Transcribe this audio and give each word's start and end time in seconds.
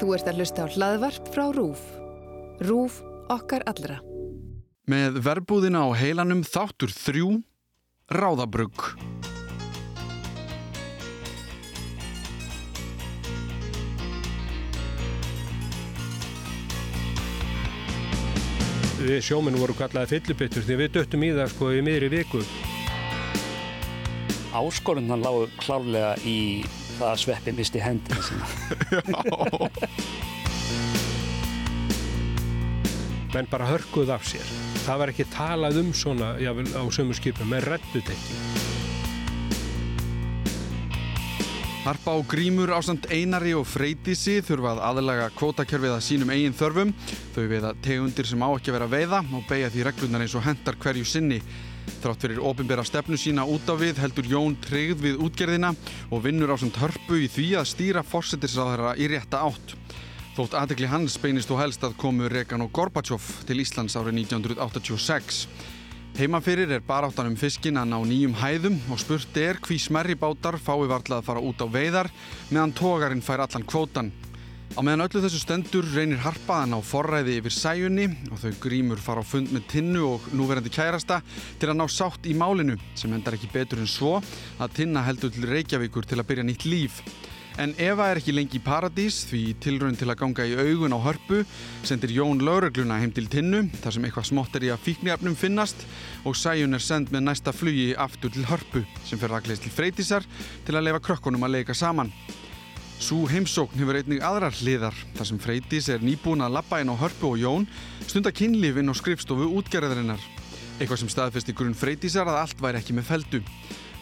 Þú 0.00 0.14
ert 0.16 0.28
að 0.30 0.38
hlusta 0.40 0.64
á 0.64 0.72
hlaðvarp 0.72 1.28
frá 1.34 1.44
RÚF. 1.54 1.82
RÚF 2.64 3.00
okkar 3.32 3.62
allra. 3.70 4.00
Með 4.90 5.20
verbúðina 5.22 5.84
á 5.86 5.88
heilanum 5.94 6.42
þáttur 6.42 6.90
þrjú, 6.90 7.28
ráðabrugg. 8.10 8.88
Við 19.02 19.22
sjóminn 19.26 19.58
voru 19.58 19.74
kallaði 19.74 20.16
fyllubittur 20.16 20.66
því 20.66 20.82
við 20.82 20.92
döttum 20.98 21.24
í 21.26 21.32
það 21.34 21.48
sko 21.54 21.72
í 21.74 21.80
miðri 21.82 22.10
viku. 22.12 22.42
Áskorundan 24.54 25.24
lágu 25.24 25.48
klárlega 25.62 26.12
í 26.22 26.38
það 27.02 27.10
að 27.12 27.22
sveppi 27.24 27.52
misti 27.56 27.82
hendina 27.82 28.20
sína. 28.22 28.46
Menn 33.32 33.48
bara 33.48 33.64
hörkuð 33.70 34.10
af 34.12 34.26
sér. 34.28 34.46
Það 34.82 34.98
var 35.00 35.08
ekki 35.12 35.24
talað 35.32 35.78
um 35.80 35.90
svona 35.96 36.34
jável, 36.42 36.68
á 36.76 36.82
sömu 36.92 37.14
skipum 37.16 37.48
með 37.48 37.64
reddutekki. 37.70 38.34
Harpa 41.82 42.12
og 42.14 42.28
Grímur 42.30 42.70
ásamt 42.76 43.08
Einari 43.10 43.56
og 43.58 43.64
Freytísi 43.66 44.36
þurfa 44.46 44.76
að 44.76 44.82
aðlaga 44.86 45.24
kvótakerfið 45.34 45.96
að 45.96 46.04
sínum 46.06 46.30
eigin 46.30 46.54
þörfum. 46.54 46.92
Þau 47.34 47.44
veiða 47.50 47.72
tegundir 47.82 48.28
sem 48.28 48.44
á 48.44 48.48
ekki 48.52 48.70
að 48.70 48.76
vera 48.76 48.92
veiða 48.92 49.18
og 49.34 49.42
beigja 49.48 49.72
því 49.72 49.86
reglunar 49.88 50.22
eins 50.22 50.36
og 50.38 50.44
hendar 50.46 50.78
hverju 50.78 51.08
sinni. 51.08 51.40
Þrátt 52.02 52.24
fyrir 52.24 52.40
ofinbera 52.42 52.84
stefnu 52.86 53.18
sína 53.20 53.44
út 53.46 53.68
á 53.70 53.74
við 53.78 54.00
heldur 54.02 54.26
Jón 54.30 54.56
tryggð 54.64 55.04
við 55.04 55.20
útgerðina 55.26 55.74
og 56.10 56.24
vinnur 56.24 56.50
ásamt 56.54 56.80
hörpu 56.82 57.20
í 57.22 57.28
því 57.30 57.48
að 57.60 57.68
stýra 57.72 58.02
fórsetisraðara 58.06 58.96
í 58.98 59.10
rétta 59.12 59.44
átt. 59.46 59.76
Þótt 60.32 60.56
aðtekli 60.56 60.88
hans 60.88 61.18
beinist 61.20 61.50
og 61.52 61.60
helst 61.60 61.82
að 61.84 61.98
komu 62.00 62.30
Regan 62.32 62.64
og 62.64 62.72
Gorbachev 62.72 63.22
til 63.46 63.60
Íslands 63.60 63.98
árið 64.00 64.22
1986. 64.22 65.44
Heimafyrir 66.16 66.72
er 66.72 66.82
baráttan 66.84 67.30
um 67.30 67.36
fiskin 67.40 67.78
að 67.80 67.92
ná 67.92 67.98
nýjum 68.08 68.34
hæðum 68.40 68.80
og 68.92 68.98
spurt 69.00 69.36
er 69.40 69.60
hví 69.64 69.78
smerri 69.80 70.16
bátar 70.18 70.58
fái 70.60 70.88
varla 70.90 71.20
að 71.20 71.28
fara 71.28 71.44
út 71.44 71.62
á 71.64 71.66
veiðar 71.72 72.10
meðan 72.50 72.74
tógarinn 72.76 73.24
fær 73.24 73.44
allan 73.46 73.64
kvótan. 73.64 74.10
Á 74.72 74.80
meðan 74.80 75.04
öllu 75.04 75.20
þessu 75.20 75.38
stendur 75.42 75.84
reynir 75.92 76.22
harpaðan 76.24 76.72
á 76.72 76.80
forræði 76.80 77.34
yfir 77.42 77.52
sæjunni 77.52 78.06
og 78.32 78.38
þau 78.40 78.52
grímur 78.62 79.00
fara 79.04 79.20
á 79.20 79.26
fund 79.28 79.50
með 79.52 79.66
tinnu 79.68 80.06
og 80.14 80.30
núverandi 80.32 80.72
kærasta 80.72 81.18
til 81.60 81.68
að 81.68 81.76
ná 81.76 81.84
sátt 81.92 82.24
í 82.24 82.32
málinu 82.32 82.78
sem 82.96 83.12
endar 83.12 83.36
ekki 83.36 83.50
betur 83.52 83.82
en 83.82 83.90
svo 83.90 84.14
að 84.56 84.78
tinna 84.78 85.02
heldur 85.04 85.34
til 85.34 85.44
Reykjavíkur 85.50 86.08
til 86.08 86.16
að 86.22 86.28
byrja 86.30 86.46
nýtt 86.48 86.64
líf. 86.64 87.02
En 87.60 87.74
Eva 87.76 88.06
er 88.08 88.22
ekki 88.22 88.32
lengi 88.32 88.56
í 88.56 88.64
paradís 88.64 89.26
því 89.28 89.42
tilraun 89.60 89.98
til 90.00 90.08
að 90.08 90.22
ganga 90.22 90.46
í 90.48 90.56
augun 90.56 90.96
á 90.96 91.04
hörpu 91.04 91.42
sendir 91.84 92.14
Jón 92.16 92.40
laurugluna 92.40 92.96
heim 93.02 93.12
til 93.12 93.28
tinnu 93.28 93.66
þar 93.82 93.98
sem 93.98 94.06
eitthvað 94.08 94.30
smott 94.30 94.56
er 94.56 94.70
í 94.70 94.72
að 94.72 94.86
fíknjafnum 94.86 95.36
finnast 95.36 95.84
og 96.24 96.38
sæjun 96.40 96.72
er 96.72 96.80
send 96.80 97.12
með 97.12 97.28
næsta 97.28 97.52
flugi 97.52 97.90
aftur 97.92 98.32
til 98.32 98.48
hörpu 98.48 98.86
sem 99.04 99.20
fer 99.20 99.36
rakleist 99.36 99.68
til 99.68 99.74
freytísar 99.76 100.24
til 100.64 100.78
að 100.78 100.88
lefa 100.88 101.04
krökkunum 101.10 101.44
að 101.44 101.58
leika 101.58 101.76
saman. 101.76 102.08
Sú 103.02 103.24
heimsókn 103.26 103.80
hefur 103.80 103.96
einnig 103.98 104.20
aðrar 104.22 104.54
hliðar 104.54 104.94
þar 105.16 105.26
sem 105.26 105.38
freytís 105.42 105.88
er 105.90 106.04
nýbúin 106.06 106.44
að 106.46 106.52
lappa 106.54 106.78
inn 106.78 106.92
á 106.94 106.94
hörpu 106.94 107.32
og 107.32 107.40
Jón 107.40 107.64
stunda 108.06 108.30
kynlífin 108.30 108.86
á 108.86 108.94
skrifstofu 108.94 109.48
útgerðarinnar. 109.58 110.22
Eitthvað 110.78 111.00
sem 111.00 111.10
staðfesti 111.10 111.54
grunn 111.58 111.74
freytísar 111.74 112.30
að 112.30 112.38
allt 112.44 112.62
væri 112.62 112.78
ekki 112.78 112.94
með 112.94 113.08
feldu. 113.08 113.40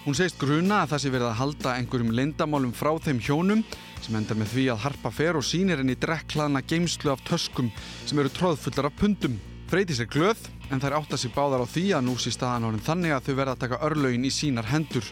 Hún 0.04 0.18
segist 0.18 0.36
gruna 0.36 0.82
að 0.82 0.92
það 0.92 1.02
sé 1.06 1.14
verið 1.16 1.28
að 1.30 1.40
halda 1.40 1.74
einhverjum 1.78 2.12
lendamálum 2.18 2.76
frá 2.76 2.92
þeim 3.00 3.24
hjónum 3.24 3.64
sem 4.04 4.20
endar 4.20 4.36
með 4.36 4.52
því 4.52 4.68
að 4.74 4.84
harpa 4.84 5.16
fer 5.16 5.40
og 5.40 5.48
sínir 5.48 5.80
henni 5.80 5.96
drekklaðna 5.96 6.60
geimslu 6.68 7.14
af 7.14 7.24
töskum 7.24 7.72
sem 8.04 8.20
eru 8.20 8.36
tróðfullar 8.36 8.92
af 8.92 9.00
pundum. 9.00 9.40
Freytís 9.72 10.04
er 10.04 10.12
glöð 10.12 10.44
en 10.68 10.84
þær 10.84 11.00
átta 11.00 11.16
sig 11.16 11.32
báðar 11.32 11.64
á 11.64 11.72
því 11.72 11.86
að 11.96 12.04
nú 12.04 12.20
sé 12.20 12.36
staðan 12.36 12.68
orðin 12.68 12.84
þannig 12.84 13.16
að 13.16 13.30
þau 13.30 13.34
verða 13.40 13.56
að 13.56 13.64
taka 13.64 13.84
örlögin 13.88 14.28
í 14.28 14.34
sínar 14.34 14.68
hendur. 14.68 15.08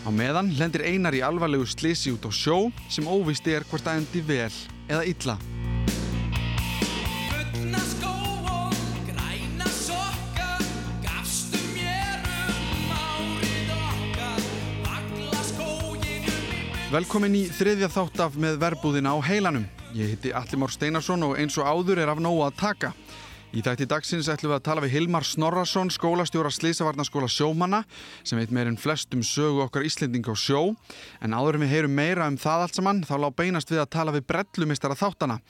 Á 0.00 0.08
meðan 0.08 0.48
lendir 0.56 0.86
einar 0.88 1.12
í 1.12 1.20
alvarlegu 1.20 1.66
slisi 1.68 2.14
út 2.14 2.24
á 2.24 2.32
sjó 2.32 2.70
sem 2.88 3.04
óvist 3.04 3.46
er 3.46 3.66
hvort 3.68 3.84
að 3.84 4.00
endi 4.00 4.22
vel 4.24 4.52
eða 4.88 5.04
illa. 5.04 5.36
Um 5.36 5.60
Velkomin 16.90 17.36
í 17.38 17.44
þriðja 17.54 17.86
þátt 17.86 18.20
af 18.24 18.34
með 18.34 18.56
verbúðina 18.64 19.12
á 19.14 19.18
heilanum. 19.22 19.62
Ég 19.94 20.10
heiti 20.10 20.32
Allimár 20.34 20.72
Steinarsson 20.74 21.22
og 21.22 21.36
eins 21.38 21.54
og 21.60 21.68
áður 21.68 22.00
er 22.02 22.10
af 22.10 22.18
nógu 22.18 22.42
að 22.42 22.56
taka. 22.58 22.90
Í 23.50 23.64
þætti 23.66 23.86
dagsins 23.90 24.28
ætlum 24.30 24.52
við 24.52 24.56
að 24.60 24.66
tala 24.68 24.82
við 24.84 24.92
Hilmar 24.94 25.24
Snorrason, 25.26 25.88
skólastjóra 25.90 26.52
Sleisavarnaskóla 26.54 27.26
sjómanna 27.26 27.80
sem 28.22 28.38
veit 28.38 28.52
meir 28.54 28.68
en 28.70 28.76
flestum 28.78 29.24
sögu 29.26 29.64
okkar 29.64 29.82
Íslendinga 29.88 30.30
á 30.30 30.38
sjó. 30.38 30.76
En 31.18 31.34
áður 31.34 31.58
en 31.58 31.64
við 31.64 31.72
heyrum 31.74 31.96
meira 31.98 32.28
um 32.30 32.38
það 32.38 32.62
allt 32.68 32.78
saman 32.78 33.00
þá 33.02 33.16
lág 33.24 33.34
beinast 33.40 33.72
við 33.74 33.82
að 33.82 33.90
tala 33.96 34.14
við 34.14 34.28
brellumistara 34.30 34.94
þáttana, 35.00 35.40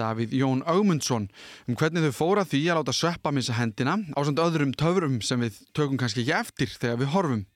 Davíð 0.00 0.32
Jón 0.40 0.64
Augmundsson, 0.64 1.28
um 1.68 1.76
hvernig 1.76 2.08
þau 2.08 2.16
fóra 2.22 2.46
því 2.48 2.62
að 2.72 2.80
láta 2.80 2.96
sveppa 2.96 3.34
missa 3.36 3.58
hendina 3.60 3.98
á 4.16 4.20
samt 4.24 4.40
öðrum 4.40 4.72
töfrum 4.72 5.20
sem 5.20 5.44
við 5.44 5.60
tökum 5.76 6.00
kannski 6.00 6.24
ekki 6.24 6.38
eftir 6.40 6.72
þegar 6.80 7.02
við 7.04 7.12
horfum. 7.12 7.46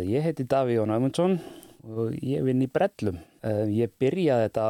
Ég 0.00 0.24
heiti 0.24 0.48
Daví 0.48 0.80
Jón 0.80 0.96
Amundsson 0.96 1.36
og 1.84 2.16
ég 2.24 2.40
vinn 2.48 2.64
í 2.64 2.72
Brellum. 2.72 3.20
Eh, 3.44 3.66
Ég 3.84 3.92
byrjaði 4.00 4.48
þetta 4.48 4.66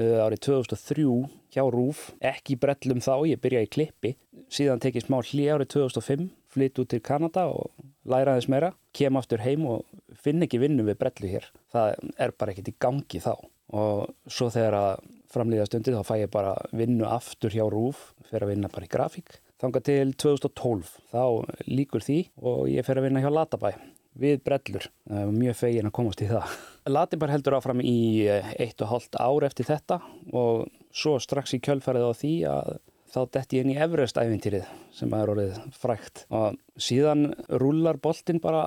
eh, 0.00 0.20
árið 0.24 0.46
2003 0.48 1.08
hjá 1.54 1.64
Rúf, 1.70 2.10
ekki 2.24 2.56
Brellum 2.60 3.00
þá, 3.04 3.14
ég 3.30 3.40
byrjaði 3.42 3.68
í 3.68 3.72
Klippi. 3.76 4.12
Síðan 4.52 4.82
tekið 4.82 5.06
smá 5.06 5.18
hlið 5.22 5.50
árið 5.54 5.70
2005, 5.76 6.28
flytt 6.54 6.80
út 6.82 6.90
til 6.92 7.02
Kanada 7.04 7.46
og 7.50 7.72
læra 8.10 8.36
þess 8.36 8.50
meira. 8.52 8.72
Kem 8.94 9.18
aftur 9.18 9.42
heim 9.44 9.66
og 9.70 9.86
finn 10.24 10.44
ekki 10.44 10.60
vinnu 10.62 10.86
við 10.86 11.00
Brellu 11.00 11.30
hér. 11.30 11.48
Það 11.74 11.94
er 12.26 12.34
bara 12.38 12.54
ekkert 12.54 12.70
í 12.70 12.76
gangi 12.82 13.22
þá. 13.22 13.32
Og 13.74 14.10
svo 14.30 14.50
þegar 14.54 14.78
að 14.78 15.08
framlýða 15.34 15.66
stundir 15.70 15.96
þá 15.96 16.10
fæ 16.10 16.14
ég 16.24 16.34
bara 16.34 16.54
vinnu 16.76 17.08
aftur 17.10 17.54
hjá 17.54 17.64
Rúf, 17.70 18.12
fyrir 18.28 18.46
að 18.46 18.54
vinna 18.54 18.70
bara 18.70 18.86
í 18.86 18.92
grafík. 18.92 19.40
Þanga 19.62 19.80
til 19.86 20.14
2012, 20.20 20.94
þá 21.14 21.24
líkur 21.70 22.04
því 22.04 22.20
og 22.42 22.64
ég 22.68 22.86
fer 22.86 23.00
að 23.00 23.08
vinna 23.08 23.22
hjá 23.24 23.30
Latabæ 23.32 23.72
við 24.20 24.40
brellur, 24.46 24.88
mjög 25.34 25.56
fegin 25.58 25.88
að 25.88 25.94
komast 25.96 26.22
í 26.22 26.30
það. 26.30 26.56
Latibar 26.90 27.32
heldur 27.32 27.56
áfram 27.58 27.80
í 27.82 28.24
uh, 28.28 28.50
eitt 28.60 28.82
og 28.84 28.90
hálft 28.92 29.16
ár 29.18 29.46
eftir 29.48 29.68
þetta 29.68 30.00
og 30.36 30.66
svo 30.94 31.16
strax 31.22 31.56
í 31.56 31.62
kjölfærið 31.64 32.06
á 32.06 32.12
því 32.14 32.34
að 32.50 32.74
þá 33.14 33.20
detti 33.36 33.58
ég 33.58 33.64
inn 33.64 33.74
í 33.74 33.78
Everest 33.78 34.18
æfintýrið 34.18 34.70
sem 34.94 35.12
er 35.14 35.30
orðið 35.30 35.58
frækt 35.78 36.24
og 36.34 36.58
síðan 36.82 37.28
rúlar 37.62 37.98
boltin 38.02 38.42
bara 38.42 38.66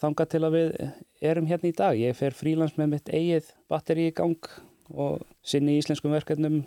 þangað 0.00 0.32
til 0.34 0.42
að 0.46 0.56
við 0.56 0.74
erum 1.30 1.48
hérna 1.48 1.70
í 1.70 1.76
dag. 1.76 1.96
Ég 1.98 2.16
fer 2.16 2.36
frílans 2.36 2.76
með 2.78 2.92
mitt 2.94 3.12
eigið 3.12 3.48
batteri 3.72 4.08
í 4.08 4.14
gang 4.16 4.52
og 4.90 5.24
sinni 5.46 5.76
í 5.76 5.80
íslenskum 5.80 6.12
verkefnum 6.14 6.62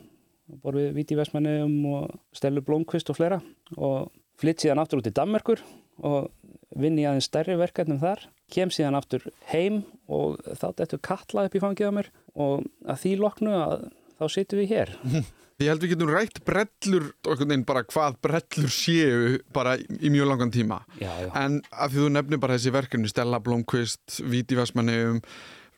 borð 0.63 0.83
við 0.83 0.97
Víti 0.97 1.17
Vestmannum 1.17 1.77
og 1.93 2.17
Stellu 2.35 2.63
Blómkvist 2.65 3.09
og 3.13 3.17
fleira 3.17 3.39
og 3.77 4.11
flytt 4.39 4.63
síðan 4.63 4.81
aftur 4.83 5.01
út 5.01 5.09
í 5.09 5.15
Danmerkur 5.15 5.63
og 6.01 6.31
vinn 6.73 6.97
í 6.97 7.05
aðeins 7.05 7.29
stærri 7.29 7.57
verkefnum 7.59 8.01
þar, 8.01 8.25
kem 8.53 8.71
síðan 8.73 8.97
aftur 8.97 9.27
heim 9.51 9.83
og 10.09 10.41
þá 10.57 10.67
dettur 10.79 11.01
kalla 11.05 11.47
upp 11.47 11.55
í 11.57 11.61
fangið 11.61 11.89
á 11.89 11.97
mér 11.99 12.09
og 12.33 12.65
að 12.89 12.99
því 13.03 13.13
loknu 13.21 13.53
að 13.53 13.87
þá 14.17 14.25
sittum 14.33 14.61
við 14.63 14.73
hér. 14.73 14.93
Ég 15.61 15.69
held 15.69 15.83
við 15.83 15.93
getum 15.93 16.09
rætt 16.09 16.39
brellur, 16.47 17.11
okkur 17.29 17.47
neinn 17.47 17.63
bara 17.67 17.83
hvað 17.85 18.15
brellur 18.25 18.71
séu 18.73 19.35
bara 19.53 19.75
í 19.77 20.09
mjög 20.11 20.31
langan 20.31 20.51
tíma. 20.51 20.79
Já, 20.97 21.11
já. 21.21 21.29
En 21.39 21.59
af 21.69 21.93
því 21.93 22.01
þú 22.01 22.07
nefnir 22.15 22.41
bara 22.41 22.57
þessi 22.57 22.73
verkefni, 22.73 23.11
Stella 23.11 23.39
Blomqvist, 23.43 24.17
Víti 24.27 24.57
Vestmannum, 24.57 25.21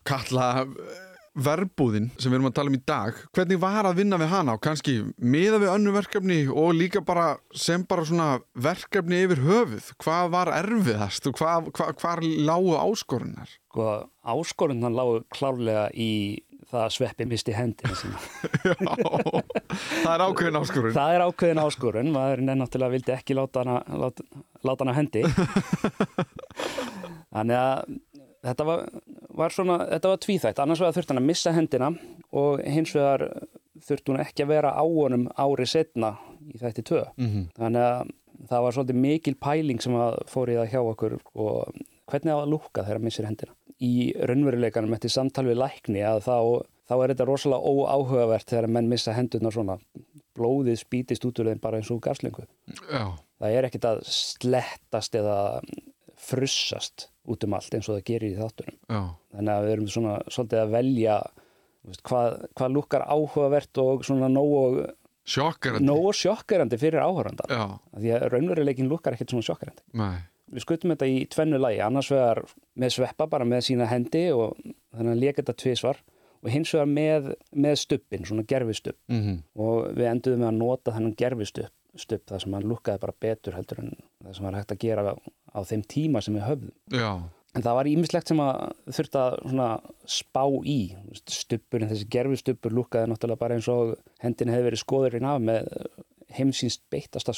Kalla, 0.07 0.63
verbúðin 1.35 2.09
sem 2.15 2.31
við 2.31 2.37
erum 2.39 2.49
að 2.49 2.55
tala 2.59 2.71
um 2.71 2.77
í 2.77 2.83
dag, 2.87 3.17
hvernig 3.35 3.59
var 3.61 3.89
að 3.89 3.99
vinna 3.99 4.19
við 4.21 4.31
hana 4.31 4.55
og 4.55 4.63
kannski 4.63 4.95
miða 5.19 5.59
við 5.63 5.73
önnu 5.73 5.93
verkefni 5.95 6.39
og 6.47 6.73
líka 6.77 7.03
bara 7.05 7.27
sem 7.51 7.83
bara 7.87 8.07
svona 8.07 8.29
verkefni 8.55 9.21
yfir 9.25 9.43
höfuð, 9.43 9.91
hvað 10.03 10.31
var 10.35 10.53
erfiðast 10.55 11.29
og 11.29 11.37
hvað, 11.39 11.69
hvað, 11.75 11.93
hvað 12.01 12.25
lágu 12.47 12.75
áskorunar? 12.79 13.55
Sko, 13.69 13.89
áskorundan 14.23 14.95
lágu 14.95 15.23
klárlega 15.35 15.89
í 15.91 16.11
það 16.71 16.83
að 16.85 16.93
sveppi 16.95 17.27
misti 17.29 17.55
hendina 17.55 17.95
sína. 17.97 18.21
Já, 18.65 18.75
það 20.01 20.13
er 20.13 20.23
ákveðin 20.25 20.59
áskorun. 20.59 20.95
Það 20.95 21.15
er 21.15 21.25
ákveðin 21.25 21.61
áskorun, 21.61 22.11
maður 22.15 22.43
nennáttúrulega 22.47 22.95
vildi 22.95 23.15
ekki 23.15 23.37
láta 23.37 23.63
hana, 23.63 23.77
láta, 24.01 24.25
láta 24.65 24.85
hana 24.85 24.95
hendi. 24.97 25.23
Þannig 27.35 27.59
að 27.59 27.99
þetta 28.47 28.67
var, 28.69 28.85
var 29.37 29.55
svona, 29.55 29.79
þetta 29.93 30.11
var 30.11 30.21
tvíþætt, 30.25 30.61
annars 30.63 30.81
vegar 30.83 30.97
þurfti 30.97 31.13
hann 31.13 31.21
að 31.21 31.29
missa 31.29 31.53
hendina 31.55 31.89
og 32.35 32.61
hins 32.75 32.93
vegar 32.95 33.25
þurfti 33.85 34.13
hún 34.13 34.21
ekki 34.23 34.45
að 34.45 34.53
vera 34.53 34.71
á 34.75 34.83
honum 34.83 35.27
ári 35.35 35.67
setna 35.69 36.15
í 36.51 36.59
þætti 36.61 36.85
tvö. 36.89 37.01
Mhm. 37.17 37.49
Þannig 37.57 37.87
að 37.89 38.13
það 38.49 38.63
var 38.65 38.77
svolítið 38.77 39.01
mikil 39.07 39.35
pæling 39.35 39.81
sem 39.81 39.93
að 39.99 40.21
fór 40.31 40.51
í 40.51 40.57
það 40.59 40.71
hjá 40.71 40.81
okkur 40.83 41.19
og 41.35 41.83
hvernig 42.11 42.35
á 42.35 42.39
að 42.39 42.51
lúka 42.53 42.83
þegar 42.83 42.99
hann 42.99 43.07
missir 43.09 43.25
hendina. 43.25 43.53
Í 43.81 44.13
raunveruleikanum 44.15 44.93
eftir 44.95 45.11
samtal 45.11 45.45
við 45.45 45.59
lækni 45.59 46.03
að 46.05 46.23
þá 46.27 46.37
þá 46.85 46.95
er 46.95 47.13
þetta 47.13 47.27
rosalega 47.29 47.71
óáhugavert 47.71 48.51
þegar 48.51 48.69
menn 48.71 48.89
missa 48.91 49.15
hendurnar 49.15 49.55
svona 49.55 49.77
blóðið 50.37 50.81
spýtist 50.83 51.25
út 51.27 51.39
úr 51.41 51.51
þeim 51.51 51.61
bara 51.63 51.79
eins 51.79 51.91
og 51.93 52.01
gaslingu 52.03 52.45
Já, 52.91 53.15
það 53.39 53.57
er 53.57 53.67
ekkit 53.69 53.87
að 53.89 54.01
slettast 54.11 55.17
eða 55.17 55.37
frussast 56.19 57.09
út 57.31 57.47
um 57.47 57.55
allt 57.57 57.77
eins 57.77 57.89
og 57.89 57.97
það 57.97 58.05
gerir 58.09 58.33
í 58.33 58.37
þáttunum. 58.39 58.77
Já, 58.89 59.01
þannig 59.35 59.53
að 59.55 59.65
við 59.65 59.73
erum 59.75 59.89
svona 59.95 60.13
svolítið 60.27 60.61
að 60.61 60.75
velja 60.75 61.17
veist, 61.85 62.03
hvað, 62.09 62.37
hvað 62.59 62.77
lukkar 62.77 63.05
áhugavert 63.09 63.81
og 63.83 64.05
svona 64.07 64.29
nógu, 64.31 64.63
sjokkarandi 65.25 65.89
nógu 65.89 66.15
sjokkerandi 66.19 66.79
fyrir 66.81 67.01
Já, 67.01 67.65
því 67.97 68.15
að 68.15 68.27
raunveruleikin 68.33 68.89
lukkar 68.91 69.17
ekkert 69.17 69.35
svona 69.35 69.49
sjokkerandi. 69.49 69.85
Nei, 70.01 70.25
við 70.53 70.65
skutum 70.65 70.95
þetta 70.95 71.11
í 71.11 71.21
tvennu 71.33 71.61
lagi. 71.61 71.79
Annars 71.85 72.11
vegar 72.13 72.43
með 72.75 72.97
sveppa 72.97 73.29
bara 73.31 73.47
með 73.47 73.65
sína 73.69 73.89
hendi 73.89 74.27
og 74.35 74.53
þannig 74.95 75.15
að 75.15 75.23
leka 75.23 75.41
þetta 75.41 75.57
tvisvar 75.63 76.03
og 76.45 76.51
hins 76.53 76.75
vegar 76.75 76.91
með, 76.91 77.31
með 77.57 77.79
stuppin, 77.81 78.27
svona 78.27 78.45
gerfistupp 78.45 78.99
mhm, 79.09 79.41
og 79.57 79.89
við 79.97 80.11
enduðum 80.11 80.43
með 80.43 80.51
að 80.51 80.61
nota 80.61 80.93
þennan 80.93 81.17
gerfistupp 81.17 81.73
stupp, 81.99 82.25
það 82.29 82.43
sem 82.43 82.55
hann 82.57 82.67
lukkaði 82.69 83.01
bara 83.01 83.15
betur 83.25 83.55
heldur 83.57 83.81
en 83.83 83.91
það 83.95 84.37
sem 84.37 84.47
var 84.47 84.57
hægt 84.59 84.73
að 84.75 84.81
gera 84.83 85.15
á, 85.55 85.59
þeim 85.63 85.85
tíma 85.87 86.21
sem 86.21 86.35
við 86.35 86.47
höfðum. 86.49 86.75
Já, 86.91 87.09
En 87.55 87.63
það 87.63 87.77
var 87.77 87.87
ímislegt 87.87 88.27
sem 88.31 88.39
að 88.43 88.57
þurfti 88.97 89.19
að 89.21 89.85
spá 90.11 90.41
í. 90.67 90.79
Stuppurinn, 91.31 91.87
þessi 91.87 92.09
gerfustuppur 92.11 92.75
lúkkaði 92.75 93.07
náttúrulega 93.11 93.39
bara 93.45 93.55
eins 93.55 93.69
og 93.71 93.93
hendin 94.23 94.51
hefði 94.51 94.67
verið 94.67 94.81
skoðurinn 94.81 95.29
af 95.29 95.39
með 95.39 95.69
heimsýnst 96.35 96.81
beittasta 96.91 97.31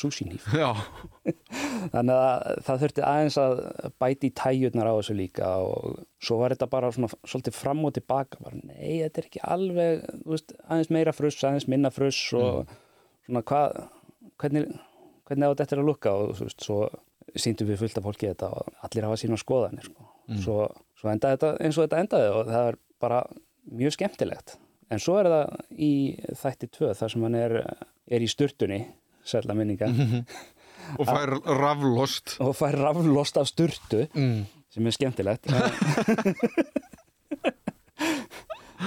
já, 0.58 0.72
Þannig 1.94 2.14
að 2.16 2.62
það 2.66 2.82
þurfti 2.84 3.06
aðeins 3.06 3.38
að 3.44 3.62
bæti 4.02 4.32
í 4.32 4.36
tæjurnar 4.42 4.90
á 4.90 4.98
þessu 4.98 5.18
líka 5.20 5.52
og 5.68 6.00
svo 6.24 6.40
var 6.42 6.56
þetta 6.56 6.70
bara 6.72 6.92
svona 6.96 7.12
svolítið 7.22 7.60
fram 7.60 7.86
og 7.86 7.94
tilbaka. 8.00 8.42
Bara, 8.42 8.62
nei, 8.64 9.04
þetta 9.04 9.22
er 9.22 9.30
ekki 9.30 9.44
alveg, 9.46 10.06
veist, 10.26 10.56
aðeins 10.66 10.94
meira 10.98 11.14
fruss, 11.14 11.44
aðeins 11.44 11.70
minna 11.70 11.94
fruss 11.94 12.24
og 12.38 12.74
svona 13.28 13.46
hvað, 13.46 13.84
hvernig, 14.42 14.72
hvernig 15.30 15.46
á 15.46 15.54
þetta 15.54 15.78
er 15.78 15.84
að 15.84 15.92
lukka 15.92 16.16
og 16.24 16.34
þú 16.40 16.50
veist, 16.50 16.66
svo 16.66 16.82
síndum 17.36 17.68
við 17.72 17.82
fullt 17.84 18.00
af 18.00 18.06
fólki 18.08 18.30
þetta 18.30 18.52
og 18.56 18.86
allir 18.88 19.08
hafa 19.08 19.20
sína 19.20 19.40
skoðanir 19.42 19.90
sko. 19.90 20.08
svo, 20.44 20.60
svo 21.00 21.12
endaði 21.12 21.38
þetta 21.38 21.52
eins 21.66 21.78
og 21.78 21.88
þetta 21.88 22.04
endaði 22.04 22.32
og 22.34 22.52
það 22.52 22.70
er 22.72 22.80
bara 23.04 23.24
mjög 23.68 23.98
skemmtilegt 23.98 24.58
en 24.94 25.04
svo 25.04 25.18
er 25.20 25.30
það 25.32 25.58
í 25.84 25.92
þætti 26.40 26.70
tvö 26.78 26.94
þar 26.98 27.14
sem 27.14 27.26
hann 27.28 27.40
er, 27.40 27.58
er 28.08 28.24
í 28.24 28.30
sturtunni 28.32 28.82
sérlega 29.28 29.58
minninga 29.60 29.92
og 31.00 31.10
fær 31.10 31.34
raflost 31.60 32.38
og 32.44 32.54
fær 32.58 32.78
raflost 32.80 33.40
af 33.42 33.50
sturtu 33.50 34.06
mm. 34.14 34.40
sem 34.74 34.88
er 34.88 34.96
skemmtilegt 34.96 35.50
það, 35.52 35.68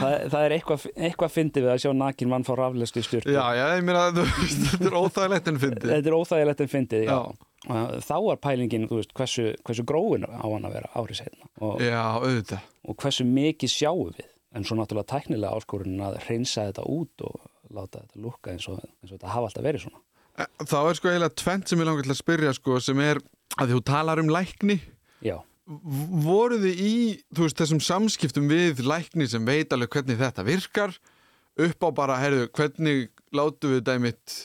það 0.32 0.40
er 0.40 0.56
eitthvað 0.56 0.88
eitthvað 0.94 1.34
fyndið 1.36 1.66
við 1.66 1.74
að 1.74 1.82
sjá 1.84 1.92
nakin 1.96 2.32
mann 2.32 2.46
fá 2.48 2.54
raflust 2.58 2.96
í 2.96 3.04
sturtu 3.04 3.34
Já, 3.34 3.44
já, 3.58 3.66
ég 3.76 3.84
meina, 3.86 4.08
þetta 4.70 4.88
er 4.88 4.98
óþægilegt 5.02 5.52
en 5.52 5.62
fyndið 5.66 5.94
þetta 5.94 6.12
er 6.12 6.18
óþægilegt 6.18 6.64
en 6.64 6.74
fyndið 6.76 7.06
já. 7.06 7.12
Já. 7.12 7.49
Þá 7.68 8.14
var 8.24 8.38
pælingin 8.40 8.86
þú 8.88 9.00
veist, 9.02 9.10
hversu, 9.12 9.50
hversu 9.68 9.84
gróin 9.84 10.24
á 10.24 10.40
hann 10.40 10.64
að 10.64 10.76
vera 10.78 10.88
árið 10.96 11.18
setna 11.20 11.48
og, 11.60 11.82
Já, 11.84 12.00
auðvitað. 12.16 12.62
og 12.88 12.96
hversu 13.02 13.26
mikið 13.28 13.72
sjáum 13.74 14.14
við? 14.16 14.30
En 14.56 14.64
svo 14.66 14.78
náttúrulega 14.78 15.12
tæknilega 15.12 15.58
áskorunin 15.60 16.00
að 16.02 16.16
reynsa 16.24 16.64
þetta 16.70 16.86
út 16.88 17.26
og 17.28 17.36
láta 17.70 18.00
þetta 18.00 18.22
lukka 18.24 18.54
eins 18.54 18.64
og, 18.72 18.80
eins 18.80 19.12
og 19.12 19.18
þetta 19.18 19.34
hafa 19.34 19.50
alltaf 19.50 19.66
verið 19.68 19.84
svona. 19.84 20.00
Þá 20.64 20.78
er 20.80 20.96
sko 20.98 21.10
eiginlega 21.12 21.36
tvent 21.42 21.68
sem 21.70 21.82
ég 21.82 21.86
langar 21.90 22.06
til 22.08 22.14
að 22.14 22.18
spyrja 22.22 22.54
sko, 22.56 22.80
sem 22.80 23.04
er 23.04 23.20
að 23.60 23.74
þú 23.76 23.80
talar 23.92 24.22
um 24.22 24.32
lækni. 24.32 24.78
Já, 25.20 25.36
voruð 26.24 26.64
þið 26.64 26.80
í 26.82 26.94
þú 27.36 27.44
veist, 27.44 27.60
þessum 27.60 27.82
samskiptum 27.84 28.48
við 28.50 28.80
lækni 28.88 29.28
sem 29.30 29.44
veit 29.46 29.72
alveg 29.76 29.92
hvernig 29.94 30.18
þetta 30.18 30.46
virkar? 30.48 30.96
Upp 31.60 31.84
á 31.84 31.88
bara, 31.92 32.16
heyrðu, 32.22 32.48
hvernig 32.56 33.10
látum 33.36 33.74
við 33.76 33.84
dæmitt 33.86 34.36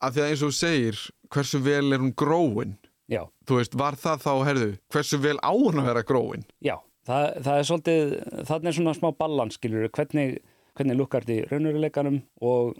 að 0.00 0.14
því 0.16 0.22
að 0.22 0.30
eins 0.30 0.44
og 0.46 0.54
segir, 0.56 1.00
hversu 1.34 1.60
vel 1.64 1.92
er 1.94 2.02
hún 2.02 2.14
gróin? 2.18 2.76
Já, 3.10 3.24
þú 3.48 3.58
veist, 3.58 3.74
var 3.78 3.96
það 3.98 4.22
þá, 4.22 4.32
heyrðu, 4.46 4.70
hversu 4.94 5.18
vel 5.22 5.36
á 5.42 5.50
hún 5.50 5.80
að 5.82 5.88
vera 5.90 6.06
gróin? 6.06 6.44
Já 6.62 6.76
það, 7.08 7.26
það 7.46 7.56
er 7.56 7.66
svolítið, 7.70 8.12
þannig 8.50 8.70
er 8.70 8.76
svona 8.78 8.94
smá 8.98 9.08
balans 9.18 9.58
skilur, 9.58 9.88
hvernig, 9.96 10.36
hvernig 10.78 10.98
lukkar 11.00 11.26
þetta 11.26 11.38
í 11.38 11.48
raunveruleikanum 11.50 12.20
og 12.46 12.76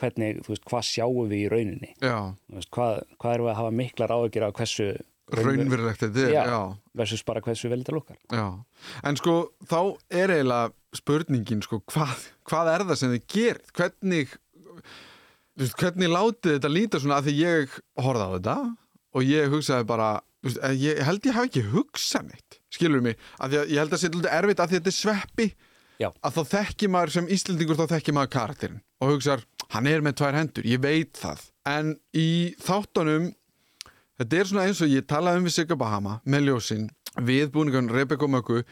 hvernig, 0.00 0.40
þú 0.44 0.54
veist, 0.54 0.66
hvað 0.68 0.84
sjáum 0.88 1.30
við 1.30 1.38
í 1.38 1.46
rauninni? 1.52 1.92
Já, 2.00 2.18
Þú 2.48 2.58
veist, 2.58 2.70
hvað, 2.76 3.00
hvað 3.20 3.36
erum 3.36 3.48
við 3.48 3.52
að 3.54 3.60
hafa 3.60 3.76
miklar 3.80 4.14
áhyggjur 4.16 4.46
af 4.46 4.54
hversu 4.60 4.90
raunverulegt 5.30 6.02
þetta 6.02 6.22
er, 6.24 6.32
Já. 6.34 6.42
já. 6.50 6.60
versus 7.00 7.24
bara 7.26 7.42
hversu 7.44 7.70
vel 7.70 7.80
þetta 7.82 7.96
lukkar. 7.96 8.18
Já, 8.34 8.46
en 9.06 9.20
sko 9.20 9.34
þá 9.70 9.78
er 10.10 10.34
eiginlega 10.34 10.72
spurningin 10.98 11.62
sko 11.62 11.78
hvað, 11.92 12.24
hvað 12.50 12.72
er 12.74 12.86
það 12.88 12.98
sem 12.98 13.12
þið 13.14 13.26
gerir 13.30 13.74
hvernig 13.78 14.32
veist, 15.58 15.76
hvernig 15.80 16.12
látið 16.12 16.56
þetta 16.56 16.72
líta 16.72 17.00
svona 17.02 17.18
að 17.20 17.30
því 17.30 17.36
ég 17.40 17.78
horfði 17.98 18.26
á 18.26 18.34
þetta 18.36 18.56
og 19.10 19.26
ég 19.26 19.50
hugsaði 19.54 19.88
bara 19.90 20.10
þú 20.40 20.50
veist, 20.50 20.62
ég 20.84 21.02
held 21.08 21.26
ég 21.26 21.36
hafi 21.38 21.50
ekki 21.50 21.66
hugsað 21.72 22.28
neitt 22.30 22.60
skilur 22.70 23.02
mig, 23.04 23.18
að 23.42 23.58
ég 23.64 23.80
held 23.80 23.94
að 23.94 24.06
þetta 24.06 24.30
er 24.30 24.38
erfitt 24.44 24.62
að 24.62 24.76
þetta 24.76 24.90
er 24.92 24.98
sveppi. 25.00 25.50
Já. 26.00 26.08
að 26.24 26.38
þá 26.38 26.52
þekki 26.54 26.88
maður 26.88 27.10
sem 27.12 27.26
Íslendingur 27.28 27.76
þá 27.76 27.90
þekki 27.90 28.12
maður 28.16 28.30
karakterinn 28.32 28.78
og 29.04 29.10
hugsar, 29.12 29.42
hann 29.74 29.88
er 29.90 30.00
með 30.00 30.14
tvær 30.16 30.38
hendur, 30.38 30.64
ég 30.64 30.80
veit 30.80 31.18
það. 31.20 31.42
En 31.68 31.90
í 32.16 32.54
þáttunum 32.64 33.26
þetta 34.16 34.38
er 34.38 34.48
svona 34.48 34.64
eins 34.64 34.80
og 34.80 34.88
ég 34.94 35.04
talaði 35.10 35.42
um 35.42 35.48
við 35.50 35.54
Sigga 35.58 35.76
Bahama 35.76 36.14
með 36.24 36.46
ljósin, 36.48 36.86
við 37.20 37.52
búningan 37.52 37.92
Rebecca 37.92 38.30
Möggu, 38.32 38.62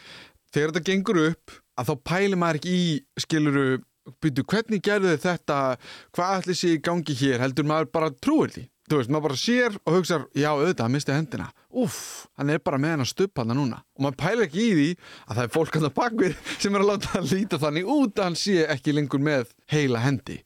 þegar 0.57 0.73
þetta 0.73 0.85
gengur 0.89 1.21
upp 1.27 1.59
að 1.77 1.91
þá 1.91 1.95
pælir 2.09 2.41
maður 2.41 2.61
ekki 2.63 2.79
í 2.79 2.89
skiluru, 3.21 3.67
byrju, 4.23 4.45
hvernig 4.53 4.83
gerðu 4.85 5.13
þið 5.15 5.23
þetta? 5.27 5.61
Hvað 6.17 6.35
ætli 6.41 6.57
sé 6.59 6.73
í 6.75 6.83
gangi 6.89 7.17
hér? 7.19 7.43
Heldur 7.45 7.69
maður 7.69 7.93
bara 7.99 8.11
trúir 8.15 8.55
því? 8.55 8.65
Þú 8.89 8.99
veist, 9.03 9.11
maður 9.13 9.27
bara 9.27 9.37
sér 9.37 9.75
og 9.85 9.97
hugsar, 9.99 10.23
já, 10.33 10.49
auðvitað, 10.55 10.85
hann 10.87 10.95
misti 10.95 11.13
hendina. 11.13 11.51
Uff, 11.77 12.01
hann 12.41 12.53
er 12.55 12.61
bara 12.65 12.79
með 12.81 12.95
hann 12.95 13.05
að 13.05 13.11
stuppa 13.11 13.45
hann 13.45 13.59
núna. 13.59 13.83
Og 13.99 14.07
maður 14.07 14.19
pælir 14.23 14.45
ekki 14.47 14.63
í 14.65 14.75
því 14.79 14.87
að 15.27 15.35
það 15.35 15.43
er 15.43 15.53
fólk 15.59 15.77
hann 15.77 15.89
að 15.91 15.97
bakvið 15.99 16.37
sem 16.65 16.79
er 16.79 16.85
að 16.85 16.91
láta 16.95 17.11
hann 17.13 17.29
líta 17.29 17.61
þannig 17.61 17.91
út 17.93 18.15
að 18.17 18.29
hann 18.31 18.39
sé 18.41 18.55
ekki 18.65 18.95
lengur 18.97 19.25
með 19.29 19.51
heila 19.75 20.01
hendi. 20.07 20.39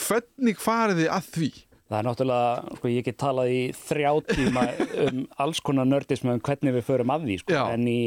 Hvernig 0.00 0.62
farið 0.62 1.04
þið 1.04 1.12
að 1.14 1.28
því? 1.36 1.50
Það 1.90 1.98
er 1.98 2.06
náttúrulega, 2.06 2.74
sko, 2.78 2.90
ég 2.90 3.06
get 3.06 3.16
talað 3.18 3.52
í 3.54 3.62
þrjá 3.74 4.10
tíma 4.30 4.66
um 5.06 5.22
alls 5.42 5.62
konar 5.66 5.88
nördism 5.90 6.30
um 6.30 6.42
hvernig 6.46 6.76
við 6.76 6.86
förum 6.86 7.14
að 7.14 7.24
því, 7.26 7.38
sko, 7.44 7.62
en 7.74 7.86
í, 7.90 8.00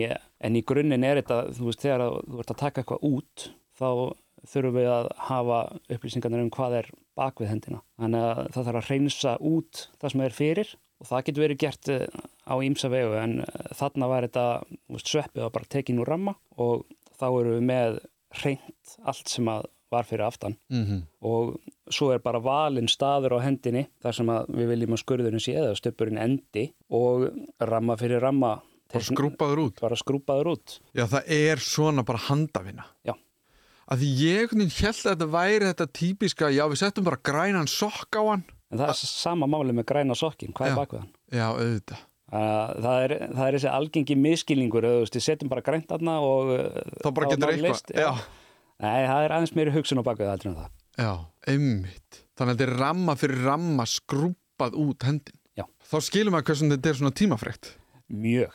en 0.44 0.60
í 0.60 0.62
grunninn 0.68 1.08
er 1.08 1.20
þetta, 1.20 1.40
þú 1.56 1.68
veist, 1.68 1.84
þegar 1.84 2.06
þú 2.20 2.44
ert 2.44 2.54
að 2.54 2.62
taka 2.62 2.84
eitthvað 2.84 3.08
út, 3.12 3.48
þá 3.80 3.90
þurfum 4.50 4.78
við 4.78 4.90
að 4.92 5.10
hafa 5.30 5.60
upplýsingarnir 5.96 6.44
um 6.44 6.50
hvað 6.54 6.78
er 6.82 6.90
bak 7.16 7.40
við 7.42 7.52
hendina. 7.54 7.82
Þannig 8.02 8.26
að 8.30 8.42
það 8.56 8.66
þarf 8.70 8.82
að 8.82 8.90
reynsa 8.90 9.36
út 9.40 9.84
það 10.02 10.16
sem 10.16 10.26
er 10.26 10.38
fyrir 10.38 10.74
og 11.04 11.08
það 11.10 11.24
getur 11.28 11.44
verið 11.46 11.62
gert 11.64 11.90
eh, 11.94 12.08
á 12.48 12.56
ímsa 12.64 12.90
vegu, 12.92 13.14
en 13.20 13.38
eh, 13.44 13.70
þarna 13.76 14.10
var 14.12 14.28
þetta, 14.28 14.48
sveppið 15.04 15.46
var 15.46 15.54
bara 15.60 15.72
tekin 15.76 16.00
úr 16.04 16.12
ramma 16.14 16.36
og 16.58 16.86
þá 17.20 17.28
erum 17.30 17.56
við 17.58 17.66
með 17.70 18.02
reynt 18.44 18.98
allt 19.06 19.30
sem 19.30 19.48
að 19.52 19.70
var 19.94 20.08
fyrir 20.10 20.26
aftan 20.26 20.56
Mm 20.74 20.86
-hmm. 20.86 21.02
og 21.22 21.60
svo 21.94 22.12
er 22.14 22.20
bara 22.20 22.40
valinn 22.42 22.88
staður 22.88 23.38
á 23.38 23.46
hendinni 23.46 23.88
þar 24.02 24.16
sem 24.18 24.30
að 24.30 24.48
við 24.50 24.68
viljum 24.68 24.94
að 24.94 25.02
skurðurinn 25.04 25.44
sé 25.44 25.54
eða 25.54 25.76
stöppurinn 25.78 26.18
endi 26.18 26.74
og 26.90 27.30
ramma 27.60 27.96
fyrir 27.98 28.20
ramma 28.22 28.62
og 28.94 29.02
skrúpaður 29.02 29.60
út 29.68 29.82
bara 29.82 29.96
skrúpaður 29.96 30.48
út 30.56 30.80
Já, 30.94 31.06
það 31.06 31.24
er 31.28 31.58
svona 31.58 32.04
bara 32.04 32.18
handavinna. 32.18 32.86
Já. 33.06 33.14
Að 33.94 34.02
því 34.02 34.10
ég 34.24 34.54
held 34.56 34.96
að 34.98 35.10
þetta 35.12 35.28
væri 35.34 35.68
þetta 35.70 35.88
típiska, 36.00 36.50
já, 36.50 36.64
við 36.72 36.80
settum 36.82 37.06
bara 37.06 37.20
grænan 37.30 37.68
sokk 37.70 38.18
á 38.18 38.24
hann. 38.32 38.44
en 38.74 38.80
það 38.82 38.90
er 38.90 39.00
sama 39.06 39.46
máli 39.46 39.76
með 39.78 39.86
græna 39.92 40.16
sokkin 40.18 40.54
hvað 40.58 40.72
Já. 40.72 40.74
er 40.74 40.80
bak 40.80 40.94
við 40.96 41.02
hann? 41.04 41.12
Já, 41.30 41.46
auðvitað. 41.54 42.00
Það, 42.34 42.96
er, 43.06 43.12
það 43.38 43.44
er 43.46 43.56
þessi 43.60 43.70
algengi 43.70 44.16
miskilningur 44.18 44.88
veist, 44.88 45.14
við 45.20 45.26
setjum 45.28 45.52
bara 45.52 45.62
grænt 45.62 45.92
aðna 45.94 46.16
og 46.26 46.50
uh, 46.56 46.80
Þá 47.04 47.10
bara 47.14 47.30
getur 47.30 47.52
eitthvað. 47.54 48.24
Nei, 48.82 49.04
það 49.06 49.20
er 49.28 49.36
aðeins 49.38 49.54
meiri 49.54 49.76
hugsun 49.76 50.02
á 50.02 50.08
bak 50.08 50.18
við 50.18 50.26
það 50.26 50.34
heldur 50.34 50.50
en 50.50 50.58
það 50.64 50.72
Já, 51.04 51.12
einmitt. 51.54 52.20
Þannig 52.34 52.50
að 52.56 52.58
þetta 52.58 52.66
er 52.66 52.76
ramma 52.82 53.16
fyrir 53.22 53.46
ramma 53.46 53.86
skrúpað 53.90 54.76
út 54.82 55.06
hendin. 55.06 55.38
Já. 55.58 55.68
Þá 55.90 55.96
skilum 56.10 56.34
maður 56.34 56.50
hversum 56.50 56.74
þetta 56.74 56.90
er 56.90 57.00
svona 57.04 57.14
tímafrekt. 57.22 57.72
Mjög, 58.14 58.50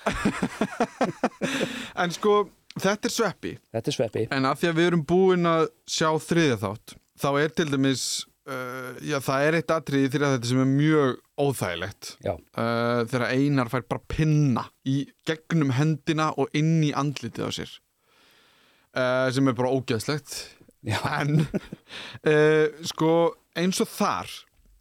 En 2.03 2.13
sko, 2.15 2.35
þetta 2.83 3.09
er 3.09 3.15
sveppi. 3.15 3.53
þetta 3.75 3.91
er 3.91 3.97
sveppi. 3.97 4.25
En 4.35 4.49
af 4.49 4.61
því 4.61 4.71
að 4.71 4.81
við 4.81 4.91
erum 4.91 5.05
búin 5.09 5.49
að 5.49 5.69
sjá 5.89 6.11
þriðja 6.25 6.59
þátt, 6.65 6.97
þá 7.23 7.29
er 7.43 7.55
til 7.59 7.67
dæmis, 7.73 8.05
uh, 8.49 8.93
já, 9.05 9.19
það 9.25 9.47
er 9.47 9.59
eitt 9.59 9.75
atriði 9.75 10.13
þegar 10.15 10.37
þetta 10.37 10.51
sem 10.53 10.63
er 10.65 10.71
mjög 10.73 11.17
óþægilegt. 11.39 12.13
Já, 12.27 12.33
uh, 12.35 13.01
þegar 13.11 13.27
Einar 13.33 13.73
fær 13.73 13.89
bara 13.91 14.07
pinna 14.15 14.67
í 14.89 14.99
gegnum 15.29 15.75
hendina 15.79 16.31
og 16.37 16.53
inn 16.59 16.79
í 16.87 16.93
andlitið 16.97 17.49
á 17.49 17.51
sér. 17.61 17.75
Uh, 18.97 19.29
sem 19.35 19.49
er 19.51 19.57
bara 19.59 19.73
ógeðslegt. 19.73 20.37
Já, 20.87 21.01
en 21.19 21.43
uh, 22.31 22.67
sko 22.87 23.13
eins 23.59 23.83
og 23.83 23.91
þar 23.91 24.31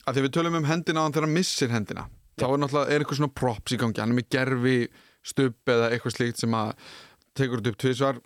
að 0.08 0.16
því 0.16 0.28
við 0.28 0.38
tölum 0.38 0.62
um 0.62 0.70
hendina 0.70 1.02
á 1.02 1.06
hann 1.06 1.16
þegar 1.16 1.28
hann 1.28 1.36
missir 1.36 1.74
hendina 1.74 2.06
þá 2.38 2.46
er 2.48 2.60
náttúrulega 2.62 2.94
er 2.94 3.04
eitthvað 3.04 3.20
svona 3.22 3.36
props 3.38 3.74
í 3.74 3.80
gangi. 3.82 4.02
Hann 4.02 4.14
er 4.14 4.20
með 4.20 4.30
gerfi 4.36 4.78
stubb 5.28 5.72
eða 5.74 5.90
eitthvað 5.92 6.16
slíkt 6.16 6.42
sem 6.44 6.54
að 6.56 6.74
tekur 7.38 7.62
þetta 7.62 7.74
upp 7.74 7.80
tvisvar 7.84 8.20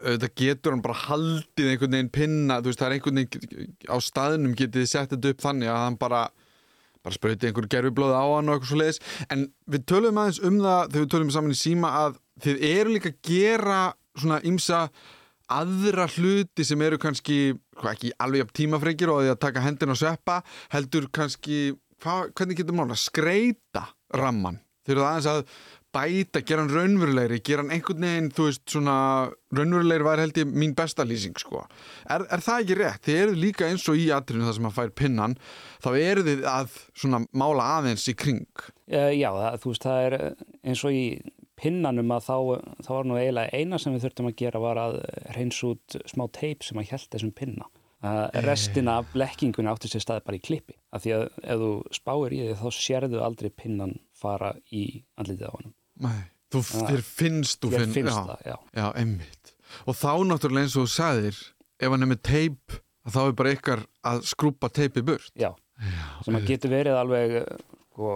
auðvitað 0.00 0.36
getur 0.40 0.74
hann 0.74 0.84
bara 0.84 0.96
haldið 0.96 1.72
einhvern 1.74 1.96
veginn 1.96 2.12
pinna, 2.14 2.60
þú 2.60 2.70
veist, 2.70 2.80
það 2.80 2.86
er 2.86 2.94
einhvern 2.96 3.20
veginn 3.20 3.74
á 3.84 3.96
staðnum 4.00 4.54
getið 4.56 4.86
sett 4.88 5.12
þetta 5.12 5.34
upp 5.34 5.44
þannig 5.44 5.72
að 5.72 5.82
hann 5.84 5.98
bara 6.00 6.22
bara 7.00 7.16
sprauti 7.16 7.48
einhverju 7.48 7.70
gerfiblóði 7.72 8.16
á 8.16 8.24
hann 8.28 8.50
og 8.50 8.58
eitthvað 8.58 8.70
svo 8.70 8.80
leiðis 8.80 9.00
en 9.32 9.46
við 9.72 9.86
tölum 9.88 10.20
aðeins 10.20 10.40
um 10.44 10.58
það 10.60 10.82
þegar 10.82 11.04
við 11.04 11.12
tölum 11.14 11.32
saman 11.36 11.54
í 11.54 11.60
síma 11.60 11.92
að 12.00 12.18
þið 12.44 12.64
eru 12.70 12.94
líka 12.94 13.12
að 13.12 13.20
gera 13.30 13.80
svona 14.20 14.40
ymsa 14.50 14.80
aðra 15.50 16.06
hluti 16.14 16.66
sem 16.66 16.84
eru 16.84 17.00
kannski 17.00 17.38
hvað 17.80 17.94
ekki 17.94 18.12
alveg 18.20 18.44
jafn 18.44 18.56
tímafrengir 18.60 19.12
og 19.12 19.22
því 19.22 19.32
að 19.32 19.40
taka 19.46 19.64
hendin 19.64 19.94
og 19.94 20.00
sveppa 20.00 20.40
heldur 20.74 21.08
kannski, 21.16 21.60
hvað, 22.02 22.34
hvernig 22.36 22.60
getur 22.60 22.76
mála 22.76 22.98
skreita 23.00 23.86
ramman 24.16 24.60
þeir 24.84 24.98
eru 24.98 25.06
aðeins 25.08 25.30
að 25.30 25.42
bæta, 25.94 26.42
gera 26.46 26.64
hann 26.64 26.72
raunverulegri 26.74 27.40
gera 27.46 27.64
hann 27.64 27.74
einhvern 27.74 28.06
veginn, 28.06 28.32
þú 28.34 28.48
veist, 28.48 28.64
svona 28.70 28.96
raunverulegri 29.56 30.06
var 30.06 30.22
held 30.22 30.38
ég 30.38 30.50
mín 30.50 30.76
besta 30.78 31.06
lýsing 31.06 31.38
sko. 31.40 31.64
er, 32.08 32.26
er 32.30 32.44
það 32.44 32.64
ekki 32.64 32.78
rétt? 32.80 33.04
Þið 33.06 33.22
eru 33.24 33.38
líka 33.46 33.70
eins 33.70 33.88
og 33.90 33.98
í 33.98 34.10
atrinu 34.14 34.46
það 34.46 34.58
sem 34.58 34.70
að 34.70 34.76
fær 34.78 34.94
pinnan 35.02 35.38
þá 35.82 35.90
eru 35.98 36.26
þið 36.28 36.46
að 36.52 36.76
svona 36.94 37.24
mála 37.32 37.72
aðeins 37.78 38.06
í 38.10 38.16
kring 38.18 38.70
Uh, 38.90 39.12
já, 39.14 39.28
það, 39.30 39.56
þú 39.62 39.70
veist, 39.70 39.84
það 39.86 40.04
er 40.04 40.14
eh, 40.16 40.46
eins 40.66 40.80
og 40.82 40.94
í 40.96 41.02
pinnanum 41.60 42.14
að 42.16 42.24
þá, 42.26 42.36
þá 42.82 42.88
var 42.90 43.06
nú 43.06 43.18
eiginlega 43.20 43.60
eina 43.60 43.78
sem 43.78 43.94
við 43.94 44.06
þurftum 44.06 44.30
að 44.30 44.38
gera 44.40 44.62
var 44.64 44.80
að 44.82 44.96
reyns 45.36 45.60
út 45.68 45.96
smá 46.10 46.24
teip 46.34 46.66
sem 46.66 46.80
að 46.80 46.88
hjælt 46.90 47.12
þessum 47.14 47.30
pinna. 47.36 47.68
Uh, 48.00 48.26
restina 48.42 48.96
af 48.98 49.12
blekkingunni 49.12 49.70
átti 49.70 49.90
sér 49.92 50.02
staði 50.02 50.24
bara 50.26 50.40
í 50.40 50.42
klippi. 50.42 50.74
Af 50.90 51.04
því 51.04 51.12
að 51.18 51.26
ef 51.44 51.62
þú 51.62 51.70
spáir 52.00 52.34
í 52.34 52.40
því 52.40 52.56
þá 52.62 52.78
sérðu 52.80 53.22
aldrei 53.22 53.50
pinnan 53.52 53.94
fara 54.16 54.54
í 54.72 54.84
andlitið 55.20 55.52
á 55.52 55.54
honum. 55.54 55.74
Nei, 56.04 56.20
þú, 56.52 56.62
þér 56.66 57.02
finnst 57.06 57.62
þú 57.62 57.72
finn, 57.76 57.96
finnst 57.96 58.14
já, 58.16 58.20
það, 58.32 58.44
já. 58.46 58.56
já, 58.80 58.86
einmitt. 59.02 59.56
Og 59.86 59.96
þá 59.96 60.12
náttúrulega 60.26 60.66
eins 60.66 60.76
og 60.76 60.86
þú 60.86 60.94
sagðir 60.94 61.42
ef 61.80 61.94
hann 61.94 62.06
er 62.06 62.10
með 62.10 62.22
teip 62.26 62.80
þá 63.10 63.20
er 63.24 63.36
bara 63.38 63.52
ykkar 63.56 63.84
að 64.06 64.24
skrúpa 64.28 64.70
teipi 64.72 65.04
burt. 65.06 65.32
Já, 65.38 65.52
sem 66.24 66.36
að 66.36 66.48
getur 66.50 66.74
verið 66.74 66.98
alveg 67.00 67.36
sko, 68.00 68.14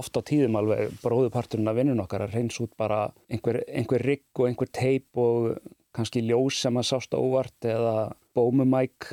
oft 0.00 0.18
á 0.18 0.20
tíðum 0.26 0.58
alveg 0.60 0.94
bróðuparturinn 1.02 1.70
af 1.70 1.78
vinnun 1.78 2.02
okkar 2.04 2.26
að 2.26 2.36
reyns 2.38 2.60
út 2.62 2.74
bara 2.78 3.08
einhver, 3.28 3.62
einhver 3.68 4.04
rigg 4.04 4.26
og 4.38 4.48
einhver 4.48 4.70
teip 4.70 5.20
og 5.20 5.56
kannski 5.94 6.24
ljós 6.26 6.62
sem 6.64 6.78
að 6.78 6.88
sást 6.90 7.14
á 7.14 7.18
óvart 7.18 7.68
eða 7.70 8.14
bómumæk 8.34 9.12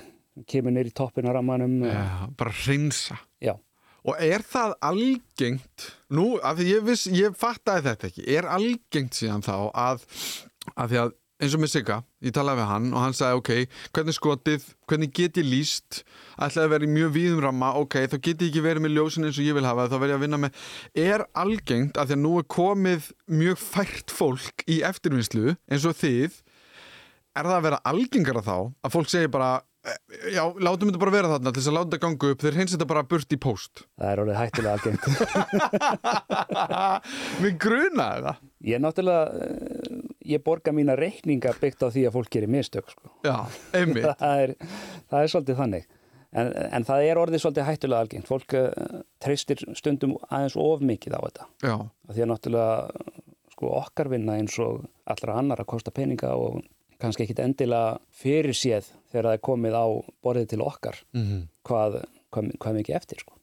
kemur 0.49 0.87
í 0.87 0.93
toppin 0.95 1.27
á 1.29 1.35
rammanum. 1.35 1.81
Já, 1.85 2.29
bara 2.37 2.53
hreinsa. 2.63 3.19
Já. 3.41 3.55
Og 4.07 4.17
er 4.17 4.41
það 4.41 4.75
algengt 4.91 5.87
nú, 6.09 6.35
af 6.41 6.57
því 6.57 6.69
ég 6.71 6.85
viss, 6.87 7.07
ég 7.13 7.35
fattaði 7.37 7.89
þetta 7.89 8.11
ekki 8.11 8.27
er 8.37 8.47
algengt 8.49 9.17
síðan 9.19 9.43
þá 9.45 9.55
að, 9.77 10.05
að 10.75 10.93
því 10.93 11.01
að 11.03 11.17
eins 11.41 11.55
og 11.57 11.61
með 11.63 11.71
Sigga, 11.73 11.95
ég 12.21 12.33
talaði 12.35 12.59
við 12.61 12.67
hann 12.69 12.89
og 12.93 13.01
hann 13.01 13.15
sagði 13.17 13.37
ok, 13.39 13.77
hvernig 13.97 14.13
skotið, 14.13 14.65
hvernig 14.89 15.13
get 15.17 15.39
ég 15.41 15.47
líst 15.49 16.01
ætlaði 16.37 16.65
að 16.67 16.73
vera 16.75 16.85
í 16.85 16.91
mjög 16.93 17.13
víðum 17.15 17.41
ramma 17.47 17.71
ok, 17.79 17.95
þá 18.11 18.17
get 18.19 18.43
ég 18.45 18.51
ekki 18.51 18.61
verið 18.67 18.85
með 18.85 18.93
ljósin 18.97 19.25
eins 19.25 19.39
og 19.41 19.47
ég 19.47 19.57
vil 19.57 19.65
hafa 19.65 19.87
þá 19.89 19.95
verð 19.97 20.13
ég 20.13 20.19
að 20.19 20.25
vinna 20.27 20.41
með, 20.43 20.59
er 21.07 21.23
algengt 21.41 21.97
að 21.97 22.11
því 22.11 22.17
að 22.19 22.21
nú 22.27 22.33
er 22.41 22.47
komið 22.57 23.09
mjög 23.41 23.63
fært 23.63 24.13
fólk 24.13 24.65
í 24.69 24.77
eftirvinnslu 24.85 25.55
eins 25.65 25.87
og 25.89 25.97
þið 25.97 26.37
er 27.31 27.47
það 27.47 27.57
að 27.57 27.65
vera 27.69 27.81
algengara 27.89 28.45
þá 28.45 28.55
að 28.59 28.93
fólk 28.99 29.09
segir 29.09 29.33
bara 29.33 29.51
"Eh, 29.57 29.65
já, 30.31 30.43
látum 30.61 30.91
þetta 30.91 31.01
bara 31.01 31.15
vera 31.15 31.31
þarna 31.33 31.51
til 31.51 31.61
þess 31.61 31.71
að 31.71 31.77
láta 31.77 31.89
þetta 31.89 32.03
ganga 32.05 32.31
upp 32.35 32.45
þeir 32.45 32.57
hins 32.59 32.75
þetta 32.75 32.89
bara 32.91 33.03
burt 33.13 33.33
í 33.33 33.39
post 33.41 33.83
Það 33.97 34.11
er 34.11 34.21
orðið 34.25 34.39
hættulega 34.41 34.75
algengt. 34.77 35.03
Mér 37.41 37.55
grunaði 37.65 38.25
það 38.27 38.47
Ég 38.61 38.77
náttúrulega, 38.77 39.23
eh, 39.41 40.01
ég 40.35 40.43
borga 40.45 40.73
mína 40.75 40.93
reikninga 40.97 41.55
byggt 41.57 41.81
á 41.81 41.89
því 41.89 42.05
að 42.07 42.13
fólk 42.13 42.29
gerir 42.29 42.51
mistök 42.51 42.91
sko. 42.93 43.09
Já, 43.25 43.49
einmitt 43.73 44.05
það, 44.21 44.43
er, 44.43 44.53
það 45.09 45.23
er 45.23 45.31
svolítið 45.33 45.57
þannig. 45.63 45.87
En, 46.31 46.51
en 46.77 46.85
það 46.87 47.05
er 47.07 47.19
orðið 47.19 47.41
svolítið 47.43 47.67
hættulega 47.67 48.05
algengt. 48.05 48.29
Fólk 48.29 48.53
uh, 48.55 48.99
treystir 49.23 49.63
stundum 49.75 50.13
aðeins 50.29 50.55
of 50.61 50.85
mikið 50.85 51.17
á 51.17 51.21
þetta. 51.25 51.47
Já, 51.65 51.75
Því 52.11 52.23
að 52.23 52.31
náttúrulega 52.31 53.15
sko, 53.55 53.73
okkar 53.81 54.11
vinna 54.13 54.37
eins 54.37 54.59
og 54.61 54.85
allra 55.09 55.39
annar 55.41 55.63
að 55.65 55.71
kosta 55.73 55.93
peninga 55.95 56.35
og 56.37 56.61
kannski 57.01 57.25
ekkit 57.25 57.39
endilega 57.43 57.99
fyrir 58.21 58.55
séð 58.57 58.87
þegar 59.11 59.27
það 59.31 59.37
er 59.37 59.43
komið 59.49 59.75
á 59.77 59.85
borðið 60.23 60.47
til 60.53 60.61
okkar 60.65 60.97
Mhm. 61.13 61.47
hvað, 61.67 62.01
hvað, 62.31 62.51
hvað 62.61 62.77
mikið 62.79 62.95
eftir. 62.95 63.19
Sko. 63.25 63.33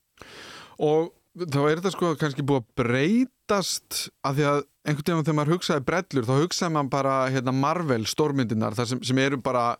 og 0.78 1.12
þá 1.38 1.58
er 1.70 1.76
þetta 1.78 1.92
sko 1.94 2.14
kannski 2.18 2.42
búið 2.42 2.62
að 2.64 2.68
breytast 2.82 4.08
að 4.26 4.34
því 4.38 4.44
að 4.48 4.60
einhvern 4.88 5.04
veginn 5.06 5.24
þegar 5.26 5.38
maður 5.38 5.52
hugsaði 5.54 5.84
brellur 5.86 6.26
þá 6.26 6.34
hugsaði 6.42 6.72
maður 6.74 6.90
bara 6.90 7.14
hérna, 7.30 7.52
Marvel 7.54 8.04
stórmyndinar 8.08 8.74
þar 8.78 8.86
sem, 8.92 9.02
sem 9.04 9.18
eru 9.18 9.36
bara 9.42 9.76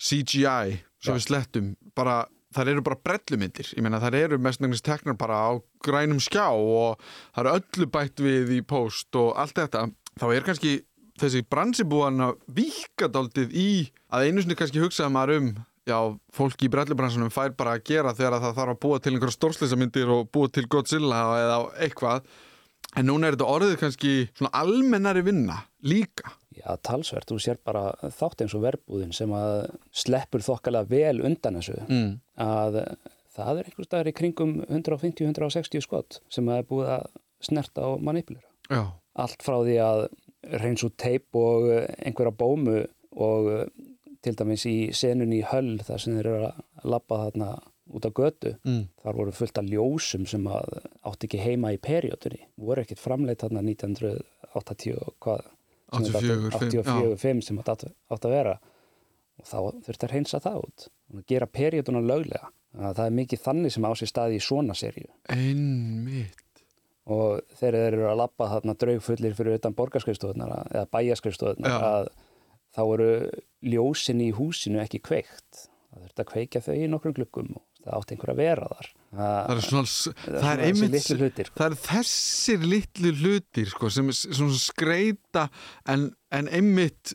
CGI, 0.00 0.80
svo 1.02 1.12
Já. 1.12 1.16
við 1.18 1.24
slettum 1.26 1.70
bara, 1.94 2.24
þar 2.56 2.70
eru 2.72 2.82
bara 2.86 2.96
brellumyndir 3.04 3.68
ég 3.76 3.82
meina 3.84 4.00
þar 4.00 4.16
eru 4.22 4.38
mestnægnis 4.42 4.82
teknar 4.82 5.16
bara 5.20 5.36
á 5.36 5.50
grænum 5.84 6.20
skjá 6.22 6.48
og 6.56 6.98
það 7.36 7.42
eru 7.44 7.54
öllu 7.60 7.90
bætt 7.92 8.22
við 8.24 8.54
í 8.58 8.60
post 8.66 9.14
og 9.20 9.34
allt 9.36 9.54
þetta 9.60 9.84
þá 10.20 10.26
er 10.34 10.46
kannski 10.48 10.72
þessi 11.20 11.42
bransi 11.46 11.86
búin 11.88 12.22
að 12.24 12.38
víka 12.56 13.08
daldið 13.12 13.54
í 13.56 13.70
að 14.10 14.26
einu 14.28 14.44
sinni 14.44 14.58
kannski 14.58 14.82
hugsaði 14.82 15.14
maður 15.14 15.36
um 15.38 15.50
já, 15.88 15.98
fólki 16.36 16.68
í 16.68 16.72
brellubransunum 16.72 17.32
fær 17.34 17.54
bara 17.58 17.76
að 17.78 17.86
gera 17.92 18.14
þegar 18.16 18.40
það 18.40 18.58
þarf 18.60 18.74
að 18.74 18.82
búa 18.84 19.00
til 19.00 19.14
einhverja 19.14 19.36
stórsleisamyndir 19.38 20.12
og 20.14 20.28
búa 20.34 20.50
til 20.52 20.66
Godzilla 20.70 21.22
eða 21.40 21.58
eitthvað 21.86 22.28
en 22.98 23.06
núna 23.06 23.28
er 23.28 23.36
þetta 23.38 23.54
orðið 23.54 23.78
kannski 23.84 24.12
svona 24.34 24.52
almennari 24.60 25.24
vinna 25.26 25.62
líka 25.86 26.34
Já, 26.60 26.74
talsvert. 26.84 27.28
Þú 27.30 27.38
sér 27.40 27.58
bara 27.64 27.90
þátt 28.12 28.42
eins 28.44 28.54
og 28.58 28.64
verbúðin 28.64 29.14
sem 29.16 29.30
að 29.32 29.70
sleppur 29.96 30.42
þokkalega 30.44 30.90
vel 30.90 31.22
undan 31.24 31.56
þessu. 31.60 31.76
mm. 31.86 32.10
Að 32.42 32.80
það 33.36 33.60
er 33.60 33.70
einhver 33.70 33.86
staðar 33.86 34.10
í 34.10 34.16
kringum 34.18 34.56
150-160 34.66 35.84
skott 35.86 36.18
sem 36.32 36.48
að 36.50 36.60
er 36.60 36.68
búið 36.68 36.90
að 36.98 37.06
snerta 37.46 37.86
og 37.88 38.02
manipulera. 38.04 38.44
Já, 38.68 38.82
Allt 39.20 39.42
frá 39.42 39.56
því 39.62 39.78
að 39.84 40.02
reyns 40.42 40.84
út 40.86 40.96
teip 40.96 41.36
og 41.36 41.66
eh, 41.70 41.86
einhverja 42.06 42.32
bómu 42.36 42.78
og 43.16 43.50
eh, 43.52 43.66
til 44.22 44.34
dæmis 44.36 44.64
í 44.68 44.76
senun 44.96 45.32
í 45.32 45.42
höll 45.48 45.78
þar 45.84 46.00
sem 46.02 46.16
þeir 46.18 46.26
eru 46.34 46.48
að 46.50 46.88
labba 46.92 47.18
þarna 47.26 47.50
út 47.90 48.04
á 48.06 48.10
götu. 48.14 48.52
mm. 48.64 48.82
Þar 49.02 49.16
voru 49.18 49.32
fullt 49.34 49.58
af 49.58 49.64
ljósum 49.66 50.26
sem 50.30 50.44
að 50.46 50.76
átti 51.08 51.26
ekki 51.26 51.40
heima 51.42 51.72
í 51.74 51.78
periódunni. 51.82 52.44
Voru 52.60 52.84
ekkit 52.84 53.00
framleitt 53.02 53.40
þarna 53.42 53.62
1980 53.66 54.94
og 55.00 55.16
hvað? 55.24 55.40
sem 55.90 56.04
þetta 56.06 56.20
84, 56.20 56.50
átti- 56.54 56.78
84, 56.84 57.16
5 57.18 57.40
sem 57.42 57.58
átti 57.58 57.88
að 58.14 58.30
vera. 58.30 58.52
Og 59.40 59.46
þá 59.48 59.56
þurfti 59.88 60.06
að 60.06 60.12
reynsa 60.14 60.38
það 60.44 60.60
út. 60.68 60.84
Og 61.16 61.24
gera 61.26 61.46
perióduna 61.50 62.00
löglega. 62.04 62.52
Það 62.76 63.00
er 63.08 63.16
mikið 63.16 63.40
þannig 63.42 63.72
sem 63.74 63.82
á 63.88 63.90
sér 63.98 64.10
staði 64.12 64.36
í 64.38 64.44
svona 64.44 64.76
seríu. 64.78 65.08
einmitt 65.28 66.36
Og 67.10 67.40
þeir 67.56 67.78
eru 67.78 68.04
að 68.10 68.18
labba 68.20 68.50
þarna 68.52 68.74
draugfullir 68.78 69.34
fyrir 69.34 69.56
utan 69.56 69.74
borgarskrifstofunar 69.78 70.52
eða 70.68 70.86
bæjarskrifstofunar 70.92 71.72
Já. 71.72 71.80
að 71.80 72.10
þá 72.76 72.82
eru 72.84 73.10
ljósin 73.72 74.20
í 74.22 74.30
húsinu 74.36 74.82
ekki 74.82 75.00
kveikt. 75.02 75.66
Það 75.90 76.04
þurfti 76.04 76.22
að 76.22 76.30
kveikja 76.30 76.62
þau 76.66 76.74
í 76.76 76.88
nokkrum 76.92 77.16
glukkum 77.16 77.48
og 77.56 77.64
það 77.80 77.96
átti 77.96 78.14
einhver 78.14 78.32
að 78.34 78.42
vera 78.42 78.68
þar. 78.70 78.90
Það 79.16 79.54
er 79.54 79.64
svona, 79.66 79.94
það 80.20 80.36
er 80.36 80.60
þessi 80.60 80.68
einmitt 80.68 80.94
litlu 80.94 81.16
hlutir, 81.24 81.48
sko. 81.50 81.58
Það 81.58 81.66
er 81.66 81.80
þessir 81.88 82.68
litlu 82.74 83.12
hlutir 83.18 83.72
sko, 83.72 83.90
sem 83.90 84.12
er 84.12 84.18
svona 84.20 84.60
skreita 84.60 85.46
en, 85.90 86.06
en 86.30 86.50
einmitt 86.60 87.14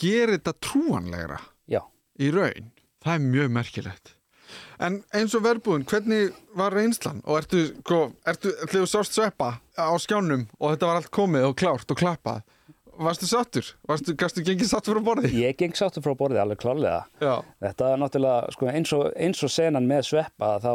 gerir 0.00 0.36
þetta 0.36 0.56
trúanlegra 0.60 1.40
Já. 1.70 1.80
í 2.20 2.32
raun. 2.34 2.72
Það 3.00 3.14
er 3.14 3.28
mjög 3.30 3.54
merkilegt. 3.56 4.16
En 4.80 5.00
eins 5.16 5.34
og 5.36 5.44
verbúðin, 5.44 5.86
hvernig 5.88 6.30
var 6.56 6.74
reynslan? 6.76 7.20
Og 7.26 7.42
ertu, 7.42 7.66
sko, 7.82 8.00
ertu, 8.28 8.54
þú 8.70 8.86
sást 8.88 9.16
sveppa 9.16 9.58
á 9.76 9.92
skjánum 10.00 10.46
og 10.58 10.72
þetta 10.72 10.88
var 10.90 11.00
allt 11.00 11.12
komið 11.14 11.50
og 11.50 11.58
klárt 11.60 11.92
og 11.92 12.00
klappað, 12.00 12.42
varstu 13.00 13.28
sattur? 13.28 13.68
Varstu, 13.88 14.14
gastu 14.18 14.44
gengið 14.44 14.70
sattur 14.70 14.98
frá 14.98 15.04
borði? 15.10 15.30
Ég 15.40 15.56
geng 15.60 15.76
sáttu 15.78 16.02
frá 16.04 16.14
borðið 16.18 16.42
alveg 16.42 16.60
klálega. 16.60 17.02
Já. 17.22 17.34
Þetta 17.64 17.90
er 17.90 18.02
náttúrulega, 18.02 18.54
sko, 18.56 18.68
eins 18.72 18.94
og, 18.96 19.04
eins 19.16 19.44
og 19.46 19.52
senan 19.52 19.88
með 19.88 20.08
sveppa, 20.10 20.54
þá, 20.62 20.72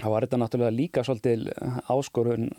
þá 0.00 0.06
var 0.12 0.26
þetta 0.26 0.42
náttúrulega 0.44 0.76
líka 0.76 1.04
svolítil 1.06 1.50
áskorun 1.90 2.50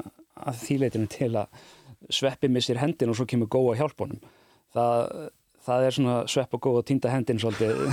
að 0.42 0.64
þýleitinu 0.66 1.12
til 1.12 1.32
að 1.40 1.68
sveppi 2.12 2.50
missir 2.52 2.82
hendin 2.82 3.12
og 3.14 3.20
svo 3.20 3.28
kemur 3.30 3.52
góða 3.52 3.78
hjálpunum. 3.82 4.20
Það, 4.76 5.30
það 5.66 5.86
er 5.88 5.96
svona 5.98 6.16
svepp 6.32 6.58
og 6.58 6.64
góð 6.66 6.80
og 6.82 6.88
týnda 6.90 7.12
hendin 7.14 7.42
svolítið 7.42 7.84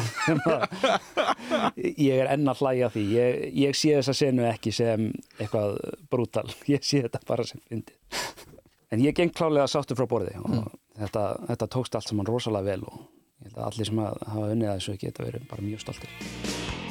ég 2.09 2.23
er 2.23 2.31
enn 2.33 2.49
að 2.49 2.63
hlæja 2.63 2.89
að 2.89 2.97
því. 2.97 3.05
Ég, 3.15 3.39
ég 3.63 3.79
sé 3.79 3.95
þessa 3.99 4.17
senu 4.17 4.47
ekki 4.49 4.73
sem 4.75 5.11
eitthvað 5.39 5.79
brútal. 6.11 6.47
Ég 6.75 6.85
sé 6.85 7.05
þetta 7.07 7.23
bara 7.29 7.47
sem 7.49 7.63
fyndið. 7.69 7.97
En 8.89 9.05
ég 9.05 9.13
geng 9.17 9.35
klálega 9.37 9.69
sáttu 9.69 9.97
frá 9.99 10.07
borði 10.09 10.33
og 10.41 10.71
þetta, 10.97 11.25
þetta 11.51 11.71
tókst 11.75 11.99
allt 11.99 12.09
saman 12.09 12.29
rosalega 12.29 12.71
vel 12.71 12.87
og 12.89 13.03
ég 13.45 13.51
held 13.51 13.59
að 13.59 13.67
allir 13.69 13.91
sem 13.91 14.01
að 14.01 14.23
hafa 14.33 14.53
unnið 14.55 14.71
að 14.71 14.79
þessu 14.81 15.01
geta 15.03 15.27
verið 15.29 15.49
bara 15.51 15.67
mjög 15.67 15.85
stoltir. 15.85 16.88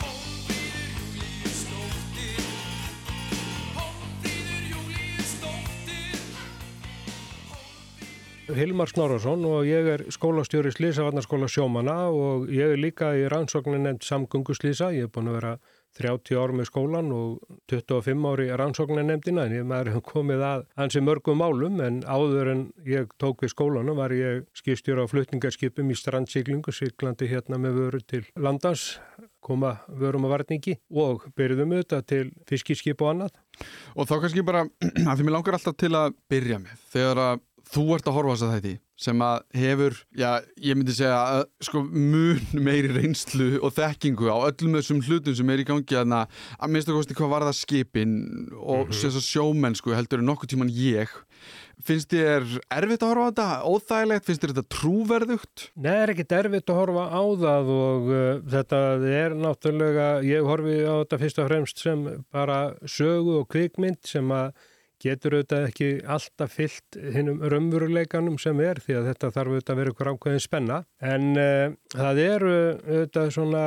Hilmar 8.48 8.88
Snorarsson 8.88 9.42
og 9.44 9.66
ég 9.68 9.88
er 9.92 10.02
skólastjóri 10.14 10.72
Slísavarnarskóla 10.72 11.50
sjómana 11.52 12.08
og 12.08 12.46
ég 12.54 12.78
er 12.78 12.80
líka 12.80 13.10
í 13.20 13.26
rannsóknin 13.28 13.84
nefnd 13.84 14.06
samgönguslýsa. 14.08 14.94
Ég 14.96 15.10
er 15.10 15.12
búin 15.12 15.28
að 15.28 15.36
vera 15.36 15.52
30 16.00 16.40
ár 16.40 16.54
með 16.56 16.70
skólan 16.70 17.10
og 17.12 17.58
25 17.68 18.28
ári 18.32 18.48
rannsóknin 18.56 19.10
nefndina 19.12 19.48
en 19.50 19.56
ég 19.58 19.92
hef 19.92 20.06
komið 20.08 20.46
að 20.48 20.64
hansi 20.80 21.02
mörgum 21.04 21.42
málum 21.42 21.82
en 21.84 22.00
áður 22.08 22.52
en 22.54 22.62
ég 22.88 23.12
tók 23.20 23.44
við 23.44 23.52
skólanum 23.52 24.00
var 24.00 24.16
ég 24.16 24.46
skipstjóra 24.56 25.04
á 25.04 25.12
flutningarskipum 25.12 25.92
í 25.92 25.98
strandsíklingu, 26.00 26.72
siglandi 26.72 27.28
hérna 27.28 27.60
með 27.60 27.82
vöru 27.82 28.04
til 28.08 28.24
landans 28.40 28.94
koma 29.44 29.78
vörum 29.88 30.28
að 30.28 30.34
varningi 30.38 30.78
og 30.92 31.28
byrjuðum 31.36 31.76
auðvitað 31.76 32.08
til 32.12 32.24
fiskiskip 32.48 33.04
og 33.04 33.14
annað. 33.14 33.36
Og 33.96 34.08
þá 34.08 34.16
kannski 34.24 34.44
bara, 34.48 34.64
að 35.08 35.14
því 35.14 35.28
mér 35.28 35.36
langar 35.36 35.60
alltaf 35.60 35.78
til 35.80 35.94
að 35.98 36.16
byrja 36.32 36.64
með, 36.64 36.88
þegar 36.94 37.24
að 37.26 37.47
þú 37.74 37.86
ert 37.96 38.10
að 38.10 38.18
horfa 38.18 38.36
þess 38.36 38.48
að 38.48 38.54
þetta 38.58 38.76
sem 38.98 39.22
að 39.22 39.44
hefur, 39.62 39.96
já, 40.18 40.30
ég 40.66 40.78
myndi 40.78 40.96
segja 40.98 41.18
að, 41.20 41.44
sko, 41.68 41.84
mun 41.86 42.64
meiri 42.66 42.90
reynslu 42.96 43.60
og 43.62 43.76
þekkingu 43.78 44.32
á 44.34 44.38
öllum 44.50 44.80
þessum 44.80 45.04
hlutum 45.06 45.38
sem 45.38 45.54
er 45.54 45.62
í 45.62 45.68
gangi 45.68 46.00
að, 46.00 46.16
að 46.58 46.74
minnst 46.74 46.90
að 46.90 46.98
kosti 46.98 47.18
hvað 47.20 47.34
var 47.36 47.46
það 47.46 47.60
skipin 47.60 48.16
og 48.58 48.88
mm 48.88 48.96
-hmm. 48.96 49.22
sjómennsku 49.28 49.94
heldur 49.94 50.24
en 50.24 50.30
nokkuð 50.32 50.56
tíman 50.56 50.74
ég 50.74 51.14
finnst 51.86 52.10
þér 52.10 52.46
erfitt 52.74 53.04
að 53.06 53.12
horfa 53.12 53.28
á 53.28 53.30
þetta, 53.30 53.50
óþægilegt 53.70 54.26
finnst 54.26 54.42
þér 54.44 54.54
þetta 54.56 54.76
trúverðugt? 54.76 55.66
Nei, 55.76 55.92
það 55.92 56.02
er 56.02 56.14
ekkit 56.14 56.36
erfitt 56.40 56.72
að 56.74 56.80
horfa 56.82 57.04
á 57.14 57.24
það 57.44 57.70
og 57.76 58.10
uh, 58.10 58.40
þetta 58.56 58.80
er 59.12 59.38
náttúrulega 59.38 60.08
ég 60.26 60.50
horfi 60.50 60.80
á 60.90 60.96
þetta 61.04 61.22
fyrst 61.22 61.44
og 61.44 61.52
fremst 61.52 61.86
sem 61.86 62.08
bara 62.34 62.60
sögu 62.82 63.44
og 63.44 63.48
kvikmynd 63.54 64.02
sem 64.10 64.34
að 64.34 64.58
getur 65.04 65.38
auðvitað 65.38 65.70
ekki 65.70 65.90
alltaf 66.16 66.58
fyllt 66.58 67.00
hinnum 67.16 67.42
raunveruleikanum 67.46 68.38
sem 68.42 68.60
er 68.66 68.82
því 68.84 69.00
að 69.00 69.10
þetta 69.12 69.32
þarf 69.36 69.54
auðvitað 69.54 69.74
að 69.74 69.82
vera 69.82 69.94
ykkur 69.94 70.12
ákveðin 70.14 70.46
spenna. 70.48 70.82
En 71.14 71.32
uh, 71.38 71.78
það 71.94 72.22
eru 72.26 72.54
auðvitað 72.58 73.34
svona 73.38 73.66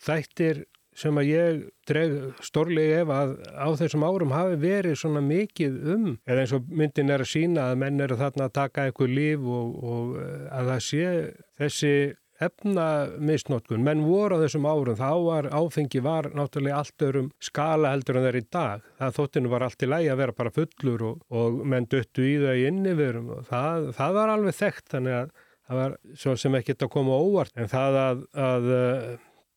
þættir 0.00 0.64
sem 1.00 1.18
að 1.20 1.28
ég 1.30 1.60
dreg 1.88 2.14
stórlega 2.44 3.02
ef 3.04 3.12
að 3.14 3.34
á 3.56 3.68
þessum 3.78 4.04
árum 4.04 4.34
hafi 4.34 4.56
verið 4.60 4.96
svona 5.00 5.22
mikið 5.24 5.76
um 5.94 6.06
eða 6.26 6.44
eins 6.44 6.54
og 6.56 6.72
myndin 6.80 7.12
er 7.14 7.24
að 7.24 7.30
sína 7.30 7.68
að 7.70 7.80
menn 7.84 8.04
eru 8.04 8.18
þarna 8.20 8.48
að 8.48 8.56
taka 8.58 8.86
eitthvað 8.88 9.14
líf 9.16 9.46
og, 9.46 9.76
og 9.94 10.18
eh, 10.20 10.48
að 10.56 10.72
það 10.72 10.82
sé 10.88 11.12
þessi 11.60 11.94
efna 12.40 12.86
misnótkun, 13.20 13.84
menn 13.84 14.04
voru 14.06 14.38
á 14.38 14.42
þessum 14.42 14.68
árum, 14.68 14.96
þá 14.98 15.10
var 15.26 15.48
áfengi 15.52 16.02
var 16.04 16.30
náttúrulega 16.36 16.80
allt 16.80 17.06
örum 17.06 17.30
skala 17.42 17.92
heldur 17.94 18.18
en 18.18 18.24
það 18.24 18.30
er 18.32 18.40
í 18.40 18.44
dag, 18.56 18.88
það 19.00 19.16
þóttinu 19.18 19.52
var 19.52 19.66
allt 19.66 19.84
í 19.84 19.90
lægi 19.90 20.10
að 20.12 20.20
vera 20.22 20.36
bara 20.40 20.54
fullur 20.56 21.06
og, 21.10 21.22
og 21.30 21.62
menn 21.68 21.88
döttu 21.90 22.26
í 22.26 22.36
það 22.40 22.60
í 22.60 22.66
inniverum 22.70 23.32
og 23.36 23.46
það, 23.50 23.90
það 24.00 24.18
var 24.18 24.34
alveg 24.34 24.58
þekkt, 24.60 24.86
þannig 24.94 25.18
að 25.20 25.34
það 25.70 25.82
var 25.82 25.98
svo 26.24 26.36
sem 26.42 26.56
ekkert 26.58 26.86
að 26.86 26.94
koma 26.96 27.18
óvart, 27.20 27.56
en 27.60 27.70
það 27.70 28.00
að, 28.04 28.22
að 28.48 28.70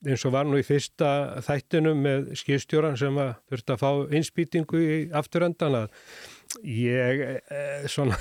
eins 0.04 0.26
og 0.28 0.34
var 0.36 0.48
nú 0.48 0.60
í 0.60 0.66
fyrsta 0.68 1.10
þættinum 1.46 2.00
með 2.04 2.32
skýrstjóran 2.40 2.98
sem 3.00 3.18
að 3.22 3.34
þurfti 3.52 3.76
að 3.76 3.84
fá 3.84 4.16
innspýtingu 4.20 4.82
í 4.84 4.98
afturöndan 5.16 5.78
að 5.80 6.00
ég 6.68 7.24
e, 7.24 7.62
svona, 7.92 8.18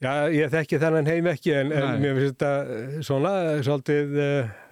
já 0.00 0.12
ég 0.32 0.50
þekki 0.52 0.80
þennan 0.82 1.10
heim 1.10 1.30
ekki 1.30 1.54
en, 1.58 1.72
en 1.76 2.02
mér 2.02 2.18
finnst 2.18 2.40
þetta 2.40 3.04
svona 3.06 3.34
svolítið, 3.66 4.16
e, 4.16 4.30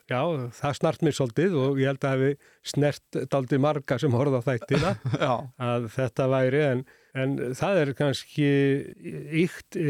já 0.08 0.20
það 0.58 0.76
snart 0.80 1.04
mér 1.04 1.16
svolítið 1.18 1.56
og 1.60 1.80
ég 1.82 1.92
held 1.92 2.08
að 2.08 2.16
hefði 2.16 2.32
snert 2.72 3.20
daldi 3.32 3.60
marga 3.62 4.00
sem 4.00 4.16
horfða 4.16 4.42
á 4.42 4.46
þættina 4.48 4.96
að 5.70 5.88
þetta 5.94 6.28
væri 6.32 6.66
en, 6.72 6.84
en 7.18 7.38
það 7.58 7.82
er 7.84 7.94
kannski 8.02 8.52
ykt 9.44 9.80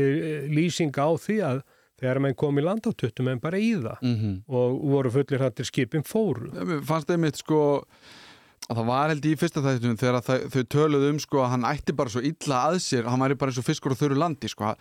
lýsing 0.51 0.95
á 0.99 1.09
því 1.17 1.43
að 1.53 1.67
þegar 1.99 2.23
mann 2.23 2.39
kom 2.39 2.59
í 2.61 2.65
land 2.65 2.87
á 2.87 2.93
tuttum 2.95 3.29
en 3.33 3.43
bara 3.43 3.59
í 3.59 3.75
það 3.75 4.03
mm 4.05 4.17
-hmm. 4.17 4.35
og 4.47 4.81
voru 4.93 5.11
fullir 5.11 5.43
hættir 5.43 5.67
skipin 5.67 6.07
fóru. 6.07 6.51
Fannst 6.87 7.11
þeim 7.11 7.27
eitt 7.27 7.41
sko 7.43 7.61
að 8.69 8.81
það 8.81 8.89
var 8.91 9.13
held 9.13 9.27
í 9.27 9.37
fyrsta 9.39 9.63
þættunum 9.65 9.99
þegar 9.99 10.23
þau, 10.23 10.63
töluðu 10.69 11.13
um 11.15 11.21
sko 11.23 11.43
að 11.43 11.53
hann 11.55 11.69
ætti 11.69 11.95
bara 11.97 12.13
svo 12.13 12.23
illa 12.23 12.65
að 12.69 12.81
sér, 12.85 13.09
hann 13.09 13.23
væri 13.23 13.39
bara 13.39 13.51
eins 13.51 13.59
og 13.59 13.67
fiskur 13.67 13.95
og 13.95 14.01
þurru 14.01 14.19
landi 14.19 14.51
sko 14.51 14.75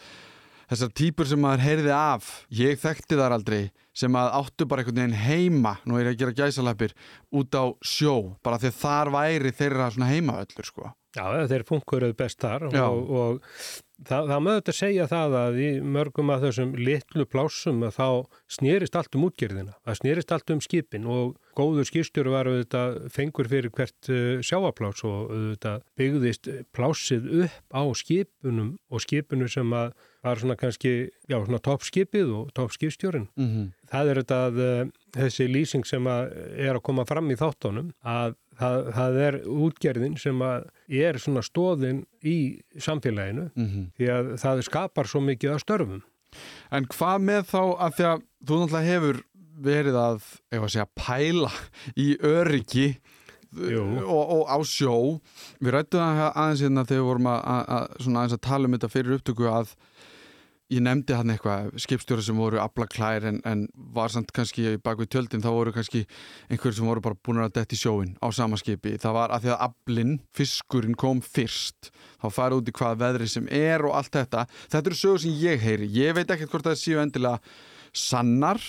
þessar 0.68 0.94
týpur 1.00 1.30
sem 1.30 1.42
maður 1.42 1.66
heyrði 1.66 1.94
af, 1.96 2.30
ég 2.54 2.80
þekkti 2.82 3.20
þar 3.20 3.38
aldrei 3.38 3.62
sem 3.98 4.14
að 4.20 4.34
áttu 4.42 4.68
bara 4.70 4.84
einhvern 4.84 5.02
veginn 5.02 5.20
heima, 5.24 5.78
nú 5.88 5.98
er 5.98 6.12
ég 6.12 6.16
að 6.16 6.22
gera 6.22 6.38
gæsalæpir 6.44 6.94
út 7.40 7.58
á 7.58 7.66
sjó, 7.82 8.16
bara 8.46 8.60
því 8.62 8.74
þar 8.78 9.14
væri 9.16 9.56
þeirra 9.58 9.90
svona 9.94 10.12
heimaöllur 10.12 10.70
sko. 10.70 10.94
Já, 11.18 11.48
þeir 11.50 11.64
funkuruð 11.66 12.14
best 12.20 12.44
þar 12.44 12.68
og, 12.68 13.08
og 13.10 13.38
það, 14.06 14.28
það 14.30 14.42
mögðu 14.46 14.62
að 14.62 14.78
segja 14.78 15.08
það 15.10 15.36
að 15.40 15.60
í 15.64 15.70
mörgum 15.96 16.32
af 16.34 16.44
þessum 16.44 16.74
litlu 16.78 17.26
plásum 17.30 17.80
að 17.88 17.96
þá 17.96 18.08
snýrist 18.58 18.98
allt 19.00 19.18
um 19.18 19.26
útgerðina, 19.26 19.74
það 19.88 20.00
snýrist 20.02 20.34
allt 20.36 20.54
um 20.54 20.62
skipin 20.62 21.08
og 21.10 21.32
góður 21.58 21.90
skýrstjóru 21.90 22.36
var 22.36 22.52
auðvitað 22.52 23.00
fengur 23.16 23.50
fyrir 23.50 23.74
hvert 23.74 24.12
uh, 24.14 24.44
sjáaplás 24.46 25.02
og 25.08 25.32
auðvitað 25.32 25.88
byggðist 25.98 26.52
plásið 26.76 27.32
upp 27.48 27.74
á 27.74 27.82
skipunum 28.04 28.76
og 28.92 29.06
skipinu 29.08 29.50
sem 29.50 29.74
að 29.74 29.96
var 30.28 30.42
svona 30.42 30.58
kannski, 30.60 30.94
já 31.30 31.38
svona 31.38 31.60
toppskipið 31.64 32.34
og 32.40 32.52
toppskipstjórin. 32.58 33.28
Mm 33.36 33.48
-hmm. 33.48 33.70
Það 33.92 34.10
er 34.10 34.22
þetta 34.22 34.40
að 34.48 34.60
uh, 34.66 34.90
þessi 35.16 35.48
lýsing 35.48 35.88
sem 35.88 36.04
að 36.08 36.32
er 36.58 36.76
að 36.76 36.84
koma 36.84 37.06
fram 37.06 37.32
í 37.32 37.40
þáttónum 37.40 37.94
að 38.04 38.36
það, 38.60 38.92
það 38.98 39.20
er 39.28 39.40
útgerðin 39.46 40.18
sem 40.18 40.42
að 40.42 40.68
er 40.88 41.20
svona 41.22 41.44
stóðin 41.46 42.06
í 42.24 42.62
samfélaginu 42.78 43.50
mm 43.54 43.66
-hmm. 43.66 43.90
því 43.98 44.12
að 44.18 44.38
það 44.44 44.62
skapar 44.62 45.08
svo 45.08 45.22
mikið 45.22 45.54
að 45.54 45.64
störfum. 45.66 46.04
En 46.72 46.86
hvað 46.86 47.22
með 47.22 47.44
þá 47.54 47.64
að 47.80 47.92
því 47.98 48.08
að 48.12 48.24
þú 48.48 48.60
náttúrulega 48.60 48.92
hefur 48.92 49.24
verið 49.58 49.96
að, 49.98 50.26
ef 50.52 50.64
að 50.64 50.74
segja, 50.74 50.88
pæla 50.96 51.52
í 51.98 52.18
öryggi 52.22 52.90
og, 53.58 54.24
og 54.38 54.44
á 54.52 54.58
sjó 54.68 54.98
við 55.60 55.74
rættum 55.74 56.04
það 56.04 56.32
aðeins 56.34 56.64
hérna 56.66 56.86
þegar 56.86 57.02
við 57.02 57.08
vorum 57.10 57.30
að, 57.32 57.40
að, 57.54 57.64
að, 57.78 58.34
að 58.36 58.42
tala 58.42 58.68
um 58.68 58.76
þetta 58.76 58.92
fyrir 58.94 59.18
upptöku 59.18 59.48
að 59.50 59.74
ég 60.74 60.84
nefndi 60.84 61.16
hann 61.16 61.32
eitthvað 61.32 61.70
skipstjóra 61.80 62.24
sem 62.26 62.40
voru 62.40 62.60
aflaklær 62.60 63.28
en, 63.30 63.40
en 63.48 63.64
var 63.96 64.12
samt 64.12 64.34
kannski 64.36 64.76
bak 64.84 65.00
við 65.00 65.12
tjöldin 65.14 65.44
þá 65.44 65.50
voru 65.56 65.74
kannski 65.76 66.04
einhverjum 66.50 66.78
sem 66.82 66.90
voru 66.90 67.04
bara 67.06 67.20
búin 67.24 67.40
að 67.44 67.54
detti 67.60 67.80
sjóin 67.80 68.18
á 68.20 68.28
sama 68.36 68.60
skipi. 68.60 68.98
Það 69.00 69.16
var 69.16 69.36
að 69.36 69.46
því 69.46 69.54
að 69.54 69.64
aflinn, 69.70 70.14
fiskurinn 70.36 71.00
kom 71.00 71.24
fyrst. 71.24 71.92
Þá 72.20 72.28
fara 72.36 72.60
út 72.60 72.68
í 72.68 72.76
hvað 72.76 73.00
veðri 73.06 73.32
sem 73.32 73.48
er 73.48 73.86
og 73.88 73.96
allt 73.96 74.14
þetta. 74.20 74.44
Þetta 74.68 74.92
eru 74.92 75.00
sögur 75.00 75.24
sem 75.24 75.40
ég 75.40 75.64
heyri, 75.64 75.90
ég 75.96 76.18
veit 76.18 76.36
ekkert 76.36 76.52
hvort 76.52 76.68
það 76.68 76.80
séu 76.84 77.02
endilega 77.04 77.40
sannar 77.96 78.62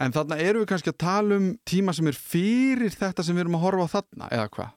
en 0.00 0.14
þarna 0.14 0.38
eru 0.42 0.62
við 0.62 0.70
kannski 0.72 0.92
að 0.92 1.00
tala 1.04 1.38
um 1.38 1.48
tíma 1.68 1.94
sem 1.96 2.10
er 2.10 2.18
fyrir 2.18 2.94
þetta 2.94 3.24
sem 3.24 3.36
við 3.36 3.46
erum 3.46 3.58
að 3.58 3.64
horfa 3.66 3.86
á 3.86 3.94
þarna 3.94 4.30
eða 4.34 4.48
hvað? 4.56 4.74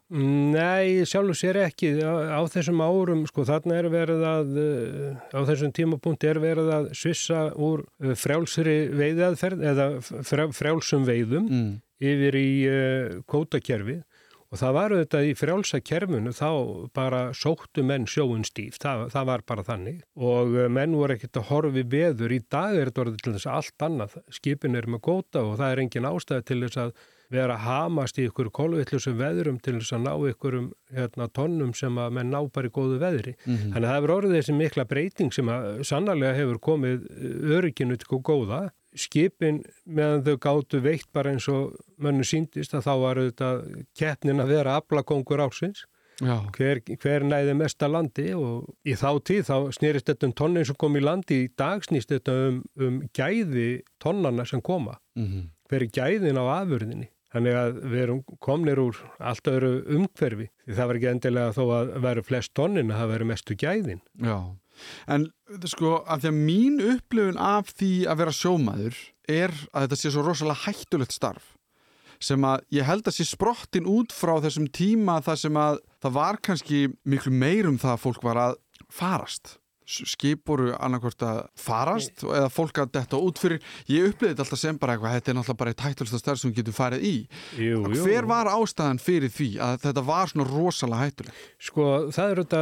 Nei, 0.55 1.05
sjálf 1.09 1.33
og 1.33 1.39
sér 1.39 1.61
ekki 1.65 1.93
á, 2.03 2.41
þessum 2.51 2.83
árum, 2.83 3.23
sko 3.29 3.45
þarna 3.47 3.79
er 3.79 3.89
verið 3.93 4.25
að 4.27 4.59
á 5.31 5.39
þessum 5.49 5.73
tímapunkti 5.75 6.31
er 6.31 6.41
verið 6.43 6.71
að 6.75 6.91
svissa 6.97 7.47
úr 7.55 7.85
eh, 8.03 8.15
frjálsri 8.19 8.77
veiðaðferð 8.97 9.65
eða 9.71 9.89
frjálsum 10.57 11.07
veiðum 11.07 11.47
mm. 11.47 11.71
yfir 12.11 12.37
í 12.39 12.49
uh, 12.69 13.19
kótakerfið 13.29 14.01
Og 14.51 14.59
það 14.59 14.73
var 14.75 14.91
auðvitað 14.91 15.29
í 15.29 15.35
frjálsa 15.39 15.79
kermunu 15.79 16.33
þá 16.35 16.49
bara 16.97 17.21
sóttu 17.37 17.85
menn 17.87 18.03
sjóun 18.09 18.43
stíf, 18.43 18.75
það, 18.83 19.05
það 19.13 19.29
var 19.29 19.43
bara 19.47 19.63
þannig. 19.63 20.01
Og 20.19 20.57
eh, 20.59 20.67
menn 20.67 20.97
voru 20.99 21.15
ekkert 21.15 21.39
að 21.39 21.47
horfi 21.53 21.85
veður, 21.93 22.35
í 22.35 22.41
dag 22.51 22.75
er 22.75 22.91
þetta 22.91 23.03
orðið 23.05 23.23
til 23.23 23.33
þess 23.37 23.47
að 23.47 23.61
allt 23.61 23.87
annað, 23.87 24.17
skipin 24.35 24.75
er 24.75 24.89
með 24.91 25.03
góta 25.07 25.45
og 25.47 25.55
það 25.61 25.71
er 25.71 25.83
engin 25.85 26.09
ástæði 26.11 26.47
til 26.49 26.59
þess 26.65 26.81
að 26.83 26.93
vera 27.31 27.55
að 27.55 27.63
hamast 27.63 28.19
í 28.19 28.25
ykkur 28.27 28.49
kolvillusum 28.51 29.15
veðurum 29.15 29.61
til 29.63 29.77
þess 29.77 29.95
að 29.95 30.03
ná 30.03 30.11
ykkurum 30.33 30.67
hérna, 30.91 31.29
tonnum 31.31 31.71
sem 31.77 32.01
að 32.03 32.17
menn 32.17 32.33
ná 32.33 32.41
bara 32.51 32.67
í 32.67 32.75
góðu 32.75 32.99
veðri. 32.99 33.37
Mm 33.45 33.55
-hmm. 33.55 33.71
Þannig 33.71 33.85
að 33.85 33.87
það 33.87 33.97
hefur 34.01 34.15
orðið 34.17 34.35
þessi 34.35 34.57
mikla 34.59 34.87
breyting 34.91 35.31
sem 35.31 35.47
að 35.47 35.83
sannarlega 35.87 36.35
hefur 36.41 36.59
komið 36.59 37.07
örygginu 37.55 37.95
til 37.95 38.19
góða 38.19 38.65
skipin 38.97 39.61
meðan 39.85 40.25
þau 40.25 40.35
gáttu 40.43 40.81
veitt 40.83 41.07
bara 41.13 41.31
eins 41.31 41.47
og 41.51 41.77
mönnu 42.01 42.25
síndist 42.27 42.75
að 42.75 42.85
þá 42.87 42.93
var 43.03 43.21
auðvitað 43.21 43.63
keppnin 43.97 44.43
að 44.43 44.53
vera 44.55 44.77
aflakongur 44.81 45.43
ásins 45.45 45.85
hver, 46.21 46.81
hver 47.01 47.25
næði 47.25 47.55
mesta 47.57 47.89
landi 47.89 48.27
og 48.37 48.69
í 48.85 48.95
þá 48.97 49.09
tíð 49.25 49.47
þá 49.47 49.55
snýrist 49.77 50.09
þetta 50.09 50.29
um 50.29 50.35
tonnin 50.37 50.67
sem 50.67 50.77
kom 50.77 50.97
í 50.97 51.03
landi. 51.03 51.45
Í 51.45 51.49
dag 51.57 51.83
snýst 51.85 52.11
þetta 52.13 52.35
um, 52.49 52.61
um 52.79 53.01
gæði 53.15 53.81
tonnana 54.01 54.45
sem 54.45 54.61
koma. 54.61 54.99
Mm 55.17 55.27
-hmm. 55.27 55.49
hver 55.69 55.81
er 55.81 55.91
gæðin 55.97 56.41
á 56.41 56.45
afurðinni? 56.61 57.09
Þannig 57.31 57.55
að 57.55 57.77
við 57.87 58.01
erum 58.03 58.23
komnir 58.43 58.79
úr 58.79 58.97
allt 59.19 59.47
öðru 59.47 59.85
umhverfi. 59.87 60.49
Því 60.65 60.73
það 60.75 60.87
var 60.87 60.97
ekki 60.97 61.11
endilega 61.11 61.53
þó 61.55 61.63
að 61.77 61.93
veru 62.03 62.23
flest 62.27 62.53
tonnin 62.53 62.91
að 62.91 62.99
það 62.99 63.11
veru 63.13 63.25
mestu 63.25 63.55
gæðin. 63.55 64.01
Já 64.19 64.37
En 65.11 65.27
sko 65.69 66.01
að 66.05 66.25
því 66.25 66.31
að 66.31 66.43
mín 66.49 66.83
upplifun 66.91 67.41
af 67.41 67.73
því 67.77 67.93
að 68.11 68.21
vera 68.23 68.35
sjómaður 68.35 69.01
er 69.31 69.55
að 69.71 69.87
þetta 69.87 69.99
sé 70.01 70.13
svo 70.13 70.25
rosalega 70.25 70.65
hættulegt 70.67 71.15
starf 71.15 71.55
sem 72.21 72.43
að 72.45 72.67
ég 72.77 72.85
held 72.85 73.07
að 73.09 73.17
sé 73.17 73.25
sprottin 73.25 73.87
út 73.89 74.13
frá 74.13 74.35
þessum 74.43 74.67
tíma 74.69 75.17
þar 75.25 75.39
sem 75.41 75.57
að 75.57 75.79
það 76.03 76.19
var 76.19 76.37
kannski 76.45 76.83
miklu 77.09 77.33
meirum 77.33 77.79
það 77.81 77.95
að 77.95 78.03
fólk 78.03 78.21
var 78.25 78.41
að 78.41 78.59
farast. 78.91 79.57
Skip 79.91 80.45
voru 80.47 80.69
annarkvort 80.77 81.23
að 81.25 81.39
farast 81.59 82.21
eða 82.23 82.51
fólk 82.53 82.77
að 82.79 82.91
detta 82.95 83.19
út 83.19 83.41
fyrir. 83.41 83.59
Ég 83.91 84.11
upplýði 84.11 84.35
þetta 84.35 84.45
alltaf 84.45 84.61
sem 84.61 84.77
bara 84.79 84.95
eitthvað 84.95 85.15
þetta 85.17 85.31
er 85.31 85.37
náttúrulega 85.39 85.61
bara 85.63 85.73
eitt 85.73 85.83
hættulsta 85.83 86.19
stærð 86.21 86.41
sem 86.43 86.53
getur 86.55 86.77
farið 86.77 87.07
í. 87.09 87.15
Jú, 87.59 87.81
jú. 87.89 88.05
hver 88.05 88.29
var 88.29 88.51
ástæðan 88.53 89.01
fyrir 89.03 89.33
því 89.33 89.49
að 89.65 89.81
þetta 89.87 90.05
var 90.07 90.31
svona 90.31 90.47
rosalega 90.47 91.09
hættuleg 91.09 91.41
Sko, 91.67 91.87
það 92.13 92.31
er 92.31 92.43
þetta 92.45 92.61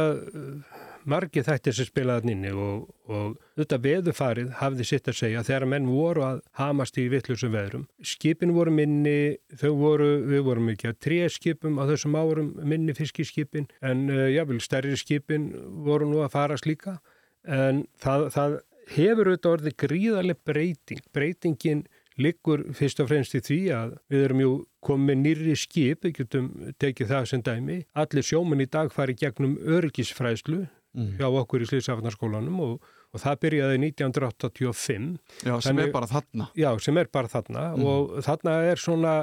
margi 1.10 1.42
þættir 1.46 1.76
sem 1.76 1.88
spilaði 1.88 2.30
nynni 2.30 2.52
og, 2.54 2.86
og 3.10 3.36
þetta 3.58 3.78
veðufarið 3.84 4.54
hafði 4.60 4.86
sitt 4.88 5.10
að 5.10 5.18
segja 5.20 5.44
þegar 5.46 5.68
menn 5.72 5.90
voru 5.90 6.24
að 6.26 6.40
hamast 6.60 6.98
í 7.00 7.06
vittlusum 7.12 7.54
veðrum. 7.54 7.86
Skipin 8.06 8.54
voru 8.56 8.74
minni, 8.74 9.36
þau 9.60 9.70
voru, 9.80 10.10
við 10.30 10.44
vorum 10.48 10.72
ekki 10.74 10.90
að 10.90 10.98
tré 11.06 11.20
skipum 11.32 11.80
á 11.82 11.84
þessum 11.90 12.18
árum 12.18 12.50
minni 12.62 12.96
fiskiskipin 12.96 13.68
en 13.82 14.08
uh, 14.12 14.26
jável 14.32 14.60
stærri 14.64 14.96
skipin 14.98 15.50
voru 15.86 16.08
nú 16.10 16.24
að 16.24 16.34
farast 16.36 16.68
líka 16.68 16.98
en 17.46 17.84
það, 18.02 18.28
það 18.34 18.58
hefur 18.96 19.30
auðvitað 19.30 19.54
orðið 19.54 19.80
gríðarlega 19.84 20.44
breyting. 20.50 21.02
Breytingin 21.14 21.86
liggur 22.20 22.66
fyrst 22.76 23.00
og 23.00 23.08
fremst 23.10 23.36
í 23.38 23.42
því 23.44 23.60
að 23.74 23.94
við 24.12 24.24
erum 24.26 24.42
jú 24.42 24.50
komið 24.84 25.22
nýri 25.22 25.56
skip, 25.58 26.04
við 26.04 26.20
getum 26.20 26.50
tekið 26.80 27.12
það 27.14 27.30
sem 27.30 27.44
dæmi. 27.46 27.78
Allir 28.00 28.26
sjóman 28.26 28.64
í 28.64 28.68
dag 28.70 28.92
fari 28.92 29.16
gegnum 29.18 29.56
örgisfræðslu 30.96 31.18
hjá 31.20 31.26
okkur 31.42 31.62
í 31.62 31.68
Sliðsafarnarskólanum 31.70 32.60
og, 32.64 32.82
og 33.14 33.20
það 33.22 33.38
byrjaði 33.44 33.78
1985. 33.90 35.18
Já, 35.46 35.54
sem 35.60 35.76
Þannig- 35.76 35.86
er 35.88 35.92
bara 35.92 36.06
þarna. 36.06 36.48
Já, 36.56 36.70
sem 36.80 36.98
er 36.98 37.06
bara 37.12 37.28
þarna 37.28 37.64
og 37.84 38.22
þarna 38.24 38.56
er 38.70 38.76
svona 38.76 39.14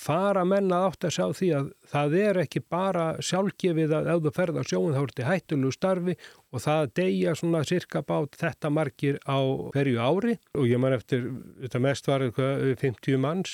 fara 0.00 0.44
menn 0.48 0.70
að 0.72 0.84
átt 0.90 1.04
að 1.08 1.12
sjá 1.16 1.24
því 1.36 1.48
að 1.58 1.66
það 1.90 2.14
er 2.20 2.38
ekki 2.44 2.60
bara 2.72 3.06
sjálfgefið 3.20 3.90
að 3.98 4.06
ef 4.14 4.20
þú 4.24 4.30
ferð 4.36 4.60
á 4.60 4.64
sjóun 4.64 4.94
þá 4.94 5.00
er 5.02 5.10
þetta 5.10 5.26
hættulegu 5.28 5.72
starfi 5.76 6.14
og 6.50 6.62
það 6.64 6.92
deyja 6.98 7.34
svona 7.38 7.60
cirka 7.68 8.00
bát 8.06 8.38
þetta 8.40 8.70
margir 8.72 9.18
á 9.28 9.38
hverju 9.74 10.00
ári. 10.02 10.36
Og 10.56 10.64
ég 10.70 10.80
man 10.82 10.96
eftir, 10.96 11.26
þetta 11.62 11.82
mest 11.84 12.08
var 12.10 12.24
eitthvað 12.26 12.64
50 12.80 13.20
manns, 13.22 13.52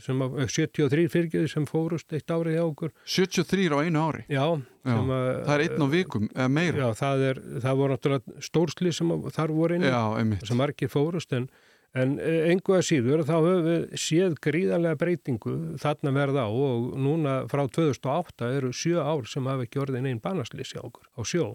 sem, 0.00 0.22
að- 0.22 0.38
73 0.48 1.08
fyrirgeði 1.12 1.50
sem 1.52 1.66
fórust 1.68 2.12
eitt 2.16 2.30
árið 2.30 2.56
hjá 2.56 2.64
okkur. 2.68 2.92
73 3.04 3.68
á 3.74 3.78
einu 3.82 4.04
ári? 4.06 4.24
Já, 4.28 4.44
Já, 4.88 4.94
að, 4.94 5.44
það 5.44 5.54
er 5.58 5.64
einn 5.66 5.82
á 5.84 5.88
vikum 5.92 6.28
eða 6.32 6.48
meira. 6.48 6.78
Já, 6.78 6.88
það, 7.02 7.24
er, 7.32 7.40
það 7.66 7.80
voru 7.82 7.96
náttúrulega 7.96 8.44
stórsli 8.48 8.92
sem 8.96 9.10
þar 9.34 9.52
voru 9.52 9.76
inn 9.80 10.38
sem 10.46 10.56
margir 10.56 10.88
fórust 10.88 11.32
en, 11.36 11.50
en 11.96 12.18
eh, 12.20 12.50
engu 12.52 12.76
að 12.76 12.84
síður 12.90 13.24
þá 13.28 13.36
höfum 13.36 13.64
við 13.68 13.86
séð 14.00 14.36
gríðarlega 14.44 15.00
breytingu 15.00 15.54
þarna 15.80 16.12
verða 16.16 16.44
á 16.44 16.50
og 16.50 16.90
núna 17.00 17.38
frá 17.48 17.64
2008 17.64 18.52
eru 18.58 18.74
sjö 18.76 19.00
ár 19.00 19.24
sem 19.30 19.48
hafa 19.48 19.64
ekki 19.64 19.80
orðin 19.82 20.10
einn 20.10 20.22
banaslis 20.22 20.74
hjá 20.74 20.82
okkur 20.84 21.08
á 21.16 21.20
sjó 21.24 21.48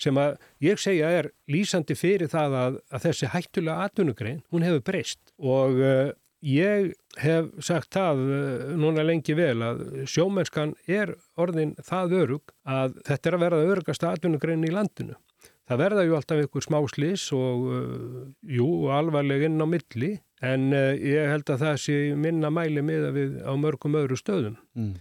sem 0.00 0.18
að 0.18 0.36
ég 0.64 0.80
segja 0.80 1.10
er 1.12 1.30
lýsandi 1.50 1.96
fyrir 1.98 2.30
það 2.32 2.58
að, 2.60 2.76
að 2.88 3.06
þessi 3.08 3.30
hættulega 3.34 3.88
atvinnugrein, 3.88 4.42
hún 4.54 4.66
hefur 4.66 4.84
breyst 4.86 5.20
og 5.38 5.80
uh, 5.80 6.12
ég 6.44 6.94
hef 7.20 7.50
sagt 7.64 7.92
það 7.96 8.22
uh, 8.24 8.64
núna 8.80 9.04
lengi 9.06 9.36
vel 9.36 9.58
að 9.66 9.84
sjómennskan 10.10 10.74
er 10.88 11.14
orðin 11.40 11.74
það 11.84 12.16
örug 12.22 12.54
að 12.64 12.98
þetta 13.04 13.30
er 13.30 13.38
að 13.38 13.46
verða 13.46 13.70
örugast 13.74 14.08
atvinnugrein 14.08 14.66
í 14.66 14.72
landinu. 14.72 15.18
Það 15.64 15.80
verða 15.80 16.04
ju 16.04 16.16
alltaf 16.18 16.42
ykkur 16.44 16.64
smá 16.64 16.78
slis 16.92 17.24
og 17.32 17.68
uh, 17.72 18.24
jú, 18.44 18.68
alvarleg 18.92 19.46
inn 19.46 19.62
á 19.64 19.66
milli 19.68 20.10
en 20.44 20.68
uh, 20.76 20.92
ég 20.92 21.30
held 21.32 21.48
að 21.54 21.62
það 21.64 21.78
sé 21.86 21.98
minna 22.20 22.50
mæli 22.52 22.84
miða 22.84 23.14
við 23.14 23.38
á 23.40 23.52
mörgum 23.56 23.96
öðru 23.96 24.18
stöðum. 24.20 24.58
Mm. 24.76 24.98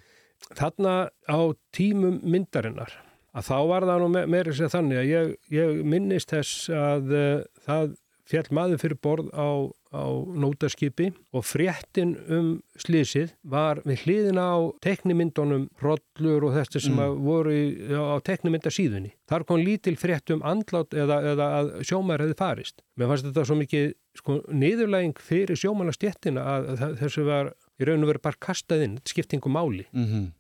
Þarna 0.56 0.94
á 1.28 1.40
tímum 1.76 2.22
myndarinnar 2.24 2.96
að 3.34 3.50
þá 3.50 3.58
var 3.72 3.88
það 3.90 4.04
nú 4.04 4.10
me 4.14 4.24
meira 4.30 4.56
sér 4.56 4.72
þannig 4.72 5.02
að 5.02 5.10
ég, 5.10 5.36
ég 5.52 5.84
minnist 5.84 6.32
þess 6.32 6.72
að 6.72 7.14
uh, 7.18 7.28
það 7.68 7.96
fjall 8.30 8.48
maður 8.56 8.84
fyrir 8.86 9.02
borð 9.04 9.32
á, 9.36 9.68
á 9.94 10.06
nótaskipi 10.26 11.12
og 11.34 11.46
fréttin 11.46 12.16
um 12.34 12.50
slísið 12.82 13.36
var 13.46 13.84
við 13.86 14.04
hliðina 14.08 14.46
á 14.50 14.58
teknimyndunum 14.84 15.68
hrollur 15.82 16.48
og 16.50 16.56
þessi 16.58 16.84
sem 16.88 16.98
mm. 16.98 17.24
voru 17.24 17.56
á 17.94 18.18
teknimyndasíðunni. 18.26 19.14
Þar 19.30 19.48
kom 19.50 19.62
lítil 19.62 19.96
frétt 20.02 20.34
um 20.34 20.44
andlát 20.46 20.98
eða, 20.98 21.20
eða 21.34 21.50
að 21.60 21.74
sjómar 21.86 22.26
hefði 22.26 22.40
farist. 22.42 22.82
Mér 22.98 23.14
fannst 23.14 23.30
þetta 23.30 23.48
svo 23.50 23.60
mikið 23.62 23.90
sko, 24.18 24.40
niðurlæging 24.50 25.20
fyrir 25.22 25.60
sjómanastjettina 25.60 26.46
að, 26.58 26.72
þessu 27.02 27.28
var 27.30 27.54
í 27.78 27.90
raun 27.90 28.06
og 28.06 28.14
verið 28.14 28.26
bara 28.26 28.42
kastað 28.50 28.88
inn, 28.88 28.98
skiptingu 29.10 29.54
máli. 29.54 29.86
Mm 29.94 30.32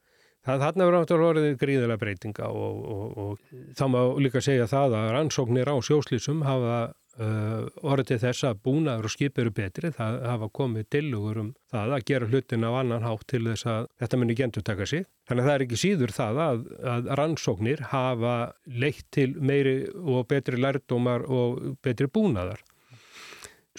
Það, 0.43 0.59
þarna 0.59 0.85
verður 0.87 1.03
náttúrulega 1.03 1.31
orðið 1.31 1.53
gríðilega 1.61 1.99
breytinga 2.01 2.47
og, 2.51 2.79
og, 2.83 3.03
og 3.23 3.59
þá 3.79 3.83
má 3.93 3.99
líka 4.19 4.41
segja 4.43 4.65
það 4.67 4.97
að 4.99 5.11
rannsóknir 5.15 5.71
á 5.71 5.75
sjóslýsum 5.87 6.41
hafa 6.43 6.79
uh, 7.21 7.65
orðið 7.85 8.09
til 8.09 8.17
þess 8.23 8.45
að 8.47 8.59
búnaður 8.65 9.07
og 9.09 9.13
skip 9.13 9.39
eru 9.41 9.53
betri. 9.55 9.91
Það 9.93 10.19
hafa 10.29 10.49
komið 10.59 10.87
tilugur 10.95 11.39
um 11.43 11.49
það 11.73 11.95
að 11.97 12.05
gera 12.09 12.29
hlutin 12.29 12.67
á 12.67 12.71
annan 12.79 13.05
hátt 13.05 13.25
til 13.31 13.43
þess 13.47 13.69
að 13.69 13.87
þetta 14.03 14.19
muni 14.21 14.37
gentur 14.39 14.65
taka 14.65 14.87
sig. 14.89 15.07
Þannig 15.29 15.43
að 15.43 15.49
það 15.49 15.55
er 15.55 15.65
ekki 15.65 15.81
síður 15.83 16.15
það 16.15 16.41
að, 16.45 16.63
að 16.93 17.09
rannsóknir 17.21 17.83
hafa 17.93 18.35
leitt 18.65 19.05
til 19.15 19.29
meiri 19.39 19.77
og 20.03 20.27
betri 20.31 20.59
lærdómar 20.59 21.27
og 21.29 21.77
betri 21.85 22.09
búnaðar. 22.11 22.63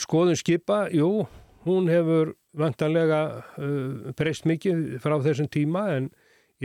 Skoðun 0.01 0.39
skipa, 0.39 0.89
jú, 0.91 1.27
hún 1.69 1.91
hefur 1.91 2.35
vantanlega 2.59 3.21
uh, 3.59 4.13
breyst 4.19 4.47
mikið 4.47 5.01
frá 5.03 5.19
þessum 5.23 5.51
tíma 5.51 5.89
en 5.95 6.13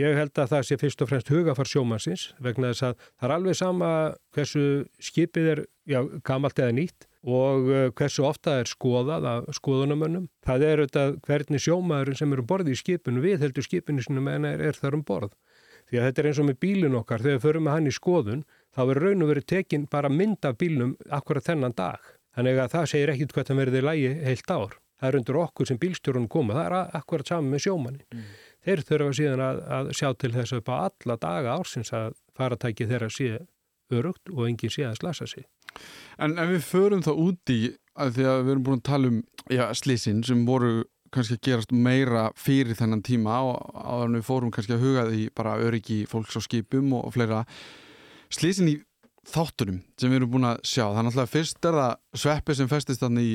Ég 0.00 0.16
held 0.16 0.38
að 0.38 0.52
það 0.54 0.66
sé 0.66 0.78
fyrst 0.80 1.02
og 1.04 1.10
fremst 1.10 1.30
hugafar 1.32 1.68
sjómansins 1.68 2.30
vegna 2.40 2.70
þess 2.70 2.86
að 2.88 2.98
það 3.04 3.26
er 3.26 3.34
alveg 3.36 3.58
sama 3.58 3.90
hversu 4.34 4.64
skipið 5.02 5.48
er 5.52 5.62
já, 5.90 6.00
gamalt 6.26 6.60
eða 6.62 6.76
nýtt 6.78 7.06
og 7.26 7.68
uh, 7.68 7.86
hversu 7.98 8.24
ofta 8.24 8.56
er 8.62 8.70
skoðað 8.70 9.26
af 9.28 9.50
skoðunamönnum. 9.58 10.28
Það 10.46 10.66
er 10.68 10.82
auðvitað 10.84 11.16
hvernig 11.26 11.64
sjómaðurinn 11.64 12.20
sem 12.20 12.32
eru 12.36 12.46
borðið 12.48 12.76
í 12.76 12.80
skipinu 12.80 13.24
við 13.24 13.44
heldur 13.44 13.66
skipinu 13.66 14.04
sinum 14.04 14.30
en 14.32 14.48
er, 14.48 14.62
er 14.70 14.78
þar 14.78 15.00
um 15.00 15.04
borð. 15.04 15.34
Því 15.90 15.98
að 15.98 16.06
þetta 16.06 16.22
er 16.22 16.28
eins 16.30 16.40
og 16.40 16.46
með 16.46 16.60
bílun 16.62 16.96
okkar, 17.00 17.24
þegar 17.24 17.36
við 17.36 17.44
förum 17.44 17.66
með 17.66 17.76
hann 17.76 17.90
í 17.90 17.94
skoðun, 17.96 18.44
þá 18.70 18.82
er 18.84 19.00
raun 19.02 19.24
og 19.24 19.32
verið 19.32 19.46
tekin 19.50 19.88
bara 19.90 20.12
mynd 20.12 20.46
af 20.46 20.58
bílnum 20.60 20.92
akkurat 21.10 21.48
þennan 21.48 21.74
dag. 21.76 22.12
Þannig 22.36 22.60
að 22.62 22.76
það 22.76 22.86
segir 22.92 23.12
ekkit 23.14 23.34
hvað 23.34 23.50
það 23.50 23.60
verið 23.60 23.78
í 23.80 23.82
lægi 23.88 24.12
heilt 24.28 24.54
ár. 24.54 24.76
Það 25.00 25.08
er 25.08 25.16
undir 25.18 25.38
okkur 25.40 25.66
sem 25.66 25.80
bílstjórun 25.80 26.28
koma, 26.30 26.54
það 26.54 26.66
er 26.68 26.96
akkurat 27.00 27.32
saman 27.32 27.50
með 27.50 27.64
sjómanni. 27.64 28.04
Mm. 28.14 28.30
Þeir 28.66 28.82
þurfa 28.88 29.16
síðan 29.16 29.44
að, 29.44 29.62
að 29.78 29.90
sjá 29.96 30.08
til 30.20 30.32
þess 30.34 30.56
upp 30.58 30.68
á 30.68 30.74
alla 30.90 31.16
daga 31.20 31.56
ársins 31.56 31.92
að 31.96 32.12
faratæki 32.36 32.88
þeirra 32.90 33.08
sé 33.12 33.38
örugt 33.90 34.30
og 34.30 34.46
enginn 34.46 34.72
sé 34.72 34.84
að 34.86 35.00
slasa 35.00 35.26
sig. 35.30 35.46
En 36.20 36.36
ef 36.38 36.50
við 36.52 36.64
förum 36.66 37.04
þá 37.04 37.12
úti 37.14 37.58
að 38.00 38.16
því 38.16 38.26
að 38.30 38.40
við 38.40 38.52
erum 38.54 38.64
búin 38.66 38.80
að 38.80 38.88
tala 38.90 39.10
um 39.10 39.20
já, 39.50 39.64
slísin 39.76 40.22
sem 40.26 40.44
voru 40.46 40.84
kannski 41.10 41.36
að 41.36 41.46
gerast 41.48 41.72
meira 41.74 42.28
fyrir 42.38 42.78
þennan 42.78 43.02
tíma 43.06 43.40
og 43.48 44.04
en 44.04 44.18
við 44.18 44.26
fórum 44.28 44.52
kannski 44.54 44.76
að 44.76 44.84
huga 44.84 45.08
því 45.08 45.24
bara 45.34 45.56
öryggi 45.58 46.04
fólks 46.10 46.38
á 46.38 46.40
skipum 46.44 46.92
og, 46.98 47.10
fleira 47.16 47.42
slísin 48.30 48.70
í 48.70 48.76
þáttunum 49.30 49.80
sem 49.98 50.10
við 50.10 50.20
erum 50.20 50.32
búin 50.36 50.48
að 50.52 50.62
sjá 50.70 50.84
þannig 50.94 51.18
að 51.18 51.32
fyrst 51.32 51.66
er 51.66 51.78
það 51.80 52.22
sveppi 52.22 52.56
sem 52.56 52.70
festist 52.70 53.02
þannig 53.02 53.32
í 53.32 53.34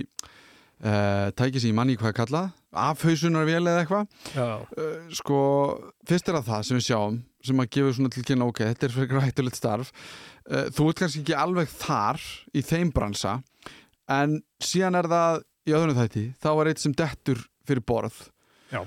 uh, 0.83 1.31
tæki 1.37 1.61
sem 1.61 1.71
ég 1.71 1.77
manni 1.77 1.97
hvað 1.99 2.13
að 2.13 2.19
kalla 2.19 2.43
afhausunarvél 2.75 3.61
eða 3.63 3.83
eitthvað. 3.83 4.15
Uh, 4.35 5.07
sko, 5.15 5.39
fyrst 6.07 6.29
er 6.29 6.39
það 6.39 6.49
það 6.49 6.67
sem 6.67 6.79
við 6.79 6.87
sjáum 6.89 7.21
sem 7.45 7.61
að 7.61 7.71
gefa 7.77 7.93
svona 7.95 8.11
til 8.11 8.25
kynna 8.25 8.49
ok, 8.49 8.61
þetta 8.71 8.87
er 8.87 8.95
fyrir 8.95 9.23
hættulegt 9.23 9.59
starf. 9.59 9.91
Uh, 10.49 10.67
þú 10.75 10.89
ert 10.89 11.01
kannski 11.03 11.23
ekki 11.23 11.37
alveg 11.39 11.71
þar 11.71 12.21
í 12.51 12.65
þeim 12.65 12.91
bransa 12.95 13.39
en 14.11 14.39
síðan 14.61 14.99
er 14.99 15.09
það 15.09 15.41
í 15.65 15.73
öðrunum 15.73 15.99
þætti 16.03 16.27
þá 16.43 16.51
er 16.53 16.71
eitt 16.71 16.83
sem 16.83 16.95
dettur 16.97 17.41
fyrir 17.65 17.85
borð. 17.85 18.17
Já, 18.73 18.81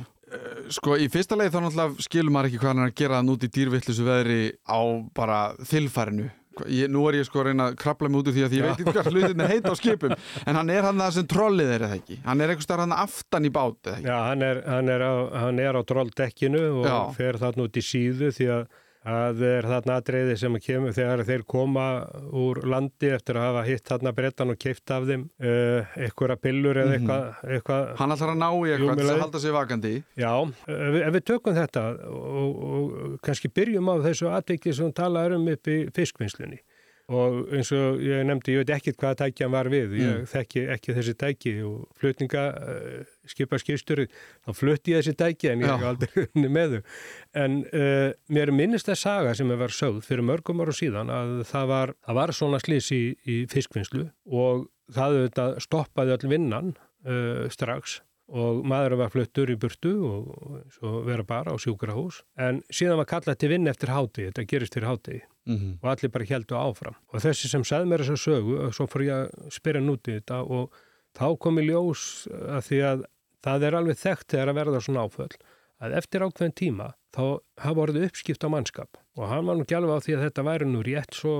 sko, 0.74 0.96
í 0.98 1.09
fyrsta 1.12 1.38
leið 1.38 1.55
þá 1.55 1.61
náttúrulega 1.64 2.05
skilur 2.05 2.35
maður 2.35 2.51
ekki 2.51 2.61
hvað 2.61 2.72
hann 2.72 2.83
er 2.83 2.90
að 2.90 2.98
gera 3.01 3.20
hann 3.20 3.33
út 3.33 3.46
í 3.46 3.51
dýrvillisu 3.55 4.07
veðri 4.07 4.40
á 4.68 4.81
bara 5.16 5.38
þilfærinu 5.70 6.29
Ég, 6.67 6.89
nú 6.91 7.05
er 7.07 7.21
ég 7.21 7.27
sko 7.29 7.39
að 7.43 7.47
reyna 7.53 7.69
að 7.71 7.77
krabla 7.79 8.09
mig 8.11 8.19
út 8.19 8.29
úr 8.31 8.35
því 8.35 8.45
að 8.47 8.55
ég 8.57 8.65
Já. 8.65 8.67
veit 8.67 8.81
ekki 8.83 8.95
hvað 8.97 9.11
hlutinni 9.13 9.47
heit 9.53 9.69
á 9.71 9.75
skipum 9.79 10.15
en 10.19 10.57
hann 10.59 10.71
er 10.75 10.89
hann 10.89 10.99
það 11.05 11.13
sem 11.19 11.29
trollið 11.31 11.71
er 11.77 11.85
eða 11.87 11.99
ekki 12.01 12.17
hann 12.25 12.41
er 12.43 12.51
eitthvað 12.55 12.67
starf 12.67 12.83
hann 12.83 12.97
aftan 12.97 13.47
í 13.47 13.53
bát 13.55 13.91
já 14.03 14.17
hann, 14.27 14.43
er, 14.43 14.63
hann, 14.67 14.91
er 14.91 15.05
á, 15.07 15.15
hann 15.45 15.63
er 15.63 15.79
á 15.79 15.83
drolldekkinu 15.87 16.65
og 16.81 16.89
Já. 16.89 16.99
fer 17.21 17.39
þarna 17.45 17.69
út 17.69 17.79
í 17.79 17.85
síðu 17.85 18.33
því 18.35 18.49
að 18.57 18.65
það 19.09 19.42
er 19.49 19.68
þarna 19.73 19.97
atriði 20.01 20.37
sem 20.40 20.59
kemur 20.62 20.94
þegar 20.97 21.25
þeir 21.29 21.44
koma 21.49 21.87
úr 22.37 22.61
landi 22.68 23.12
eftir 23.14 23.38
að 23.40 23.49
hafa 23.49 23.64
hitt 23.68 23.85
þarna 23.88 24.14
brettan 24.16 24.55
og 24.55 24.61
keift 24.61 24.94
af 24.94 25.09
þeim 25.09 25.27
uh, 25.40 25.97
einhverja 25.99 26.38
pillur 26.42 26.83
eða 26.83 26.97
eitthvað, 26.99 27.29
eitthvað 27.57 27.92
hann 28.03 28.16
ætlar 28.16 28.35
að 28.35 28.40
ná 28.42 28.49
í 28.49 28.73
eitthvað 28.75 29.03
til 29.03 29.09
að 29.09 29.23
halda 29.25 29.42
sig 29.44 29.57
vakandi. 29.57 29.94
Já, 30.18 30.33
ef 30.79 30.99
ef 31.03 31.14
við 31.18 31.29
tökum 31.33 31.59
þetta 31.59 31.85
og, 32.14 32.64
og 32.71 33.21
kannski 33.25 33.53
byrjum 33.53 33.92
á 33.92 33.94
þessu 34.09 34.33
atviki 34.33 34.75
sem 34.77 34.92
talaður 34.94 35.38
um 35.38 35.53
upp 35.55 35.73
í 35.73 35.79
fiskvinnslunni 35.97 36.62
og 37.09 37.53
eins 37.57 37.71
og 37.73 38.03
ég 38.05 38.25
nefndi, 38.29 38.53
ég 38.53 38.62
veit 38.66 38.73
ekki 38.77 38.92
hvað 39.01 39.14
tækjan 39.23 39.53
var 39.55 39.71
við, 39.73 39.94
ég 39.97 40.14
Mm. 40.18 40.27
þekki 40.29 40.64
ekki 40.75 40.94
þessi 40.97 41.14
tæki 41.16 41.53
og 41.64 41.87
flutninga 41.97 42.42
uh, 42.53 43.12
skipa 43.29 43.59
skipstjóri, 43.61 44.09
þá 44.44 44.51
flutti 44.59 44.92
ég 44.92 45.01
þessi 45.01 45.14
tæki 45.16 45.51
en 45.53 45.62
ég 45.64 45.73
hef 45.73 45.87
aldrei 45.88 46.25
unni 46.27 46.51
með 46.53 46.75
þau. 46.75 46.83
En 47.44 47.57
uh, 47.73 48.11
mér 48.29 48.53
minnist 48.53 48.90
það 48.90 49.01
saga 49.05 49.33
sem 49.38 49.55
var 49.62 49.73
sögð 49.73 50.03
fyrir 50.05 50.27
mörgum 50.29 50.61
ára 50.61 50.75
síðan 50.77 51.12
að 51.14 51.33
það 51.49 51.71
var, 51.73 51.94
það 52.05 52.21
var 52.21 52.35
svona 52.37 52.61
slís 52.61 52.90
í, 52.92 53.03
í 53.25 53.38
fiskvinnslu 53.53 54.11
og 54.29 54.68
það 54.92 55.16
auðvitað 55.23 55.57
stoppaði 55.64 56.14
öll 56.18 56.31
vinnan 56.37 56.75
uh, 57.09 57.49
strax 57.53 58.03
og 58.29 58.59
maðurinn 58.68 59.01
var 59.01 59.09
fluttur 59.09 59.49
í 59.49 59.57
burtu 59.57 59.94
og, 60.05 60.27
og 60.85 60.97
vera 61.07 61.25
bara 61.25 61.53
á 61.53 61.57
sjúkrahús. 61.57 62.18
En 62.37 62.59
síðan 62.68 63.01
var 63.01 63.09
kallað 63.09 63.38
til 63.40 63.49
vinn 63.55 63.68
eftir 63.73 63.88
háti 63.94 64.27
þetta 64.27 64.44
gerist 64.51 64.77
fyrir 64.77 64.90
háti 64.90 65.21
Mhm. 65.49 65.79
og 65.83 65.91
allir 65.91 66.13
bara 66.13 66.29
heldu 66.29 66.55
áfram. 66.55 66.97
Og 67.13 67.23
þessi 67.25 67.49
sem 67.49 67.65
sagði 67.65 67.89
mér 67.89 68.05
þessa 68.05 68.21
sögu 68.21 68.59
og 68.67 68.75
svo 68.77 68.87
fór 68.87 69.05
ég 69.07 69.15
að 69.17 69.53
spyrja 69.55 69.81
í 69.81 69.99
þetta 70.21 70.43
og 70.45 70.73
þá 71.17 71.39
kom 71.41 71.59
í 71.59 71.65
ljós 71.69 72.29
að 72.29 72.63
því 72.69 72.81
að 72.85 73.05
það 73.43 73.65
er 73.65 73.79
alveg 73.79 73.97
þekkt 73.97 74.29
þegar 74.35 74.53
að 74.53 74.59
verða 74.61 74.83
svona 74.85 75.05
áföll 75.07 75.37
að 75.79 75.95
eftir 75.95 76.25
ákveðin 76.27 76.59
tíma 76.59 76.89
þá 77.15 77.25
hafa 77.65 77.83
orðið 77.87 78.09
uppskipt 78.09 78.45
á 78.45 78.49
mannskap. 78.53 78.99
Og 79.17 79.29
hann 79.31 79.47
var 79.47 79.57
nú 79.57 79.65
alveg 79.65 79.95
á 79.95 80.05
því 80.05 80.17
að 80.17 80.25
þetta 80.27 80.47
væri 80.49 80.69
nú 80.69 80.83
rétt 80.87 81.15
svo 81.15 81.35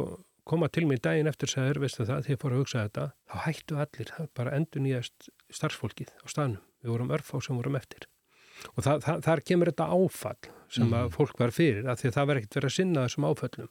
koma 0.49 0.69
til 0.73 0.87
mig 0.89 1.03
daginn 1.05 1.29
eftir 1.29 1.51
sagður, 1.53 1.83
veistu 1.85 2.07
það, 2.09 2.23
því 2.25 2.33
ég 2.33 2.41
fór 2.41 2.55
að 2.55 2.63
hugsa 2.63 2.85
þetta 2.87 3.05
þá 3.29 3.35
hættu 3.45 3.81
allir, 3.83 4.13
bara 4.39 4.55
endur 4.57 4.85
nýjast 4.85 5.29
starfsfólkið 5.53 6.15
á 6.25 6.27
staðnum, 6.31 6.63
við 6.81 6.95
vorum 6.95 7.13
örfá 7.13 7.35
sem 7.45 7.59
vorum 7.59 7.77
eftir. 7.77 8.07
Og 8.75 8.87
það, 8.87 9.03
það, 9.05 9.21
þar 9.27 9.43
kemur 9.51 9.71
þetta 9.71 9.91
áfall 9.93 10.49
sem 10.73 10.95
að 10.97 11.13
fólk 11.15 11.37
var 11.39 11.53
fyrir 11.55 11.87
af 11.89 12.01
því 12.01 12.09
að 12.09 12.17
það 12.17 12.31
var 12.31 12.41
ekkert 12.41 12.57
verið 12.59 12.71
að 12.71 12.77
sinna 12.79 13.05
þessum 13.05 13.29
áföllum 13.29 13.69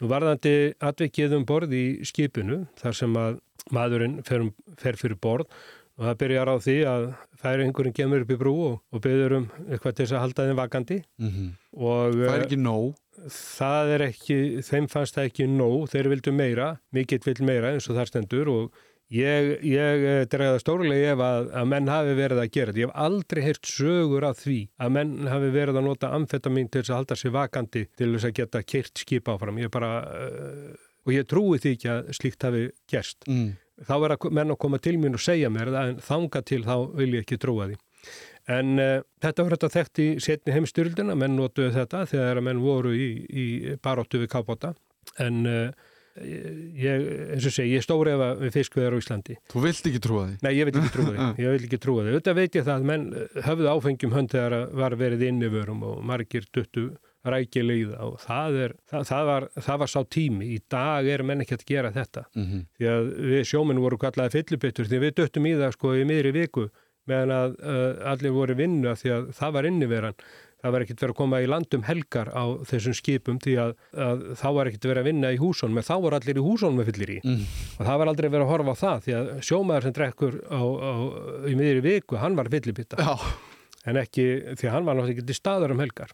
nú 0.00 0.08
varðandi 0.10 0.54
atvikið 0.80 1.36
um 1.38 1.44
borð 1.48 1.72
í 1.78 1.84
skipinu 2.06 2.64
þar 2.80 2.98
sem 3.00 3.16
að 3.16 3.40
maðurinn 3.72 4.18
fer, 4.26 4.40
um, 4.44 4.52
fer 4.78 4.96
fyrir 5.00 5.16
borð 5.20 5.46
og 5.94 6.08
það 6.08 6.18
byrjar 6.24 6.50
á 6.50 6.56
því 6.58 6.76
að 6.90 7.04
færi 7.44 7.64
einhverjum 7.68 7.94
gemur 7.94 8.24
upp 8.24 8.30
í 8.34 8.38
brú 8.40 8.54
og, 8.66 8.80
og 8.92 9.02
byrður 9.04 9.36
um 9.38 9.44
eitthvað 9.68 9.94
til 9.94 10.04
þess 10.06 10.16
að 10.16 10.22
halda 10.24 10.46
þeim 10.48 10.58
vakandi 10.62 10.98
Mhm. 11.22 11.50
og 11.76 12.14
Það 12.14 12.24
er 12.34 12.40
eh, 12.40 12.44
ekki 12.46 12.58
nóg. 12.64 12.94
það 13.30 13.92
er 13.94 14.02
ekki, 14.08 14.38
þeim 14.66 14.88
fannst 14.90 15.14
það 15.14 15.28
ekki 15.30 15.46
nóg, 15.48 15.88
þeir 15.92 16.08
vildu 16.10 16.32
meira, 16.34 16.68
mikill 16.92 17.22
vill 17.24 17.44
meira 17.46 17.70
eins 17.72 17.86
og 17.88 17.96
það 17.96 18.10
stendur 18.10 18.50
og 18.50 18.72
ég, 19.12 19.50
ég 19.68 20.04
dregaði 20.32 20.62
stórlega 20.62 21.12
ef 21.14 21.22
að, 21.24 21.50
að 21.60 21.68
menn 21.72 21.90
hafi 21.92 22.14
verið 22.18 22.40
að 22.42 22.50
gera 22.54 22.72
þetta. 22.72 22.80
Ég 22.80 22.90
hef 22.90 23.02
aldrei 23.06 23.42
heyrt 23.44 23.70
sögur 23.70 24.26
af 24.28 24.38
því 24.40 24.58
að 24.80 24.94
menn 24.96 25.14
hafi 25.30 25.50
verið 25.54 25.80
að 25.80 25.86
nota 25.88 26.12
amfetamin 26.16 26.70
til 26.70 26.82
þess 26.82 26.92
að 26.92 27.00
halda 27.00 27.18
sér 27.20 27.34
vakandi 27.36 27.84
til 27.98 28.10
þess 28.14 28.28
að 28.28 28.36
geta 28.40 28.64
keirt 28.64 29.04
skip 29.04 29.30
áfram. 29.32 29.60
Ég 29.62 29.72
bara, 29.74 29.92
uh, 30.04 30.84
og 31.04 31.14
ég 31.14 31.28
trúi 31.30 31.60
því 31.62 31.74
ekki 31.76 31.92
að 31.94 32.12
slíkt 32.20 32.48
hafi 32.48 32.66
gerst. 32.90 33.28
Mm. 33.28 33.54
Þá 33.84 33.94
er 33.96 34.14
að 34.14 34.28
menn 34.38 34.54
að 34.54 34.60
koma 34.62 34.78
til 34.82 34.96
mín 35.02 35.18
og 35.18 35.22
segja 35.24 35.50
mér 35.50 35.72
en 35.74 35.98
þanga 36.02 36.44
til 36.46 36.62
þá 36.66 36.76
vil 36.94 37.10
ég 37.16 37.26
ekki 37.26 37.40
trúa 37.42 37.68
því. 37.70 37.80
En 38.54 38.76
uh, 38.76 39.00
þetta 39.24 39.44
var 39.44 39.56
þetta 39.56 39.72
þekkt 39.78 40.04
í 40.04 40.08
setni 40.20 40.54
heimstyrldina, 40.54 41.16
menn 41.16 41.36
notuðu 41.38 41.72
þetta 41.78 42.04
þegar 42.10 42.40
að 42.40 42.46
menn 42.50 42.62
voru 42.62 42.92
í, 42.92 43.08
í 43.24 43.46
baróttu 43.82 44.20
við 44.20 44.32
kápáta. 44.34 44.74
En 45.20 45.44
uh, 45.48 45.92
ég, 46.22 47.06
eins 47.34 47.46
og 47.48 47.54
segi, 47.54 47.72
ég 47.74 47.82
stóri 47.84 48.12
efa 48.14 48.28
við 48.40 48.52
fiskveðar 48.58 48.94
á 48.94 48.98
Íslandi. 49.00 49.36
Þú 49.50 49.62
vilt 49.64 49.88
ekki 49.90 50.02
trúa 50.04 50.26
því. 50.28 50.36
Nei, 50.44 50.52
ég 50.58 50.68
vil 50.68 50.74
ekki 50.78 50.92
trúa 50.94 51.08
því. 51.14 51.26
Ég 51.44 51.54
vil 51.56 51.64
ekki 51.68 51.80
trúa 51.82 52.04
því. 52.06 52.14
Þetta 52.18 52.34
veit 52.38 52.58
ég 52.60 52.66
það 52.68 52.76
að 52.78 52.86
menn 52.90 53.06
eh, 53.18 53.40
höfðu 53.48 53.70
áfengjum 53.74 54.14
hönd 54.14 54.30
þegar 54.34 54.56
að 54.60 54.76
var 54.84 54.96
verið 55.00 55.26
innivörum 55.30 55.82
og 55.88 55.98
margir 56.06 56.46
duttu 56.54 56.86
rækilegða 57.24 57.98
og 58.04 58.18
það, 58.20 58.56
er, 58.66 58.72
það, 58.90 59.04
það, 59.08 59.26
var, 59.30 59.44
það 59.66 59.78
var 59.82 59.90
sá 59.94 60.00
tími. 60.12 60.48
Í 60.54 60.58
dag 60.70 61.06
er 61.08 61.22
menn 61.24 61.40
ekki 61.44 61.56
að 61.56 61.66
gera 61.70 61.92
þetta 61.94 62.26
Mhm. 62.36 62.64
því 62.78 62.88
að 62.94 63.12
við 63.32 63.44
sjóminn 63.48 63.80
voru 63.80 63.98
kallaði 64.02 64.34
fyllibittur 64.38 64.90
því 64.90 64.98
að 65.00 65.04
við 65.06 65.14
döttum 65.22 65.46
í 65.48 65.54
það 65.56 65.72
sko 65.78 65.94
í 65.96 66.04
miðri 66.08 66.34
viku 66.36 66.66
meðan 67.08 67.32
að 67.36 67.56
uh, 67.60 68.12
allir 68.12 68.32
voru 68.32 68.54
vinnu 68.56 68.88
af 68.92 69.00
því 69.02 69.10
að 69.16 69.24
það 69.36 69.50
var 69.56 69.66
inniveran 69.68 70.14
það 70.64 70.74
var 70.74 70.84
ekkert 70.86 71.02
verið 71.04 71.14
að 71.14 71.20
koma 71.20 71.40
í 71.44 71.48
landum 71.52 71.84
helgar 71.86 72.32
á 72.32 72.44
þessum 72.72 72.96
skipum 72.98 73.38
því 73.44 73.54
að, 73.60 73.74
að 74.08 74.26
þá 74.40 74.46
var 74.56 74.70
ekkert 74.72 74.88
verið 74.90 75.02
að 75.04 75.08
vinna 75.12 75.32
í 75.36 75.40
húsónum 75.44 75.80
en 75.82 75.86
þá 75.86 75.94
voru 76.08 76.18
allir 76.18 76.40
í 76.40 76.46
húsónum 76.48 76.80
með 76.80 76.90
fyllir 76.92 77.14
í 77.14 77.20
Mm. 77.24 77.42
og 77.78 77.86
það 77.86 77.98
var 78.02 78.10
aldrei 78.14 78.28
verið 78.32 78.44
að 78.48 78.52
horfa 78.54 78.72
á 78.74 78.82
það 78.84 79.02
því 79.06 79.14
að 79.20 79.28
sjómaður 79.48 79.86
sem 79.90 79.96
drekkur 80.00 80.34
á, 80.48 80.60
á, 80.64 80.92
í 81.52 81.54
miðri 81.60 81.84
viku, 81.84 82.16
hann 82.20 82.36
var 82.40 82.48
fyllibitta 82.52 82.98
en 83.84 83.98
ekki, 84.00 84.24
því 84.56 84.64
að 84.68 84.72
hann 84.72 84.86
var 84.88 84.96
náttúrulega 84.96 85.18
ekki 85.20 85.26
til 85.28 85.36
staðar 85.36 85.72
um 85.74 85.80
helgar. 85.82 86.12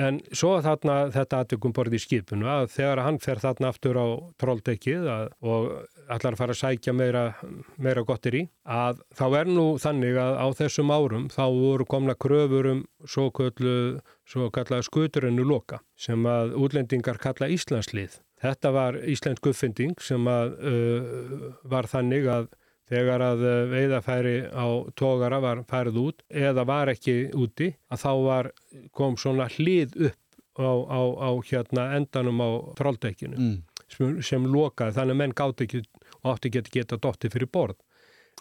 En 0.00 0.20
svo 0.32 0.54
þarna 0.64 0.94
þetta 1.12 1.40
aðtökum 1.42 1.74
borði 1.76 1.98
í 2.00 2.02
skipinu 2.06 2.48
að 2.48 2.70
þegar 2.72 3.02
hann 3.04 3.18
fer 3.20 3.36
þarna 3.42 3.68
aftur 3.68 3.98
á 4.00 4.06
trolldekið 4.40 5.04
að, 5.12 5.26
og 5.44 5.66
allar 6.08 6.34
að 6.34 6.38
fara 6.40 6.54
að 6.54 6.60
sækja 6.60 6.92
meira, 6.96 7.22
meira 7.82 8.02
gottir 8.06 8.36
í, 8.38 8.42
að 8.64 9.02
þá 9.16 9.24
er 9.40 9.50
nú 9.50 9.66
þannig 9.82 10.18
að 10.22 10.38
á 10.40 10.46
þessum 10.62 10.92
árum 10.94 11.28
þá 11.32 11.44
voru 11.54 11.86
komna 11.88 12.14
kröfur 12.18 12.68
um 12.72 12.82
svo, 13.04 13.28
köllu, 13.34 14.00
svo 14.28 14.48
kallaða 14.54 14.86
skuturinnu 14.88 15.44
loka 15.46 15.82
sem 15.98 16.26
að 16.26 16.56
útlendingar 16.58 17.20
kalla 17.22 17.50
Íslandslið. 17.52 18.18
Þetta 18.42 18.72
var 18.74 18.98
íslensk 19.06 19.46
uppfinding 19.52 19.94
sem 20.02 20.26
að 20.26 20.56
uh, 20.66 21.46
var 21.70 21.86
þannig 21.86 22.26
að 22.26 22.48
þegar 22.90 23.22
að 23.22 23.44
uh, 23.46 23.52
veiðafæri 23.70 24.34
á 24.50 24.66
tógara 24.98 25.38
var 25.44 25.62
færið 25.70 26.00
út 26.02 26.24
eða 26.28 26.64
var 26.66 26.90
ekki 26.90 27.30
úti 27.38 27.70
að 27.92 28.02
þá 28.02 28.10
var, 28.26 28.50
kom 28.90 29.14
svona 29.20 29.46
hlið 29.54 29.94
upp 30.10 30.18
á, 30.58 30.68
á, 30.68 31.00
á 31.22 31.30
hérna 31.48 31.86
endanum 31.96 32.42
á 32.42 32.50
trolldekinu 32.76 33.38
Mm. 33.38 33.62
Sem, 33.92 34.20
sem 34.24 34.46
lokaði 34.48 34.96
þannig 34.98 35.16
að 35.16 35.20
menn 35.22 35.34
gátt 35.38 35.64
ekki 35.64 35.82
og 36.22 36.30
átti 36.34 36.50
ekki 36.50 36.62
að 36.62 36.70
geta 36.76 37.00
dotti 37.02 37.32
fyrir 37.32 37.50
borð. 37.52 37.78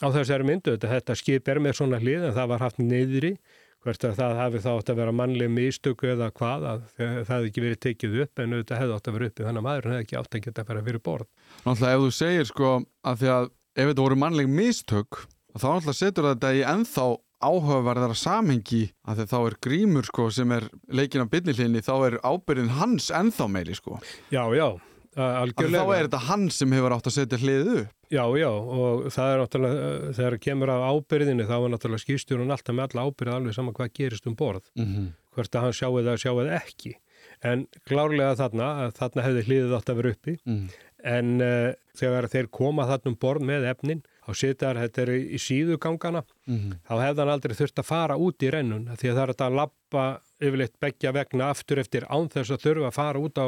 Á 0.01 0.07
þessari 0.13 0.47
myndu 0.47 0.75
þetta, 0.75 0.91
þetta 0.95 1.17
skip 1.19 1.51
er 1.51 1.59
með 1.61 1.77
svona 1.81 1.99
hlið 2.01 2.29
en 2.29 2.37
það 2.37 2.53
var 2.53 2.63
haft 2.63 2.79
niðri 2.81 3.35
hvert 3.81 4.05
að 4.05 4.19
það 4.19 4.35
hafi 4.37 4.61
þá 4.61 4.69
átt 4.71 4.91
að 4.93 4.99
vera 5.01 5.13
mannleg 5.17 5.49
mistöku 5.51 6.09
eða 6.11 6.27
hvað 6.37 6.67
að 6.69 6.83
það 6.97 7.15
hefði 7.31 7.49
ekki 7.49 7.63
verið 7.65 7.79
tekið 7.85 8.19
upp 8.25 8.41
en 8.43 8.53
auðvitað 8.55 8.81
hefði 8.81 8.95
átt 8.97 9.09
að 9.09 9.15
vera 9.17 9.29
uppi 9.31 9.45
þannig 9.47 9.61
að 9.61 9.67
maðurinn 9.67 9.95
hefði 9.95 10.05
ekki 10.05 10.19
átt 10.19 10.37
að 10.37 10.43
geta 10.45 10.61
að 10.61 10.69
fara 10.69 10.83
fyrir 10.85 11.03
borð. 11.07 11.29
Náttúrulega 11.65 11.97
ef 11.97 12.03
þú 12.03 12.11
segir 12.17 12.49
sko 12.51 12.71
að 13.09 13.23
því 13.23 13.31
að 13.35 13.49
ef 13.51 13.89
þetta 13.89 14.05
voru 14.05 14.19
mannleg 14.21 14.51
mistök 14.51 15.21
þá 15.57 15.65
náttúrulega 15.65 15.97
setur 15.97 16.29
þetta 16.29 16.53
í 16.53 16.63
ennþá 16.75 17.07
áhugaverðara 17.41 18.17
samhengi 18.21 18.83
að 19.09 19.23
þá 19.31 19.37
er 19.39 19.57
grímur 19.65 20.07
sko 20.07 20.27
sem 20.33 20.53
er 20.53 20.67
leikin 20.93 21.25
á 21.25 21.31
byrnilhinni 21.31 21.81
þá 21.81 21.93
er 22.11 22.19
ábyrðin 22.21 22.75
hans 22.77 23.09
ennþá 23.09 23.47
meiri 23.49 23.77
sko. 23.77 23.97
Já, 24.29 24.45
já, 24.53 24.77
algjörlega. 25.19 25.83
þá 25.83 25.95
er 25.97 26.07
þetta 26.07 26.21
hann 26.29 26.45
sem 26.55 26.71
hefur 26.71 26.95
átt 26.95 27.09
að 27.09 27.15
setja 27.17 27.39
hliðið 27.41 27.71
upp. 27.81 27.95
Já, 28.11 28.23
já, 28.39 28.49
og 28.51 29.05
það 29.11 29.31
er 29.31 29.41
náttúrulega, 29.41 29.87
uh, 29.87 30.11
þegar 30.17 30.37
kemur 30.45 30.71
af 30.71 30.85
ábyrðinni 30.91 31.47
þá 31.47 31.55
er 31.57 31.73
náttúrulega 31.73 32.03
skýrstjórun 32.05 32.55
alltaf 32.55 32.75
með 32.75 32.87
alla 32.87 33.05
ábyrði 33.07 33.35
alveg 33.35 33.55
sama 33.55 33.73
hvað 33.75 33.93
gerist 33.99 34.27
um 34.27 34.35
borð, 34.35 34.67
Mm 34.75 34.85
-hmm. 34.85 35.07
hvort 35.35 35.55
að 35.55 35.61
hann 35.61 35.77
sjáu 35.79 35.99
það 35.99 36.21
sjáu 36.23 36.35
það 36.39 36.55
ekki. 36.59 36.93
En 37.41 37.67
klárlega 37.85 38.35
þarna, 38.35 38.67
að 38.85 38.95
þarna 38.99 39.25
hefði 39.25 39.43
hliðið 39.47 39.75
átt 39.77 39.89
að 39.89 39.99
vera 39.99 40.11
uppi, 40.11 40.37
mm. 40.45 40.69
en 41.03 41.41
uh, 41.41 41.73
þegar 41.97 42.27
þeir 42.29 42.47
koma 42.51 42.87
þarna 42.89 43.11
um 43.11 43.17
borð 43.17 43.41
með 43.41 43.67
efnin, 43.71 44.03
þá 44.25 44.31
sitar 44.37 44.77
þetta 44.77 45.01
er 45.01 45.09
í, 45.17 45.37
síðugangana, 45.37 46.23
Mm 46.45 46.73
þá 46.87 46.93
hefði 47.01 47.21
hann 47.21 47.33
aldrei 47.33 47.55
þurft 47.55 47.79
að 47.79 47.85
fara 47.85 48.17
út 48.17 48.43
í 48.43 48.49
rennun, 48.51 48.89
því 48.97 49.09
að 49.09 49.15
það 49.15 49.23
er 49.29 49.45
að 49.45 49.55
lappa 49.55 50.21
yfirleitt 50.41 50.79
begja 50.79 51.11
vegna 51.11 51.49
aftur 51.49 51.79
eftir 51.79 52.05
án 52.09 52.29
þess 52.29 52.51
að 52.51 52.63
þurfa 52.65 52.87
að 52.87 52.97
fara 52.97 53.19
út 53.19 53.37
á 53.37 53.47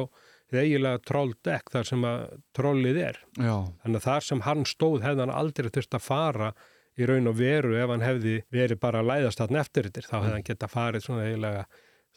eiginlega 0.62 1.02
trolldekk 1.08 1.72
þar 1.74 1.88
sem 1.90 2.06
að 2.06 2.24
trollið 2.58 3.00
er. 3.02 3.20
Já, 3.40 3.56
Þannig 3.84 4.00
að 4.00 4.06
þar 4.08 4.28
sem 4.28 4.44
hann 4.46 4.64
stóð 4.70 5.02
hefði 5.08 5.26
hann 5.26 5.34
aldrei 5.42 5.70
þurft 5.74 5.98
að 5.98 6.06
fara 6.06 6.52
í 6.94 7.08
raun 7.10 7.28
og 7.32 7.38
veru 7.40 7.74
ef 7.82 7.90
hann 7.90 8.06
hefði 8.06 8.36
verið 8.54 8.80
bara 8.84 9.02
að 9.02 9.10
læðast 9.10 9.42
þarna 9.42 9.64
eftir 9.66 9.90
yttir. 9.90 10.06
Þá 10.10 10.16
hefði 10.20 10.34
hann 10.38 10.48
geta 10.52 10.70
farið 10.70 11.06
svona 11.08 11.26
eiginlega 11.26 11.66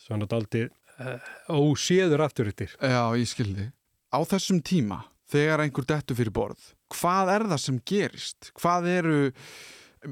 svona 0.06 0.28
daldi 0.28 0.66
uh, 0.66 1.30
óséður 1.48 2.26
aftur 2.26 2.50
yttir. 2.52 2.76
já, 2.80 3.02
ég 3.16 3.28
skildi. 3.30 3.70
Á 4.12 4.18
þessum 4.28 4.60
tíma, 4.64 5.00
þegar 5.32 5.64
einhver 5.64 5.86
dettur 5.88 6.16
fyrir 6.18 6.34
borð, 6.36 6.70
hvað 6.92 7.32
er 7.34 7.44
það 7.50 7.60
sem 7.64 7.78
gerist? 7.88 8.50
Hvað 8.60 8.86
eru, 8.92 9.16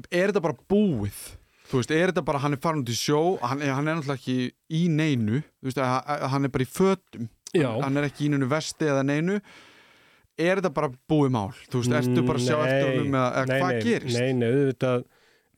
er 0.09 0.31
þetta 0.33 0.41
bara 0.43 0.57
búið? 0.69 1.19
Þú 1.65 1.79
veist, 1.79 1.93
er 1.95 2.11
þetta 2.11 2.21
bara, 2.27 2.41
hann 2.43 2.53
er 2.53 2.61
farin 2.61 2.83
út 2.83 2.89
í 2.93 2.97
sjó, 2.97 3.21
hann, 3.41 3.61
hann 3.63 3.87
er 3.89 3.95
náttúrulega 3.97 4.19
ekki 4.19 4.35
í 4.77 4.83
neinu, 4.93 5.39
þú 5.61 5.69
veist, 5.71 5.79
hann 5.81 6.45
er 6.45 6.51
bara 6.53 6.65
í 6.65 6.69
fötum, 6.69 7.29
Já. 7.53 7.69
hann 7.81 7.97
er 7.97 8.09
ekki 8.09 8.25
í 8.27 8.31
neinu 8.33 8.47
vesti 8.51 8.87
eða 8.89 9.03
neinu, 9.07 9.39
er 10.37 10.59
þetta 10.59 10.73
bara 10.75 10.91
búið 11.07 11.31
mál? 11.35 11.51
Þú 11.71 11.83
veist, 11.83 11.93
ertu 12.01 12.25
bara 12.27 12.41
að 12.41 12.47
sjá 12.49 12.57
eftir 12.65 12.89
honum 12.97 13.19
eða, 13.19 13.45
nei, 13.45 13.59
hvað 13.61 13.75
nei, 13.75 13.83
gerist? 13.85 14.19
Nei, 14.19 14.33
nei, 14.33 14.47
auðvitað 14.49 15.05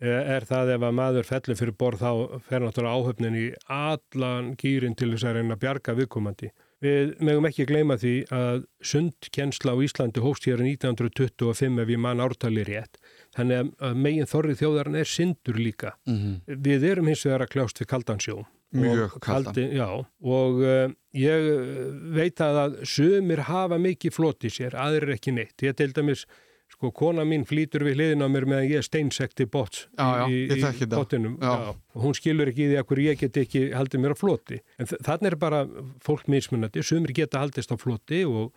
eh, 0.01 0.35
er 0.35 0.45
það 0.45 0.73
ef 0.75 0.85
að 0.85 0.95
maður 0.99 1.29
fellur 1.31 1.57
fyrir 1.57 1.77
borð 1.81 2.03
þá 2.03 2.11
fer 2.45 2.61
náttúrulega 2.61 3.01
áhöfnin 3.01 3.39
í 3.41 3.47
allan 3.73 4.51
gýrin 4.61 4.97
til 4.99 5.09
þess 5.15 5.25
að 5.25 5.39
reyna 5.39 5.57
að 5.57 5.63
bjarga 5.65 5.95
viðkomandi. 5.97 6.51
Við 6.85 7.15
megum 7.25 7.47
ekki 7.49 7.65
gleyma 7.65 7.95
því 7.97 8.11
að 8.37 8.59
sundkensla 8.85 9.73
á 9.73 9.81
Íslandi 9.81 10.21
hóst 10.21 10.45
hér 10.45 10.61
1925 10.61 11.79
ef 11.81 11.89
ég 11.89 11.97
man 12.03 12.21
ártali 12.21 12.61
rétt. 12.67 12.99
Þannig 13.33 13.71
að- 13.81 13.97
megin 13.97 14.29
þorrið 14.29 14.61
þjóðarinn 14.61 14.99
er 15.01 15.09
syndur 15.09 15.57
líka. 15.57 15.95
Mm 16.05 16.35
Við 16.45 16.85
erum 16.91 17.09
hins 17.09 17.25
vegar 17.25 17.47
að 17.47 17.49
kljást 17.55 17.81
við 17.81 17.89
kaldansjó 17.89 18.45
Mjög 18.75 19.19
kaldan. 19.23 19.55
Já, 19.71 19.87
og 20.27 20.57
uh, 20.59 20.89
ég 21.15 21.45
eh, 21.53 21.85
veit 22.17 22.41
að 22.43 22.57
að 22.65 22.75
sumir 22.89 23.45
hafa 23.47 23.77
mikið 23.79 24.11
flott 24.17 24.43
í 24.43 24.51
sér, 24.51 24.75
aðrir 24.75 25.13
ekki 25.15 25.31
neitt. 25.37 25.55
Ég 25.63 25.77
til 25.79 25.93
dæmis, 25.95 26.25
sko, 26.75 26.91
kona 26.91 27.23
mín 27.23 27.45
flýtur 27.47 27.85
við 27.87 27.95
hliðin 27.95 28.25
á 28.25 28.27
mér 28.27 28.45
meðan 28.51 28.67
ég 28.67 28.83
steinsekti 28.83 29.47
bóts 29.47 29.85
Já, 29.95 30.07
já, 30.19 30.25
í, 30.27 30.41
í 30.51 30.89
bóttinum. 30.91 31.37
Hún 31.95 32.17
skilur 32.19 32.51
ekki 32.51 32.65
í 32.65 32.71
því 32.73 32.79
að 32.81 32.87
hverju 32.91 33.07
ég 33.07 33.21
get 33.23 33.39
ekki 33.45 33.61
haldið 33.71 34.03
mér 34.03 34.13
á 34.13 34.17
floti. 34.19 34.59
En 34.77 34.89
þ- 34.91 34.99
þarna 35.07 35.31
er 35.31 35.37
bara 35.39 35.61
fólk 36.03 36.27
mismunandi, 36.27 36.83
sumir 36.83 37.15
geta 37.15 37.39
haldist 37.39 37.71
á 37.71 37.79
floti 37.79 38.25
og 38.27 38.51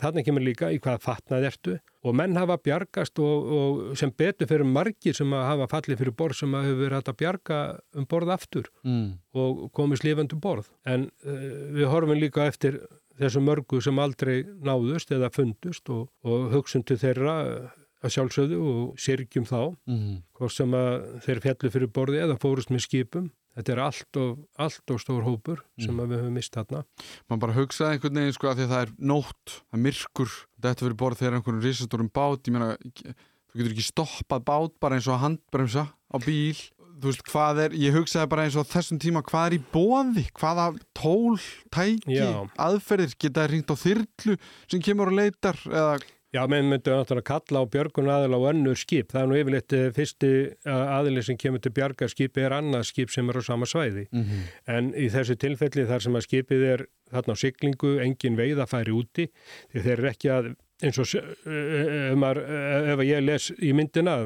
þarna 0.00 0.24
kemur 0.26 0.44
líka 0.44 0.70
í 0.74 0.80
hvað 0.82 1.02
fatnað 1.04 1.46
ertu 1.50 1.76
og 2.04 2.16
menn 2.18 2.36
hafa 2.36 2.56
bjargast 2.60 3.18
og, 3.22 3.52
og 3.58 3.94
sem 3.98 4.12
betur 4.12 4.48
fyrir 4.50 4.68
margir 4.68 5.16
sem 5.16 5.30
hafa 5.32 5.68
fallið 5.70 6.02
fyrir 6.02 6.16
borð 6.18 6.40
sem 6.40 6.56
hefur 6.58 6.80
verið 6.82 6.98
hægt 6.98 7.12
að 7.12 7.20
bjarga 7.22 7.60
um 7.94 8.08
borð 8.10 8.34
aftur 8.34 8.68
mm. 8.82 9.06
og 9.40 9.64
komist 9.76 10.04
lifandi 10.04 10.36
um 10.36 10.42
borð. 10.44 10.68
En 10.84 11.08
uh, 11.24 11.46
við 11.76 11.88
horfum 11.92 12.18
líka 12.18 12.48
eftir 12.50 12.82
þessu 13.20 13.42
mörgu 13.44 13.80
sem 13.84 13.98
aldrei 14.02 14.42
náðust 14.66 15.14
eða 15.14 15.30
fundust 15.34 15.90
og, 15.94 16.08
og 16.26 16.50
hugsun 16.54 16.82
til 16.86 16.98
þeirra 16.98 17.36
eh, 17.46 17.80
að 18.04 18.14
sjálfsögðu 18.16 18.58
og 18.58 18.98
sirgjum 19.00 19.46
þá, 19.48 19.60
Mm. 19.86 20.16
hvort 20.34 20.52
sem 20.52 20.74
að 20.74 21.20
þeir 21.24 21.40
fjallu 21.46 21.70
fyrir 21.70 21.92
borði 21.94 22.22
eða 22.24 22.38
fórust 22.42 22.72
með 22.74 22.84
skipum. 22.88 23.30
Þetta 23.54 23.72
er 23.74 23.80
allt 23.84 24.18
of, 24.18 24.38
allt 24.58 24.90
of 24.90 25.00
stór 25.02 25.22
hópur 25.22 25.60
sem 25.78 25.98
að 26.02 26.10
við 26.10 26.22
höfum 26.24 26.38
mist 26.40 26.56
þarna. 26.56 26.82
Man 27.30 27.42
bara 27.42 27.54
hugsaði 27.54 27.96
einhvern 27.96 28.18
veginn 28.18 28.34
sko 28.34 28.50
að 28.50 28.58
því 28.58 28.64
að 28.66 28.72
það 28.74 28.84
er 28.86 28.94
nótt, 29.12 29.54
það 29.54 29.78
er 29.78 29.84
myrkur, 29.84 30.32
þetta 30.66 30.86
verið 30.88 31.00
borð 31.04 31.20
þegar 31.22 31.36
einhvern 31.38 31.60
risastórum 31.62 32.10
bát, 32.18 32.48
ég 32.50 32.56
meina, 32.56 32.70
þú 33.04 33.60
getur 33.60 33.74
ekki 33.76 33.86
stoppað 33.86 34.46
bát 34.50 34.74
bara 34.82 34.98
eins 34.98 35.06
og 35.06 35.14
að 35.14 35.22
handbremsa 35.28 35.84
á 35.94 36.16
bíl, 36.24 36.58
þú 36.98 37.10
veist 37.12 37.24
hvað 37.30 37.62
er, 37.66 37.78
ég 37.78 37.94
hugsaði 37.94 38.30
bara 38.34 38.48
eins 38.48 38.58
og 38.58 38.66
þessum 38.70 38.98
tíma 39.02 39.22
hvað 39.26 39.46
er 39.46 39.56
í 39.56 39.62
bóði, 39.74 40.26
hvaða 40.34 40.66
tól, 40.96 41.38
tæki, 41.74 42.18
Já. 42.18 42.42
aðferðir, 42.66 43.14
geta 43.22 43.46
ringt 43.50 43.70
á 43.70 43.76
þyrlu 43.78 44.36
sem 44.66 44.82
kemur 44.82 45.12
og 45.12 45.18
leitar 45.20 45.58
eða, 45.70 45.98
Já, 46.34 46.40
menn 46.50 46.66
myndu 46.66 46.90
náttúrulega 46.90 47.28
kalla 47.30 47.60
á 47.62 47.64
björgun 47.70 48.08
aðila 48.10 48.40
á 48.42 48.48
önnur 48.50 48.74
skip. 48.80 49.12
Það 49.12 49.20
er 49.22 49.28
nú 49.30 49.36
yfirleitt 49.38 49.74
eh, 49.78 49.84
fyrsti 49.94 50.30
aðili 50.66 51.22
sem 51.22 51.36
kemur 51.38 51.62
til 51.62 51.70
bjargarskipi 51.76 52.42
er 52.42 52.56
annað 52.56 52.88
skip 52.90 53.12
sem 53.14 53.28
er 53.30 53.38
á 53.38 53.42
sama 53.46 53.68
svæði. 53.70 54.08
mm 54.10 54.42
En 54.66 54.88
í 54.98 55.06
þessu 55.14 55.36
tilfelli 55.38 55.84
þar 55.86 56.02
sem 56.02 56.16
að 56.18 56.24
skipið 56.26 56.64
er 56.72 56.86
þarna 57.14 57.36
á 57.38 57.42
siglingu, 57.44 57.92
engin 58.02 58.34
veið 58.40 58.64
að 58.64 58.72
færi 58.72 58.94
úti, 58.96 59.28
því 59.70 59.84
þeir 59.84 59.92
eru 59.98 60.08
ekki 60.10 60.30
að, 60.34 60.48
eins 60.82 60.98
og 60.98 61.06
se- 61.06 61.22
eh, 61.22 62.10
ef, 62.10 62.24
eh, 62.24 62.92
ef 62.94 63.04
ég 63.06 63.22
les 63.24 63.50
í 63.62 63.70
myndina, 63.72 64.16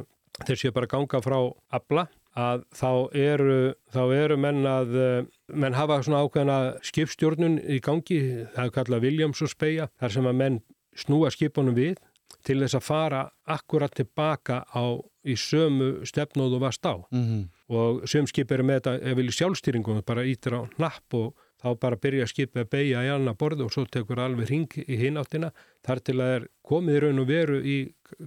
þeir 0.46 0.56
séu 0.62 0.72
bara 0.72 0.86
að 0.86 0.94
ganga 0.96 1.20
frá 1.20 1.38
abla, 1.76 2.06
að 2.38 2.64
þá 2.72 2.90
eru, 3.18 3.74
þá 3.92 4.00
eru 4.14 4.36
menn 4.40 4.64
að, 4.64 4.96
eh, 4.96 5.26
menn 5.52 5.74
hafa 5.74 6.00
svona 6.06 6.22
ákveðna 6.24 6.58
skipstjórnun 6.80 7.58
í 7.68 7.80
gangi, 7.82 8.46
það 8.54 8.64
er 8.64 8.70
kallað 8.70 9.02
Williams 9.02 9.42
og 9.42 9.48
speja, 9.52 9.88
þar 10.00 10.10
sem 10.16 10.24
að 10.24 10.34
menn 10.40 10.60
snúa 10.98 11.30
skipunum 11.34 11.76
við 11.76 11.98
til 12.44 12.58
þess 12.60 12.76
að 12.76 12.84
fara 12.84 13.22
akkurat 13.48 13.94
tilbaka 13.96 14.62
á 14.68 14.84
í 15.28 15.34
sömu 15.36 16.06
stefnóð 16.08 16.58
og 16.58 16.64
varst 16.64 16.86
á 16.86 16.94
-hmm. 17.10 17.48
og 17.68 18.02
sömskip 18.08 18.52
eru 18.52 18.64
með 18.64 18.80
þetta 18.80 19.10
ef 19.10 19.16
vilja 19.16 19.38
sjálfstýringum, 19.38 20.02
bara 20.06 20.24
ítir 20.24 20.54
á 20.54 20.60
napp 20.78 21.14
og 21.14 21.34
þá 21.58 21.74
bara 21.80 21.98
byrja 21.98 22.26
skipið 22.26 22.62
að 22.62 22.70
beigja 22.70 23.04
í 23.06 23.10
annar 23.12 23.36
borð 23.38 23.64
og 23.64 23.72
svo 23.74 23.84
tekur 23.90 24.20
alveg 24.22 24.50
ring 24.50 24.76
í 24.84 24.98
hináttina 25.00 25.50
þar 25.86 26.02
til 26.06 26.20
að 26.20 26.34
er 26.36 26.46
komið 26.62 27.00
raun 27.02 27.22
og 27.24 27.26
veru 27.26 27.58
í 27.62 27.78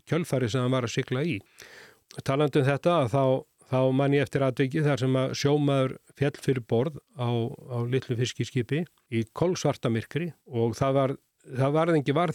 kjölfari 0.09 0.49
sem 0.51 0.65
hann 0.65 0.75
var 0.75 0.87
að 0.87 0.95
sigla 0.97 1.23
í. 1.23 1.39
Talandi 2.27 2.59
um 2.59 2.67
þetta 2.67 2.97
að 2.99 3.11
þá, 3.15 3.23
þá 3.71 3.79
man 3.95 4.13
ég 4.17 4.27
eftir 4.27 4.43
aðviki 4.43 4.83
þar 4.83 4.99
sem 4.99 5.15
að 5.15 5.35
sjómaður 5.39 5.97
fjall 6.19 6.37
fyrir 6.43 6.65
borð 6.67 6.99
á, 7.15 7.29
á 7.47 7.77
litlu 7.87 8.17
fiskiskipi 8.19 8.83
í 9.11 9.23
kolsvarta 9.31 9.89
myrkri 9.89 10.33
og 10.51 10.75
það 10.75 10.97
var, 10.99 11.15
það 11.49 11.75
var 11.77 11.93
ekki 11.95 12.15
var, 12.15 12.33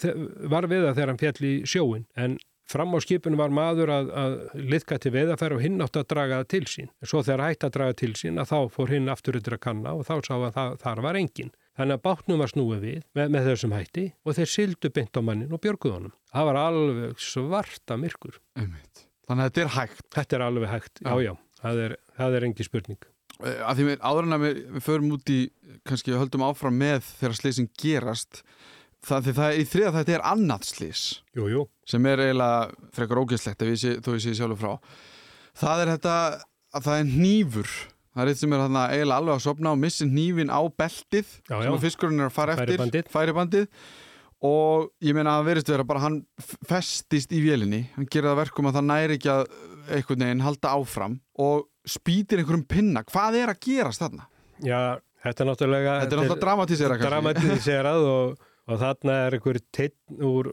var 0.57 0.69
við 0.71 0.87
það 0.89 0.99
þegar 0.99 1.13
hann 1.13 1.23
fjall 1.23 1.49
í 1.51 1.55
sjóin 1.69 2.07
en 2.17 2.39
Fram 2.67 2.91
á 2.91 2.99
skipinu 2.99 3.39
var 3.39 3.53
maður 3.55 3.93
að, 3.95 4.09
að 4.11 4.33
liðka 4.59 4.97
til 4.99 5.13
veðafæri 5.15 5.55
og 5.55 5.61
hinn 5.63 5.83
átti 5.85 6.01
að 6.01 6.09
draga 6.11 6.41
það 6.41 6.49
til 6.51 6.65
sín. 6.67 6.89
Svo 7.07 7.21
þegar 7.23 7.43
hætti 7.45 7.69
að 7.69 7.75
draga 7.77 7.97
til 8.01 8.09
sín 8.19 8.41
að 8.43 8.49
þá 8.51 8.57
fór 8.75 8.91
hinn 8.91 9.13
aftur 9.13 9.39
yfir 9.39 9.55
að 9.55 9.63
kanna 9.69 9.93
og 9.95 10.03
þá 10.09 10.15
sá 10.27 10.33
að 10.35 10.49
það, 10.57 10.73
þar 10.83 11.03
var 11.07 11.19
engin. 11.21 11.53
Þannig 11.79 11.99
að 11.99 12.03
bátnum 12.09 12.43
var 12.43 12.51
snúið 12.51 12.83
við 12.83 12.99
með, 13.15 13.31
með 13.37 13.49
þessum 13.53 13.75
hætti 13.77 14.07
og 14.27 14.37
þeir 14.41 14.51
sildu 14.51 14.91
beint 14.99 15.21
á 15.21 15.23
mannin 15.23 15.55
og 15.55 15.63
björguð 15.63 15.95
honum. 15.95 16.15
Það 16.33 16.49
var 16.51 16.59
alveg 16.65 17.23
svarta 17.23 17.99
myrkur. 18.03 18.41
Einmitt. 18.59 19.05
Þannig 19.31 19.45
að 19.45 19.53
þetta 19.53 19.63
er 19.67 19.75
hægt. 19.77 20.07
Þetta 20.17 20.39
er 20.41 20.45
alveg 20.49 20.73
hægt. 20.73 21.03
Já, 21.07 21.15
já, 21.23 21.33
það 21.63 21.83
er, 21.85 21.97
er 22.27 22.49
engi 22.49 22.67
spurning. 22.67 23.07
Eh, 23.45 23.61
Að 23.63 23.79
því 23.79 23.87
við 23.93 24.03
áður 24.11 24.27
en 24.27 24.37
að 24.41 24.47
við, 24.49 24.61
förum 24.89 25.15
út 25.15 25.31
í, 25.31 25.41
kannski 25.87 26.17
höldum 26.19 26.47
áfram 26.49 26.79
með 26.83 27.05
þegar 27.21 27.39
slýsing 27.39 27.71
gerast, 27.79 28.43
það, 29.07 29.29
það 29.39 29.59
í 29.61 29.67
þriða 29.73 29.93
þetta 29.99 30.15
er 30.17 30.25
annað 30.33 30.65
slýs 30.71 31.03
Jú, 31.37 31.49
jú. 31.53 31.67
sem 31.89 32.09
er 32.11 32.25
eiginlega 32.27 32.89
frekar 32.97 33.23
sé, 33.81 33.99
þó 34.03 34.11
ég 34.17 34.25
sé 34.25 34.35
sjálfur 34.39 34.61
frá. 34.61 34.73
Það 35.57 35.83
er 35.85 35.93
þetta 35.97 36.17
að 36.77 36.89
það 36.89 36.99
er 37.01 37.13
hnífur. 37.13 37.77
Það 38.17 38.23
er 38.25 38.31
eitt 38.33 38.41
sem 38.41 38.53
er 38.57 38.63
þarna 38.65 38.83
eiginlega 38.95 39.21
alveg 39.21 39.35
að 39.37 39.45
sopna 39.45 39.73
og 39.75 39.81
missi 39.81 40.09
hnífin 40.09 40.53
á 40.53 40.61
beltið 40.73 41.31
Já, 41.51 41.57
já. 41.61 41.63
sem 41.69 41.79
fiskurinn 41.85 42.21
er 42.23 42.31
að 42.31 42.37
fara 42.37 42.57
eftir. 42.57 42.73
Færibandið. 42.77 43.09
Færibandið. 43.13 43.67
Og 44.47 44.91
ég 45.05 45.17
meina 45.17 45.39
að 45.41 45.47
verist 45.51 45.71
vera 45.73 45.85
bara 45.89 46.03
hann 46.05 46.19
festist 46.69 47.33
í 47.33 47.41
vélinni. 47.45 47.83
Hann 47.97 48.09
gerir 48.13 48.31
það 48.31 48.41
verkum 48.43 48.69
að 48.69 48.79
það 48.79 48.89
næri 48.91 49.17
ekki 49.19 49.33
að 49.33 49.45
einhvern 49.97 50.25
veginn 50.27 50.45
halda 50.45 50.73
áfram 50.77 51.19
og 51.47 51.69
spýtir 51.89 52.43
einhverjum 52.43 52.67
pinna. 52.69 53.05
Hvað 53.09 53.39
er 53.41 53.53
að 53.53 53.61
gerast 53.65 54.03
þarna? 54.05 54.27
Já, 54.65 54.81
þetta 55.25 55.45
er 55.45 55.51
náttúrulega... 55.51 55.97
Þetta 56.03 56.17
er 56.17 56.21
náttúrulega 56.23 56.45
dramatísera 56.45 56.99
kannski. 57.01 57.13
Dramatiserað 57.13 58.09
og, 58.11 58.46
og 58.67 58.81
þarna 58.83 59.17
er 59.27 59.37
einhver 59.37 59.59
teitt 59.75 59.97
úr 60.19 60.51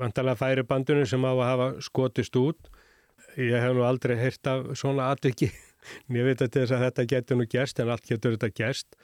vantalega 0.00 0.38
færibandunum 0.40 1.08
sem 1.08 1.24
á 1.24 1.32
að 1.32 1.46
hafa 1.46 1.70
skotist 1.84 2.36
út. 2.40 2.70
Ég 3.36 3.60
hef 3.60 3.74
nú 3.76 3.84
aldrei 3.84 4.16
heyrt 4.18 4.46
af 4.48 4.72
svona 4.80 5.10
atviki. 5.12 5.50
Ég 6.12 6.26
veit 6.26 6.42
að 6.44 6.60
að 6.64 6.84
þetta 6.86 7.08
getur 7.08 7.40
nú 7.40 7.46
gerst 7.48 7.80
en 7.80 7.92
allt 7.92 8.08
getur 8.08 8.36
þetta 8.36 8.52
gerst 8.56 8.96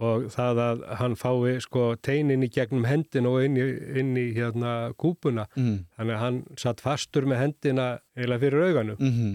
og 0.00 0.30
það 0.32 0.60
að 0.64 0.82
hann 0.96 1.14
fái 1.18 1.58
sko 1.60 1.82
teinin 2.00 2.44
í 2.46 2.48
gegnum 2.52 2.86
hendin 2.88 3.28
og 3.28 3.42
inn 3.44 3.58
í, 3.60 3.66
inn 4.00 4.14
í 4.16 4.30
hérna 4.36 4.94
kúpuna. 5.00 5.44
Mm. 5.58 5.84
Þannig 5.98 6.16
að 6.16 6.22
hann 6.24 6.38
satt 6.60 6.80
fastur 6.80 7.28
með 7.28 7.42
hendina 7.44 7.88
eiginlega 8.16 8.42
fyrir 8.46 8.66
auganum. 8.70 8.96
Mm 9.00 9.12
-hmm. 9.16 9.34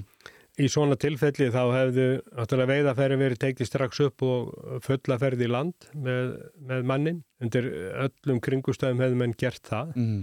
Í 0.55 0.69
svona 0.71 0.95
tilfelli 0.95 1.49
þá 1.51 1.61
hefðu 1.75 2.03
veiðaferðin 2.69 3.19
verið 3.25 3.39
tekið 3.43 3.67
strax 3.67 3.99
upp 4.05 4.23
og 4.23 4.53
fulla 4.85 5.17
ferð 5.19 5.41
í 5.43 5.49
land 5.51 5.87
með, 5.99 6.29
með 6.69 6.85
mannin. 6.87 7.17
Undir 7.43 7.67
öllum 8.05 8.39
kringustæðum 8.45 9.01
hefðu 9.03 9.17
menn 9.19 9.33
gert 9.35 9.67
það 9.67 9.91
Mm. 9.95 10.21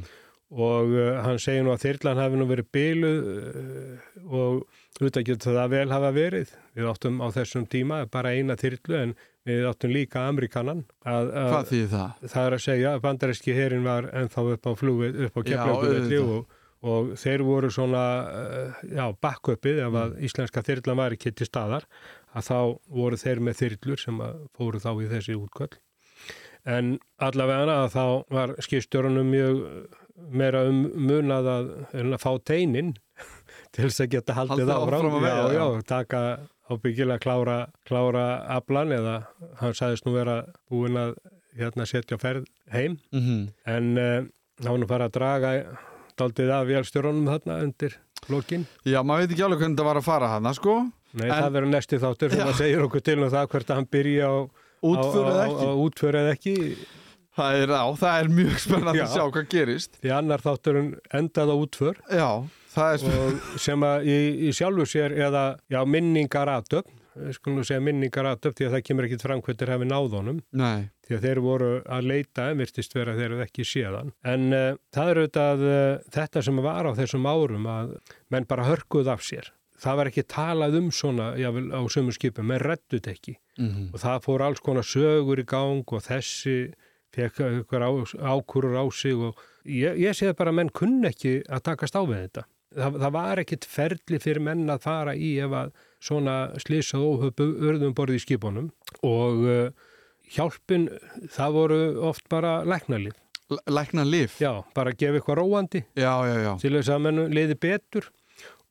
og 0.52 0.90
uh, 0.92 1.18
hann 1.24 1.38
segir 1.40 1.62
nú 1.64 1.72
að 1.72 1.82
þyrlan 1.86 2.18
hafi 2.20 2.36
nú 2.40 2.46
verið 2.48 2.66
byluð 2.76 3.28
uh, 3.32 4.06
og 4.28 4.64
auðvitað 5.00 5.26
getur 5.28 5.56
það 5.58 5.70
vel 5.76 5.92
hafa 5.92 6.10
verið. 6.16 6.50
Við 6.76 6.88
áttum 6.94 7.20
á 7.24 7.26
þessum 7.36 7.68
tíma 7.72 8.00
bara 8.12 8.32
eina 8.36 8.56
þyrlu 8.60 8.98
en 9.02 9.14
við 9.48 9.64
áttum 9.68 9.92
líka 9.92 10.26
Amerikanan. 10.28 10.84
Að, 11.04 11.30
að, 11.42 11.48
Hvað 11.52 11.70
þýðir 11.72 11.92
það? 11.92 12.26
það 12.34 12.48
er 12.48 12.56
að 12.58 12.64
segja 12.66 12.92
að 12.96 13.04
bandaríski 13.06 13.54
herin 13.56 13.84
var 13.88 14.08
ennþá 14.12 14.44
upp 14.56 14.68
á 14.68 14.72
flugið, 14.80 15.22
upp 15.28 15.36
á 15.36 15.40
auðvitað. 15.40 16.28
og, 16.36 16.58
og 16.82 17.12
þeir 17.20 17.42
voru 17.46 17.70
svona, 17.70 18.02
uh, 18.26 18.82
já, 18.90 19.04
backupið 19.22 19.78
ef 19.86 19.92
að 19.94 20.12
Mm. 20.16 20.24
íslenska 20.26 20.62
þyrlan 20.66 20.96
var 20.96 21.10
ekki 21.16 21.32
til 21.34 21.46
staðar, 21.46 21.84
að 22.34 22.42
þá 22.50 22.58
voru 22.90 23.16
þeir 23.16 23.40
með 23.40 23.54
þyrlur 23.62 23.98
sem 24.02 24.18
að 24.20 24.40
fóru 24.56 24.80
þá 24.82 24.90
í 25.02 25.08
þessi 25.12 25.36
útköll. 25.38 25.76
En 26.66 26.98
allavega 27.18 27.84
að 27.84 27.90
þá 27.96 28.04
var 28.30 28.54
skipstjórunum 28.62 29.30
mjög 29.30 29.62
meira 30.30 30.60
um 30.68 30.82
munað 30.94 31.46
að, 31.50 31.70
að 31.94 32.18
fá 32.22 32.30
teinin 32.46 32.92
til 33.74 33.88
þess 33.88 34.00
að 34.04 34.10
geta 34.14 34.34
haldið 34.36 34.68
Haldið 34.68 34.74
áfram. 34.76 35.06
áfram 35.06 35.16
að 35.18 35.28
já, 35.28 35.54
já, 35.56 35.64
já. 35.76 35.82
taka 35.86 36.20
ábyggilega 36.70 37.18
klára, 37.18 37.56
klára 37.84 38.26
aflan 38.56 38.92
eða 38.94 39.16
hann 39.60 39.74
sagðist 39.74 40.06
nú 40.06 40.12
vera 40.14 40.36
búin 40.70 40.96
að 40.96 41.16
hérna 41.58 41.86
setja 41.86 42.16
ferð 42.18 42.46
heim 42.72 42.98
Mm 43.12 43.20
-hmm. 43.20 43.48
en 43.66 44.30
þá 44.62 44.68
var 44.70 44.78
nú 44.78 44.86
bara 44.86 45.08
að 45.08 45.12
draga 45.18 45.50
daldið 46.18 46.50
af 46.56 46.66
vélstjórunum 46.70 47.28
þarna 47.32 47.58
undir 47.66 47.96
lokin. 48.28 48.66
Já, 48.86 49.00
maður 49.02 49.26
veit 49.26 49.34
ekki 49.36 49.44
alveg 49.46 49.62
hvernig 49.64 49.78
það 49.80 49.88
var 49.90 50.00
að 50.00 50.06
fara 50.08 50.28
hana, 50.36 50.52
sko. 50.54 50.74
Nei, 51.12 51.26
En- 51.28 51.42
það 51.42 51.52
verður 51.56 51.72
næsti 51.74 51.98
þáttur 52.00 52.30
sem 52.32 52.40
Já. 52.40 52.46
að 52.52 52.58
segir 52.62 52.82
okkur 52.86 53.02
til 53.04 53.18
um 53.22 53.30
það 53.30 53.48
hvert 53.52 53.70
að 53.70 53.74
hann 53.80 53.88
byrja 53.92 54.26
á 54.28 54.36
á- 56.22 56.32
ekki. 56.32 56.54
Það 57.32 57.54
er 57.62 57.70
á, 57.72 57.84
það 57.96 58.16
er 58.22 58.28
mjög 58.28 58.56
spennandi 58.60 58.98
Já. 58.98 59.04
að 59.06 59.12
sjá 59.16 59.24
hvað 59.32 59.46
gerist. 59.48 59.90
því 60.02 60.10
annar 60.18 60.40
þátturinn 60.44 60.90
endað 61.16 61.48
á 61.52 61.56
útför 61.56 61.94
Já, 62.12 62.30
það 62.74 62.92
er 62.92 62.98
spennandi. 62.98 63.36
og 63.54 63.60
sem 63.60 63.80
að 63.80 64.04
í, 64.04 64.18
í 64.48 64.48
sjálfu 64.52 64.84
sér 64.88 65.14
eða 65.16 65.44
já, 65.70 65.80
minningar 65.88 66.48
aðtöfn 66.48 66.92
skulum 67.36 67.60
nú 67.60 67.64
segja 67.66 67.82
minningar 67.84 68.28
aðtöfn 68.30 68.58
því 68.58 68.66
að 68.66 68.74
það 68.76 68.84
kemur 68.88 69.08
ekkit 69.08 69.24
fram 69.26 69.42
hvernig 69.44 69.72
hafi 69.72 69.88
náð 69.90 70.16
honum. 70.18 70.42
Nei, 70.56 70.90
því 71.06 71.16
að 71.16 71.26
þeir 71.26 71.40
voru 71.44 71.70
að 71.84 72.08
leita 72.10 72.46
virtist 72.58 72.94
vera 72.96 73.16
þeir 73.18 73.26
eru 73.30 73.42
ekki 73.46 73.66
séðan 73.68 74.12
en 74.24 74.46
uh, 74.56 74.68
það 74.94 75.10
er 75.12 75.20
auðvitað 75.22 75.64
uh, 75.68 75.80
þetta 76.18 76.44
sem 76.48 76.62
var 76.64 76.88
á 76.88 76.92
þessum 76.98 77.28
árum 77.28 77.68
að 77.72 77.96
menn 78.32 78.48
bara 78.48 78.68
hörkuð 78.70 79.12
af 79.12 79.26
sér. 79.26 79.52
Það 79.82 79.98
var 79.98 80.08
ekki 80.12 80.22
talað 80.30 80.76
um 80.78 80.90
svona 80.94 81.32
jável, 81.40 81.64
á 81.74 81.82
sömu 81.90 82.12
skipum, 82.14 82.46
menn 82.46 82.62
reddut 82.62 83.08
ekki. 83.10 83.36
Mhm. 83.58 83.90
og 83.92 84.00
það 84.00 84.22
fór 84.24 84.42
alls 84.46 84.60
konar 84.64 84.86
sögur 84.86 85.40
í 85.42 85.44
gang 85.44 85.84
og 85.84 86.00
þessi 86.06 86.72
fekk 87.12 87.42
ykkur 87.60 87.84
á, 87.84 87.90
ákurur 88.32 88.78
á 88.80 88.84
sig 88.88 89.12
og 89.12 89.36
ég, 89.68 89.98
ég 90.00 90.16
sé 90.16 90.32
bara 90.32 90.48
að 90.52 90.58
menn 90.62 90.72
kunni 90.72 91.10
ekki 91.10 91.42
að 91.44 91.64
takast 91.68 91.96
á 91.98 92.00
við 92.00 92.22
þetta. 92.22 92.44
Það, 92.72 92.94
það 93.02 93.12
var 93.18 93.42
ekkit 93.42 93.66
ferli 93.68 94.20
fyrir 94.22 94.40
menn 94.40 94.70
að 94.72 94.86
fara 94.86 95.12
í 95.12 95.34
ef 95.44 95.52
að 95.52 95.74
svona 96.02 96.36
slísað 96.62 97.04
óhöpu 97.06 97.46
urðum 97.68 97.94
borði 97.94 98.18
í 98.18 98.22
skipunum 98.24 98.70
og 99.06 99.42
uh, 99.46 99.66
hjálpin, 100.34 100.88
það 101.34 101.54
voru 101.58 101.80
oft 102.08 102.24
bara 102.32 102.62
læknarlið. 102.66 103.14
L- 103.52 103.60
Lækna 103.74 104.04
lif? 104.08 104.38
Já, 104.40 104.62
bara 104.74 104.94
gefa 104.96 105.18
eitthvað 105.18 105.40
róandi 105.42 105.82
Já, 105.98 106.12
já, 106.24 106.36
já. 106.46 106.52
til 106.62 106.72
þess 106.78 106.92
að 106.94 107.02
menn 107.04 107.22
liði 107.36 107.56
betur 107.60 108.06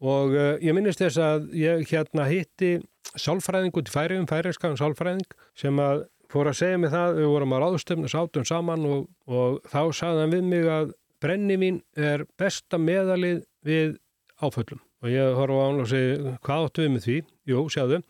og 0.01 0.31
uh, 0.33 0.55
ég 0.63 0.73
minnist 0.73 1.03
þess 1.03 1.19
að 1.21 1.51
ég 1.59 1.83
hérna 1.91 2.25
hitti 2.31 2.71
sálfræðing 3.19 3.75
út 3.77 3.91
í 3.91 3.93
færiðum, 3.93 4.25
færiðskaðum 4.31 4.79
sálfræðing 4.79 5.35
sem 5.59 5.81
að 5.83 6.05
fór 6.31 6.47
að 6.49 6.57
segja 6.61 6.79
mig 6.79 6.93
það, 6.93 7.17
við 7.19 7.27
vorum 7.33 7.53
að 7.57 7.61
ráðstöfna 7.65 8.09
sátum 8.09 8.45
saman 8.47 8.85
og, 8.87 9.01
og 9.27 9.57
þá 9.69 9.81
sagði 9.99 10.23
hann 10.23 10.33
við 10.37 10.45
mig 10.47 10.69
að 10.71 10.93
brennivín 11.21 11.81
er 11.99 12.23
besta 12.39 12.79
meðalið 12.81 13.43
við 13.67 13.97
áföllum 14.41 14.79
og 15.01 15.09
ég 15.09 15.33
horfa 15.37 15.57
á 15.57 15.65
hann 15.67 15.81
og 15.83 15.87
segi 15.89 16.35
hvað 16.45 16.65
áttu 16.67 16.83
við 16.85 16.91
með 16.95 17.05
því? 17.07 17.15
Jú, 17.51 17.63
sjáðu, 17.73 18.01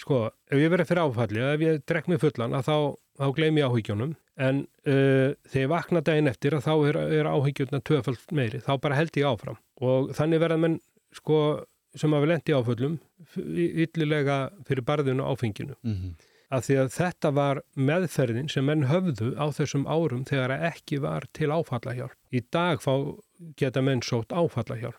sko, 0.00 0.20
ef 0.50 0.58
ég 0.62 0.70
verið 0.72 0.88
fyrir 0.88 1.02
áfalli, 1.04 1.42
ef 1.54 1.60
ég 1.66 1.82
drekk 1.86 2.08
mig 2.08 2.20
fullan 2.22 2.56
að 2.56 2.68
þá, 2.70 2.76
þá 3.20 3.26
gleymi 3.36 3.60
ég 3.62 3.68
áhyggjunum 3.68 4.14
en 4.38 4.60
uh, 4.86 5.34
þegar 5.50 5.64
ég 5.64 5.72
vakna 5.72 6.00
daginn 6.06 6.30
eftir 6.30 6.54
að 6.56 6.64
þá 6.68 6.72
er, 6.88 6.98
er 7.20 7.28
áhyggjurna 7.32 7.80
tvöfald 7.84 8.22
meiri, 8.32 8.60
þá 8.64 8.72
bara 8.80 8.96
held 9.00 9.16
ég 9.18 9.26
áfram 9.28 9.58
og 9.82 10.12
þannig 10.16 10.40
verða 10.44 10.60
menn 10.62 10.78
sko 11.14 11.40
sem 11.98 12.12
hafa 12.12 12.28
lendi 12.30 12.52
áföllum 12.54 12.98
yllilega 13.58 14.50
fyrir 14.68 14.84
barðinu 14.86 15.24
áfenginu 15.26 15.74
Mhm. 15.82 16.14
af 16.50 16.64
því 16.64 16.76
að 16.80 16.92
þetta 16.94 17.30
var 17.34 17.60
meðferðin 17.76 18.48
sem 18.50 18.64
menn 18.64 18.86
höfðu 18.88 19.34
á 19.36 19.46
þessum 19.52 19.84
árum 19.86 20.24
þegar 20.24 20.54
að 20.54 20.62
ekki 20.72 20.98
var 21.00 21.26
til 21.32 21.48
áfallahjálp. 21.52 22.14
Í 22.32 22.40
dag 22.50 22.80
fá, 22.80 22.94
geta 23.56 23.82
menn 23.82 24.00
sótt 24.00 24.28
áfallahjálp. 24.32 24.96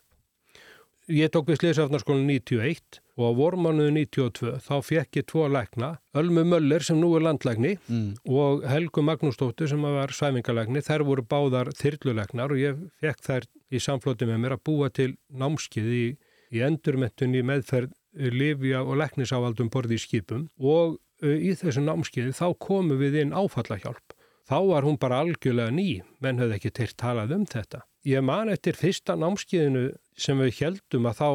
Ég 1.10 1.30
tók 1.34 1.48
við 1.50 1.58
Sliðsafnarskólan 1.58 2.28
91 2.28 3.00
og 3.18 3.24
á 3.26 3.30
vormánuðu 3.34 3.90
92 3.96 4.52
þá 4.62 4.74
fekk 4.86 5.18
ég 5.18 5.26
tvo 5.28 5.46
lækna, 5.50 5.88
Ölmu 6.16 6.44
Möller 6.46 6.84
sem 6.86 7.00
nú 7.00 7.08
er 7.18 7.24
landlækni 7.26 7.72
Mm. 7.88 8.14
og 8.30 8.62
Helgu 8.70 9.02
Magnúsdóttir 9.02 9.68
sem 9.68 9.82
var 9.82 10.12
svæfingalækni. 10.14 10.80
Þær 10.86 11.02
voru 11.08 11.22
báðar 11.26 11.72
þyrlulæknar 11.74 12.54
og 12.54 12.58
ég 12.62 12.78
fekk 13.02 13.20
þær 13.26 13.48
í 13.74 13.78
samflóti 13.82 14.28
með 14.30 14.38
mér 14.44 14.54
að 14.56 14.62
búa 14.64 14.90
til 14.92 15.16
námskið 15.34 15.90
í, 15.90 16.06
í 16.54 16.62
endurmettunni 16.62 17.42
meðferð 17.42 17.90
lifja 18.14 18.82
og 18.84 18.96
læknisávaldum 19.02 19.70
borði 19.70 19.98
í 19.98 20.02
skipum 20.02 20.48
og 20.58 20.96
uh, 21.22 21.26
í 21.36 21.52
þessu 21.58 21.82
námskiði 21.82 22.32
þá 22.34 22.54
komum 22.58 22.98
við 22.98 23.20
inn 23.24 23.32
áfallahjálp. 23.34 24.14
Þá 24.50 24.56
var 24.66 24.82
hún 24.82 24.96
bara 24.98 25.20
algjörlega 25.22 25.70
ný, 25.70 26.02
menn 26.18 26.38
höfðu 26.42 26.56
ekki 26.56 26.70
teirt 26.74 26.96
talað 26.98 27.34
um 27.36 27.44
þetta. 27.46 27.84
Ég 28.08 28.22
man 28.24 28.48
eftir 28.50 28.74
fyrsta 28.74 29.14
námskiðinu 29.14 29.90
sem 30.20 30.38
við 30.42 30.58
heldum 30.60 31.08
að 31.10 31.18
þá, 31.20 31.28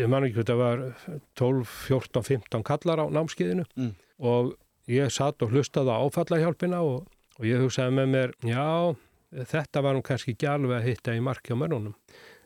ég 0.00 0.08
man 0.10 0.24
ekki 0.26 0.38
hvað 0.40 0.50
það 0.52 0.60
var 0.62 0.82
12, 1.38 1.76
14, 1.92 2.26
15 2.32 2.66
kallar 2.70 3.04
á 3.04 3.06
námskiðinu 3.12 3.66
Mm. 3.76 3.92
og 4.18 4.52
ég 4.90 5.12
satt 5.14 5.42
og 5.44 5.52
hlustaði 5.54 5.92
á 5.94 6.00
áfallahjálpina 6.06 6.80
og, 6.82 7.06
og 7.38 7.44
ég 7.48 7.60
hugsaði 7.62 7.94
með 8.00 8.12
mér, 8.16 8.32
já, 8.48 8.66
þetta 9.52 9.82
var 9.84 9.96
hún 9.96 10.04
kannski 10.06 10.34
ekki 10.36 10.48
alveg 10.50 10.78
að 10.80 10.88
hitta 10.90 11.14
í 11.16 11.22
marki 11.24 11.54
á 11.54 11.60
mönnunum. 11.60 11.94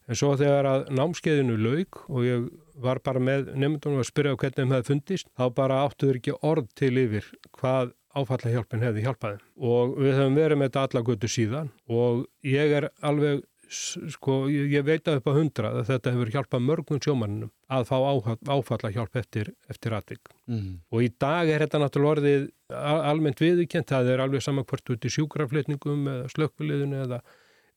En 0.06 0.14
svo 0.14 0.36
þegar 0.38 0.66
að 0.70 0.82
námskeiðinu 0.94 1.56
lauk 1.58 2.02
og 2.06 2.22
ég 2.22 2.44
var 2.78 3.00
bara 3.02 3.18
með 3.18 3.48
nefndunum 3.58 4.02
að 4.04 4.06
spyrja 4.12 4.36
hvernig 4.38 4.60
þeim 4.60 4.74
hefði 4.76 4.86
fundist, 4.92 5.26
þá 5.34 5.44
bara 5.56 5.80
áttuður 5.88 6.20
ekki 6.20 6.36
orð 6.46 6.68
til 6.78 6.92
yfir 7.02 7.26
hvað 7.58 7.90
áfallahjálpin 8.16 8.84
hefði 8.86 9.02
hjálpaði. 9.02 9.40
Og 9.58 9.96
við 9.98 10.14
höfum 10.20 10.38
verið 10.38 10.60
með 10.60 10.70
þetta 10.70 10.84
alla 10.86 11.02
götu 11.10 11.28
síðan 11.32 11.72
og 11.90 12.22
ég 12.46 12.76
er 12.78 12.86
alveg, 13.04 13.42
sko, 13.72 14.34
ég 14.52 14.70
ég 14.76 14.84
veit 14.86 15.08
að 15.08 15.20
upp 15.20 15.28
á 15.30 15.34
hundra 15.36 15.70
að 15.74 15.88
þetta 15.90 16.12
hefur 16.14 16.30
hjálpað 16.34 16.64
mörgum 16.66 17.00
sjómannum 17.02 17.50
að 17.72 17.86
fá 17.88 17.96
áfallahjálp 18.56 19.18
eftir, 19.18 19.50
eftir 19.70 19.96
atvik. 19.96 20.30
Mhm. 20.46 20.76
Og 20.92 21.02
í 21.02 21.10
dag 21.18 21.48
er 21.50 21.64
þetta 21.64 21.80
náttúrulega 21.82 22.14
orðið 22.16 22.46
al- 22.70 23.02
almennt 23.10 23.40
viðurkent, 23.42 23.90
það 23.90 24.12
er 24.12 24.22
alveg 24.24 24.42
saman 24.42 24.64
hvort 24.64 24.90
út 24.94 25.04
í 25.08 25.12
sjúkraflutningum 25.16 26.06
eða 26.12 26.30
slökkviliðinu 26.34 27.02
eða, 27.04 27.20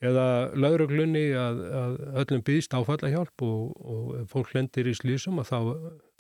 eða 0.02 0.26
lauruglunni 0.56 1.26
að, 1.36 1.62
að 1.82 1.96
öllum 2.24 2.44
býðst 2.48 2.74
áfallahjálp 2.78 3.42
og, 3.42 3.62
og 3.82 4.18
ef 4.22 4.30
fólk 4.34 4.54
lendir 4.56 4.88
í 4.88 4.94
slísum 4.98 5.42
að 5.42 5.50
þá 5.52 5.60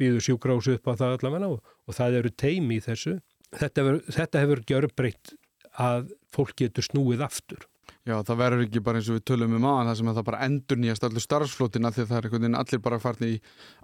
býður 0.01 0.25
sjúkrahús 0.27 0.67
upp 0.73 0.87
á 0.89 0.93
það 0.99 1.17
allavega 1.19 1.51
og, 1.55 1.61
og 1.87 1.93
það 1.95 2.19
eru 2.21 2.29
teimi 2.35 2.79
í 2.79 2.83
þessu. 2.83 3.19
Þetta 3.55 3.81
hefur, 3.81 4.01
þetta 4.13 4.41
hefur 4.43 4.61
gjörbreytt 4.69 5.33
að 5.79 6.09
fólk 6.33 6.55
getur 6.59 6.83
snúið 6.85 7.21
aftur. 7.25 7.65
Já, 8.09 8.15
það 8.25 8.39
verður 8.39 8.63
ekki 8.65 8.81
bara 8.81 8.99
eins 8.99 9.09
og 9.11 9.17
við 9.19 9.25
tölum 9.29 9.51
um 9.59 9.65
aðan 9.69 9.89
það 9.91 9.97
sem 9.99 10.07
að 10.09 10.15
það 10.19 10.27
bara 10.29 10.39
endur 10.47 10.79
nýjast 10.81 11.03
allir 11.05 11.23
starfsflótina 11.25 11.91
því 11.93 12.01
að 12.01 12.07
það 12.09 12.17
er 12.17 12.27
einhvern 12.27 12.45
veginn 12.45 12.57
allir 12.59 12.81
bara 12.87 12.99
farni 13.03 13.29
í 13.29 13.35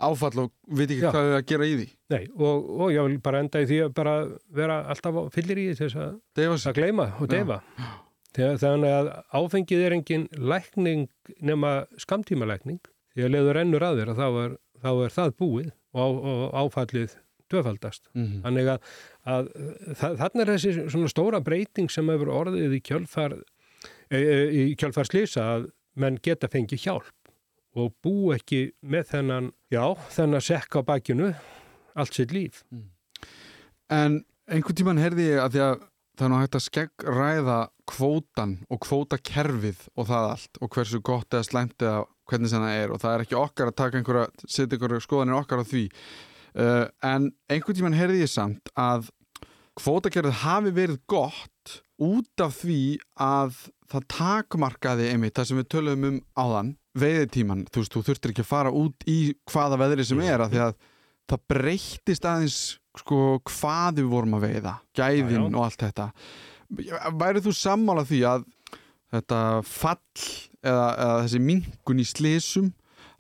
áfall 0.08 0.42
og 0.46 0.54
veit 0.66 0.88
ekki 0.88 1.04
Já. 1.04 1.10
hvað 1.14 1.28
við 1.28 1.36
að 1.38 1.46
gera 1.52 1.68
í 1.68 1.76
því. 1.76 1.86
Nei, 2.16 2.24
og, 2.34 2.72
og 2.80 2.96
ég 2.96 3.10
vil 3.10 3.20
bara 3.28 3.44
enda 3.46 3.62
í 3.62 3.68
því 3.70 3.78
að 3.86 3.94
bara 4.00 4.16
vera 4.62 4.80
alltaf 4.94 5.20
fyllir 5.36 5.62
í 5.62 5.68
þess 5.78 6.00
að 6.02 6.42
að 6.56 6.80
gleyma 6.80 7.08
og 7.20 7.30
deyfa. 7.30 7.60
Þannig 8.36 8.96
að 8.98 9.12
áfengið 9.40 9.86
er 9.86 9.96
engin 9.96 10.26
lækning 10.36 11.06
nema 11.46 11.76
skamtímalækning. 12.02 12.82
Því 13.16 13.28
að 13.28 13.36
leiður 13.36 13.62
ennur 13.62 13.86
að 13.86 14.02
þér 14.02 14.12
að 14.12 14.18
þá 14.24 14.42
er, 14.42 14.58
þá 14.82 14.90
er 14.96 15.14
það 15.16 15.38
búið 15.40 15.70
og, 15.96 16.18
og 16.34 16.58
áfallið 16.66 17.16
tvöfaldast. 17.52 18.10
Mhm. 18.18 18.42
Þannig 18.44 18.72
að, 18.74 18.90
að 19.30 19.50
þannig 20.02 20.44
er 20.44 20.52
þessi 20.56 20.74
svona 20.92 21.12
stóra 21.12 21.42
breyting 21.46 21.92
sem 21.94 22.10
hefur 22.12 22.34
orðið 22.34 22.78
í 22.80 22.82
kjölfar, 22.86 23.38
í 24.12 24.74
kjölfar 24.80 25.08
slýsa 25.10 25.46
að 25.56 25.70
menn 26.00 26.20
geta 26.24 26.50
fengið 26.52 26.86
hjálp 26.86 27.32
og 27.76 27.92
bú 28.04 28.32
ekki 28.36 28.70
með 28.88 29.10
þennan, 29.12 29.50
já, 29.74 29.84
þennan 30.16 30.44
sekk 30.44 30.80
á 30.80 30.82
bakinu 30.88 31.34
allt 31.96 32.16
sitt 32.16 32.32
líf. 32.36 32.64
En 33.92 34.24
einhvern 34.52 34.78
tíman 34.78 35.02
heyrði 35.02 35.30
ég 35.34 35.42
að 35.44 35.56
því 35.56 35.64
að 35.66 35.76
það 36.16 36.26
er 36.26 36.32
nú 36.32 36.40
hægt 36.40 36.58
að 36.58 36.66
skegg 36.66 37.06
ræða 37.18 37.58
kvótan 37.92 38.54
og 38.72 38.82
kvótakerfið 38.86 39.82
og 39.96 40.08
það 40.10 40.30
allt 40.32 40.60
og 40.62 40.72
hversu 40.76 41.02
gott 41.06 41.36
eða 41.36 41.48
slæmt 41.50 41.84
eða 41.84 42.06
hvernig 42.30 42.54
það 42.54 42.70
er 42.72 42.94
og 42.94 43.02
það 43.04 43.16
er 43.16 43.26
ekki 43.26 43.38
okkar 43.40 43.72
að 43.72 43.78
taka 43.82 44.00
einhverja, 44.00 44.30
setja 44.48 44.78
einhverja 44.78 45.04
skoðanir 45.04 45.38
okkar 45.38 45.62
á 45.62 45.66
því 45.68 45.84
uh, 45.92 46.86
en 47.12 47.30
einhvern 47.52 47.80
tíman 47.80 47.98
heyrði 47.98 48.24
ég 48.24 48.32
samt 48.32 48.72
að 48.80 49.12
kvótakerfið 49.76 50.40
hafi 50.46 50.74
verið 50.76 51.02
gott 51.12 51.76
út 52.02 52.44
af 52.44 52.62
því 52.62 52.82
að 53.22 53.60
það 53.92 54.08
takmarkaði 54.16 55.12
einmitt 55.14 55.36
það 55.38 55.48
sem 55.50 55.60
við 55.62 55.70
töluðum 55.76 56.08
um 56.10 56.18
áðan 56.42 56.72
veiðitíman, 56.96 57.66
þú 57.70 57.82
veist, 57.84 57.94
þú 57.96 58.04
þurftir 58.08 58.32
ekki 58.34 58.44
að 58.46 58.50
fara 58.50 58.72
út 58.72 59.06
í 59.12 59.18
hvaða 59.52 59.80
veðri 59.84 60.06
sem 60.08 60.22
er 60.24 60.44
að 60.46 60.54
því 60.56 60.62
að 60.66 60.76
það 61.32 61.44
breyttist 61.52 62.28
aðeins 62.30 62.58
sko 62.96 63.20
hvað 63.50 64.00
við 64.00 64.12
vorum 64.14 64.38
að 64.38 64.46
veiða 64.48 64.76
gæðin 64.96 65.36
Já, 65.36 65.42
já. 65.42 65.50
og 65.52 65.64
allt 65.66 65.82
þetta. 65.84 66.06
Værið 67.20 67.48
þú 67.50 67.54
sammála 67.60 68.06
því 68.08 68.20
að 68.30 68.46
þetta 69.16 69.40
fall 69.68 70.00
eða, 70.66 70.88
eða 70.96 71.18
þessi 71.26 71.42
minkun 71.50 72.02
í 72.02 72.08
slísum 72.08 72.72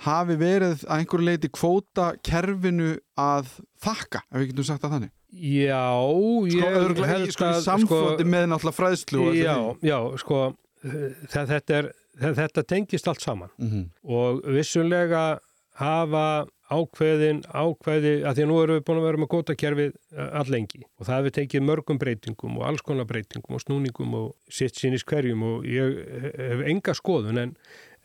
hafi 0.04 0.36
verið 0.40 0.84
að 0.86 0.98
einhverju 1.00 1.26
leiti 1.30 1.50
kvóta 1.50 2.08
kerfinu 2.24 2.98
að 3.18 3.48
þakka, 3.86 4.22
ef 4.32 4.40
við 4.42 4.48
getum 4.52 4.64
sagt 4.68 4.82
það 4.84 4.96
þannig. 4.98 5.12
Já, 5.36 5.86
sko, 6.00 6.48
ég 6.48 6.78
örugglega 6.80 7.06
í- 7.06 7.12
held 7.12 7.32
sko, 7.36 7.44
í 7.44 7.48
að 7.56 7.62
samfloti 7.66 8.24
með 8.24 8.46
náttúrulega 8.54 8.78
fræðslu 8.80 9.24
Já, 9.36 9.56
já, 9.84 9.98
sko 10.22 10.42
það, 10.86 11.48
þetta, 11.52 11.80
er, 11.82 11.90
það, 12.22 12.36
þetta 12.40 12.64
tengist 12.72 13.08
allt 13.12 13.22
saman. 13.22 13.50
Mhm. 13.60 13.90
og 14.06 14.42
vissulega 14.56 15.40
hafa 15.76 16.46
ákveðin 16.72 17.44
ákveði, 17.54 18.24
að 18.26 18.38
því 18.40 18.44
að 18.46 18.48
nú 18.50 18.56
erum 18.64 18.78
við 18.80 18.86
búin 18.88 18.98
að 19.02 19.04
vera 19.06 19.20
með 19.22 19.30
gótakerfið 19.36 19.92
allengi 20.40 20.80
og 20.98 21.06
það 21.06 21.18
hefur 21.20 21.34
tekið 21.36 21.66
mörgum 21.68 22.00
breytingum 22.02 22.56
og 22.58 22.64
alls 22.66 22.82
konar 22.82 23.06
breytingum 23.06 23.54
og 23.54 23.62
snúningum 23.62 24.16
og 24.18 24.32
sitt 24.50 24.74
sínis 24.80 25.04
hverjum 25.06 25.44
og 25.46 25.68
ég 25.70 26.00
hef 26.40 26.64
enga 26.72 26.96
skoðun 26.98 27.38
en, 27.44 27.54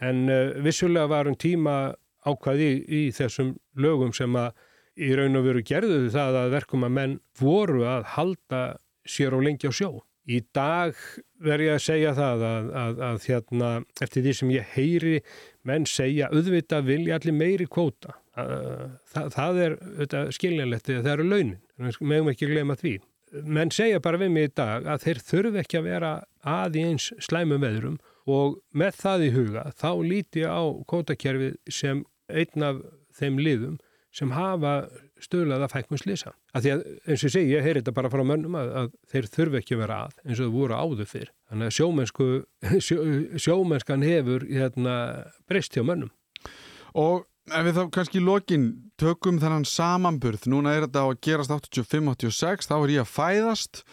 en 0.01 0.27
uh, 0.29 0.57
vissulega 0.65 1.11
var 1.11 1.31
um 1.31 1.37
tíma 1.39 1.95
ákveði 2.27 2.69
í, 2.69 2.81
í 2.89 3.03
þessum 3.17 3.55
lögum 3.81 4.13
sem 4.17 4.35
að 4.37 4.53
í 5.01 5.11
raun 5.17 5.39
og 5.39 5.47
veru 5.47 5.65
gerðuðu 5.65 6.13
það 6.13 6.39
að 6.43 6.55
verkum 6.57 6.87
að 6.87 6.97
menn 6.99 7.19
voru 7.41 7.85
að 7.89 8.07
halda 8.17 8.63
sér 9.09 9.37
á 9.37 9.39
lengi 9.41 9.71
á 9.71 9.73
sjó. 9.73 10.01
Í 10.31 10.43
dag 10.55 10.99
verð 11.43 11.65
ég 11.65 11.77
að 11.79 11.83
segja 11.83 12.11
það 12.15 12.43
að, 12.47 12.67
að, 12.81 12.99
að 13.07 13.25
hérna, 13.27 13.71
eftir 14.05 14.25
því 14.27 14.35
sem 14.37 14.51
ég 14.53 14.75
heyri 14.77 15.15
menn 15.67 15.87
segja 15.89 16.29
auðvitað 16.31 16.91
vilja 16.91 17.17
allir 17.17 17.37
meiri 17.37 17.67
kvóta. 17.67 18.15
Það, 18.37 19.31
það 19.35 19.63
er 19.65 19.77
skiljanlegt 20.37 20.87
þegar 20.87 21.07
það 21.07 21.15
eru 21.17 21.27
launin. 21.33 21.57
Meðum 21.99 22.31
ekki 22.35 22.51
glema 22.53 22.77
því. 22.79 22.95
Menn 23.47 23.73
segja 23.75 24.03
bara 24.03 24.21
við 24.21 24.33
mig 24.35 24.51
í 24.51 24.55
dag 24.61 24.87
að 24.91 25.07
þeir 25.07 25.25
þurfi 25.31 25.63
ekki 25.65 25.81
að 25.81 25.89
vera 25.89 26.13
að 26.47 26.79
í 26.81 26.87
eins 26.93 27.11
slæmum 27.23 27.65
veðrum 27.65 27.99
og 28.29 28.59
með 28.77 28.99
það 29.01 29.27
í 29.27 29.31
huga 29.37 29.69
þá 29.79 29.91
líti 30.05 30.43
á 30.45 30.61
kvótakerfið 30.91 31.57
sem 31.73 32.03
einn 32.29 32.67
af 32.67 32.83
þeim 33.17 33.41
liðum 33.41 33.79
sem 34.15 34.33
hafa 34.35 34.75
stöðlaða 35.23 35.69
fækkun 35.71 36.01
slisa. 36.01 36.33
Af 36.57 36.65
því 36.65 36.73
að 36.75 36.85
eins 37.07 37.25
og 37.27 37.33
segi, 37.35 37.53
ég 37.55 37.65
heyri 37.65 37.83
þetta 37.83 37.95
bara 37.95 38.11
frá 38.13 38.23
mönnum 38.27 38.57
að, 38.59 38.71
að 38.81 38.93
þeir 39.13 39.29
þurfi 39.37 39.61
ekki 39.61 39.77
að 39.77 39.83
vera 39.85 39.99
að 40.07 40.15
eins 40.25 40.41
og 40.41 40.49
þau 40.49 40.57
voru 40.57 40.79
áður 40.81 41.11
fyrr. 41.11 41.33
Þannig 41.51 41.69
að 41.69 41.77
sjómennsku, 41.77 42.29
sjó, 42.87 42.99
sjómennskan 43.45 44.07
hefur 44.07 44.47
hérna, 44.49 44.95
breyst 45.51 45.77
hjá 45.77 45.85
mönnum. 45.87 46.11
Og 46.99 47.27
ef 47.51 47.67
við 47.67 47.77
þá 47.79 47.83
kannski 47.95 48.21
í 48.21 48.25
lokin 48.25 48.67
tökum 49.01 49.39
þennan 49.43 49.69
samanburð, 49.69 50.49
núna 50.51 50.75
er 50.75 50.89
þetta 50.89 51.05
á 51.05 51.09
að 51.09 51.21
gerast 51.27 51.55
85-86, 51.55 52.71
þá 52.71 52.77
er 52.81 52.95
ég 52.97 53.05
að 53.05 53.15
fæðast 53.15 53.85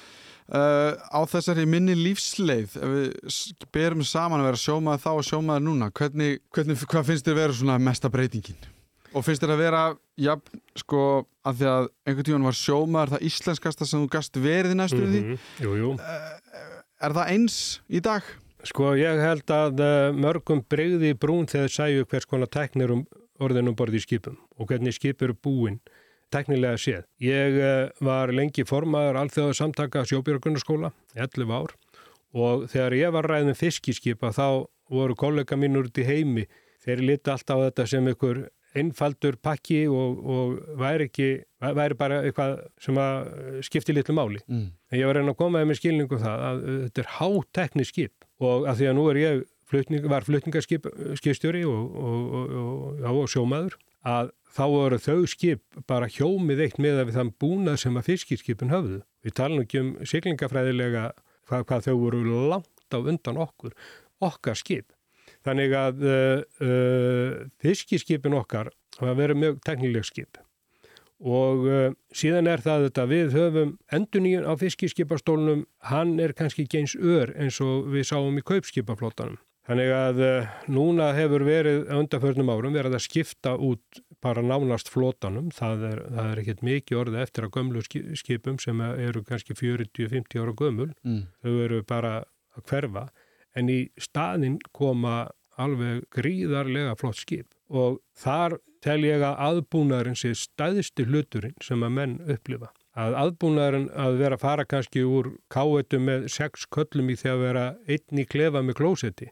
uh, 0.54 0.96
á 0.98 1.20
þessari 1.30 1.68
minni 1.70 1.96
lífsleið, 1.98 2.78
ef 2.80 2.96
við 2.96 3.68
berum 3.76 4.04
saman 4.08 4.42
að 4.42 4.50
vera 4.52 4.62
sjómaður 4.62 5.04
þá 5.04 5.12
og 5.14 5.28
sjómaður 5.28 5.66
núna, 5.68 5.92
hvernig, 6.00 6.42
hvernig, 6.56 6.82
hvað 6.86 7.12
finnst 7.12 7.28
þér 7.28 7.40
vera 7.42 7.60
svona 7.60 7.78
mesta 7.82 8.12
breytingin? 8.14 8.60
Og 9.16 9.24
finnst 9.26 9.44
þér 9.44 9.56
að 9.56 9.62
vera, 9.64 9.84
já, 10.20 10.34
sko, 10.78 11.04
að 11.48 11.62
því 11.62 11.70
að 11.74 11.88
einhvern 12.06 12.28
tíðan 12.30 12.50
var 12.50 12.60
sjómaður 12.60 13.14
það 13.16 13.30
íslenskasta 13.30 13.88
sem 13.88 14.04
þú 14.04 14.10
gast 14.18 14.42
verið 14.42 14.76
í 14.76 14.82
næstu 14.82 15.04
því, 15.06 15.22
-hmm. 15.24 15.48
Jú, 15.64 15.78
jú. 15.84 15.94
er 17.02 17.16
það 17.16 17.32
eins 17.36 17.62
í 17.88 18.04
dag? 18.04 18.28
Sko 18.68 18.96
ég 18.98 19.22
held 19.22 19.52
að 19.54 19.80
uh, 19.80 20.12
mörgum 20.18 20.64
breyði 20.66 21.14
brún 21.14 21.48
þegar 21.48 21.72
sæju 21.72 22.06
hvers 22.10 22.26
konar 22.26 22.50
teknir 22.52 22.92
um 22.92 23.06
orðin 23.40 23.70
um 23.70 23.78
borði 23.78 24.02
í 24.02 24.06
skipum 24.06 24.38
og 24.58 24.70
hvernig 24.72 24.96
skip 24.98 25.22
eru 25.22 25.36
búin 25.38 25.78
teknilega 26.34 26.80
séð. 26.82 27.06
Ég 27.24 27.58
uh, 27.62 27.90
var 28.04 28.34
lengi 28.36 28.66
formaður 28.68 29.22
alþjóða 29.24 29.58
samtaka 29.58 30.06
sjóbjörgunarskóla, 30.10 30.92
11 31.16 31.54
ár 31.54 31.76
og 32.38 32.68
þegar 32.72 32.96
ég 32.98 33.14
var 33.16 33.28
ræðin 33.32 33.58
fiskiskipa 33.58 34.34
þá 34.36 34.68
voru 34.92 35.16
kollega 35.18 35.58
mínur 35.60 35.88
út 35.88 36.00
í 36.00 36.06
heimi. 36.08 36.46
Þeir 36.84 37.04
liti 37.04 37.32
alltaf 37.32 37.60
á 37.60 37.66
þetta 37.68 37.88
sem 37.90 38.10
ykkur 38.12 38.46
einfaldur 38.78 39.38
pakki 39.42 39.86
og, 39.90 40.20
og 40.22 40.58
væri, 40.78 41.08
ekki, 41.08 41.28
væri 41.64 41.98
bara 41.98 42.22
eitthvað 42.28 42.58
sem 42.84 43.00
uh, 43.00 43.60
skipti 43.66 43.96
litlu 43.96 44.16
máli. 44.16 44.42
Mm. 44.48 44.70
En 44.92 45.00
ég 45.00 45.10
var 45.10 45.20
reyna 45.20 45.34
að 45.34 45.40
koma 45.42 45.64
með 45.66 45.82
skilningu 45.82 46.20
það 46.22 46.48
að 46.50 46.64
uh, 46.64 46.80
þetta 46.88 47.04
er 47.04 47.14
hátekni 47.18 47.88
skip 47.88 48.28
og 48.44 48.68
að 48.70 48.82
því 48.82 48.90
að 48.92 48.98
nú 49.00 49.06
er 49.12 49.22
ég 49.22 49.46
flutning, 49.68 50.08
var 50.12 50.28
flutningarskipstjóri 50.28 51.64
og, 51.68 51.98
og, 51.98 53.08
og 53.12 53.32
sjómaður 53.32 53.78
að 54.08 54.32
þá 54.56 54.64
voru 54.72 55.00
þau 55.02 55.22
skip 55.30 55.80
bara 55.90 56.10
hjómið 56.12 56.64
eitt 56.66 56.82
með 56.82 57.02
að 57.02 57.10
við 57.10 57.20
þann 57.20 57.34
búnað 57.42 57.80
sem 57.84 58.00
að 58.00 58.10
fiskirskipin 58.12 58.74
höfðu. 58.74 59.00
Við 59.26 59.38
talum 59.38 59.64
ekki 59.64 59.82
um 59.84 59.94
siglingafræðilega 60.08 61.06
hvað, 61.50 61.68
hvað 61.70 61.88
þau 61.88 61.96
voru 62.02 62.24
langt 62.54 62.96
á 62.96 63.00
undan 63.00 63.42
okkur, 63.44 63.76
okkar 64.24 64.60
skip. 64.60 64.92
Þannig 65.46 65.74
að 65.76 66.04
uh, 66.04 66.42
uh, 66.64 67.32
fiskirskipin 67.64 68.36
okkar 68.38 68.72
hafa 68.98 69.16
verið 69.18 69.42
mjög 69.44 69.64
teknileg 69.66 70.08
skip 70.08 70.40
og 71.18 71.66
uh, 71.66 71.94
síðan 72.14 72.50
er 72.50 72.62
það 72.62 72.88
þetta 72.88 73.06
við 73.10 73.32
höfum 73.34 73.74
enduníun 73.94 74.46
á 74.46 74.54
fiskiskipastólunum 74.60 75.64
hann 75.90 76.20
er 76.22 76.34
kannski 76.38 76.68
ekki 76.68 76.84
eins 76.84 76.94
ör 76.94 77.34
eins 77.34 77.58
og 77.64 77.90
við 77.94 78.06
sáum 78.12 78.38
í 78.38 78.46
kaupskipaflótanum 78.46 79.40
þannig 79.68 79.94
að 79.98 80.22
núna 80.70 81.10
hefur 81.18 81.44
verið 81.48 81.90
undanförnum 81.90 82.52
árum 82.54 82.78
verið 82.78 83.00
að 83.00 83.06
skipta 83.08 83.56
út 83.58 84.04
bara 84.24 84.42
nánast 84.42 84.90
flótanum 84.90 85.52
það 85.54 85.84
er, 85.92 86.00
er 86.24 86.42
ekkert 86.42 86.64
mikið 86.66 86.98
orðið 87.02 87.22
eftir 87.22 87.46
að 87.48 87.52
gömlu 87.58 87.84
ski- 87.86 88.16
skipum 88.18 88.58
sem 88.60 88.82
eru 88.82 89.22
kannski 89.24 89.54
40-50 89.54 90.42
ára 90.42 90.54
gömul 90.58 90.92
Mm. 91.06 91.28
þau 91.44 91.54
eru 91.66 91.84
bara 91.84 92.14
að 92.58 92.64
hverfa 92.72 93.08
en 93.56 93.70
í 93.70 93.90
staðinn 93.98 94.58
koma 94.74 95.30
alveg 95.58 96.04
gríðarlega 96.14 96.96
flott 97.00 97.18
skip 97.22 97.48
og 97.70 98.00
þar 98.16 98.58
tel 98.82 99.02
ég 99.04 99.22
að 99.26 99.40
aðbúnaðurinn 99.48 100.16
sé 100.18 100.34
stæðsti 100.38 101.06
hluturinn 101.10 101.56
sem 101.62 101.82
að 101.84 101.92
menn 101.92 102.20
upplifa. 102.30 102.70
Að 102.98 103.16
aðbúnaðurinn 103.22 103.90
að 103.94 104.16
vera 104.18 104.38
að 104.40 104.42
fara 104.42 104.64
kannski 104.66 105.04
úr 105.06 105.28
káetu 105.54 106.00
með 106.02 106.24
sex 106.34 106.66
köllum 106.74 107.12
í 107.14 107.18
því 107.20 107.30
að 107.30 107.44
vera 107.44 107.66
einn 107.86 108.22
í 108.24 108.26
klefa 108.26 108.64
með 108.66 108.80
klósetti 108.80 109.28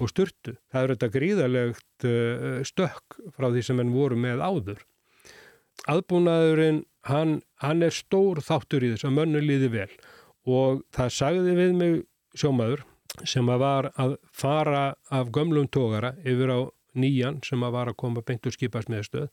og 0.00 0.08
sturtu. 0.08 0.54
Það 0.72 0.80
er 0.80 0.92
þetta 0.94 1.10
gríðarlegt 1.18 2.06
uh, 2.08 2.62
stökk 2.64 3.18
frá 3.36 3.50
því 3.50 3.64
sem 3.66 3.80
menn 3.80 3.92
voru 3.92 4.16
með 4.16 4.40
áður. 4.40 4.80
Aðbúnaðurinn, 5.90 6.80
hann, 7.10 7.36
hann 7.60 7.84
er 7.84 7.92
stór 7.92 8.40
þáttur 8.44 8.86
í 8.86 8.94
þess 8.94 9.08
að 9.10 9.16
mönnu 9.18 9.44
líði 9.44 9.70
vel 9.74 9.90
og 10.48 10.80
það 10.94 11.14
sagði 11.18 11.56
við 11.58 11.76
mig 11.76 12.00
sjómaður 12.38 12.86
sem 13.28 13.48
að 13.52 13.62
var 13.62 13.90
að 14.00 14.16
fara 14.32 14.84
af 15.12 15.30
gömlum 15.34 15.68
tógara 15.68 16.14
yfir 16.24 16.50
á 16.50 16.60
nýjan 16.98 17.40
sem 17.44 17.62
að 17.66 17.76
var 17.76 17.90
að 17.90 17.98
koma 18.00 18.22
beint 18.26 18.46
úr 18.46 18.54
skipasmiðstöð. 18.54 19.28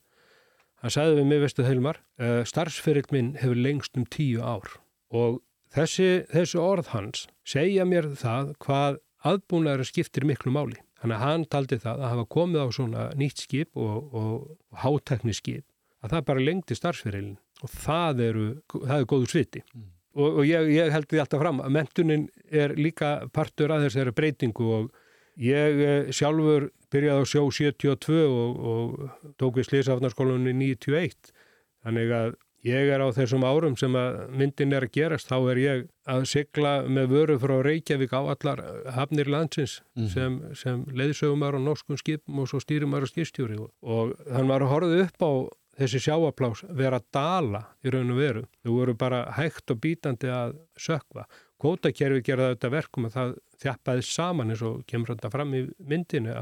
Hann 0.82 0.90
sagði 0.90 1.20
við 1.20 1.28
mig, 1.30 1.40
veistu 1.44 1.64
Heilmar, 1.66 2.00
uh, 2.18 2.42
starfsferill 2.48 3.06
minn 3.14 3.34
hefur 3.38 3.58
lengst 3.58 3.98
um 3.98 4.06
tíu 4.10 4.42
ár 4.42 4.66
og 5.14 5.42
þessi, 5.74 6.24
þessi 6.32 6.58
orð 6.58 6.90
hans 6.90 7.26
segja 7.46 7.86
mér 7.86 8.08
það 8.18 8.54
hvað 8.64 8.98
aðbúnaður 9.22 9.86
skiptir 9.86 10.26
miklu 10.26 10.50
máli. 10.54 10.80
Þannig 11.02 11.18
að 11.18 11.24
hann 11.26 11.44
taldi 11.50 11.78
það 11.82 12.02
að 12.02 12.12
hafa 12.12 12.24
komið 12.30 12.62
á 12.62 12.68
svona 12.74 13.04
nýtt 13.18 13.44
skip 13.44 13.78
og, 13.78 14.10
og, 14.14 14.34
og 14.72 14.82
hátekni 14.82 15.34
skip 15.34 15.64
að 16.02 16.16
það 16.16 16.26
bara 16.28 16.44
lengti 16.46 16.76
starfsferilin 16.78 17.38
og 17.62 17.72
það 17.72 18.22
eru, 18.26 18.46
það 18.74 18.96
er 18.96 19.08
góður 19.10 19.32
sviti. 19.32 19.62
Og, 20.12 20.26
og 20.28 20.42
ég, 20.46 20.68
ég 20.74 20.92
held 20.92 21.08
því 21.10 21.22
alltaf 21.22 21.42
fram 21.42 21.62
að 21.64 21.74
mentunin 21.78 22.26
er 22.50 22.74
líka 22.78 23.12
partur 23.34 23.72
að 23.74 23.86
þessari 23.86 24.14
breytingu 24.18 24.68
og 24.76 24.90
ég 25.40 25.82
eh, 25.82 26.12
sjálfur 26.14 26.70
byrjaði 26.92 27.24
á 27.24 27.26
sjó 27.28 27.44
72 27.48 28.22
og, 28.28 28.62
og 28.72 29.34
tók 29.40 29.60
við 29.60 29.70
slísafnarskólanum 29.70 30.50
í 30.52 30.74
91. 30.76 31.32
Þannig 31.82 32.12
að 32.16 32.34
ég 32.66 32.90
er 32.94 33.02
á 33.02 33.08
þessum 33.14 33.46
árum 33.46 33.74
sem 33.78 33.94
að 33.98 34.20
myndin 34.38 34.74
er 34.76 34.86
að 34.86 34.94
gerast, 34.94 35.30
þá 35.30 35.38
er 35.54 35.60
ég 35.62 35.86
að 36.10 36.26
sigla 36.30 36.74
með 36.86 37.08
vöru 37.16 37.38
frá 37.42 37.56
Reykjavík 37.64 38.14
á 38.14 38.20
allar 38.22 38.62
hafnir 38.94 39.30
landsins 39.30 39.80
sem, 40.12 40.38
sem 40.58 40.84
leiðsögumar 40.94 41.58
á 41.58 41.60
norskum 41.62 41.98
skipum 41.98 42.42
og 42.42 42.52
svo 42.52 42.62
stýrumar 42.62 43.02
á 43.02 43.10
skipstjóri 43.10 43.58
og, 43.58 43.72
og 43.82 44.14
þannig 44.28 44.54
var 44.54 44.66
að 44.66 44.72
horfið 44.76 45.04
upp 45.08 45.26
á 45.26 45.32
þessi 45.78 46.02
sjáaplás 46.04 46.62
vera 46.76 47.00
dala 47.14 47.64
í 47.82 47.92
raun 47.92 48.12
og 48.12 48.20
veru. 48.20 48.42
Þau 48.62 48.72
voru 48.76 48.94
bara 48.98 49.24
hægt 49.38 49.72
og 49.72 49.80
bítandi 49.82 50.30
að 50.30 50.58
sökva. 50.78 51.26
Kótakerfi 51.62 52.24
gerða 52.26 52.52
þetta 52.52 52.72
verkum 52.72 53.08
að 53.08 53.16
það 53.16 53.34
þjappaði 53.62 54.06
saman 54.06 54.52
eins 54.52 54.64
og 54.66 54.82
kemur 54.88 55.14
þetta 55.14 55.32
fram 55.32 55.54
í 55.58 55.64
myndinu. 55.78 56.38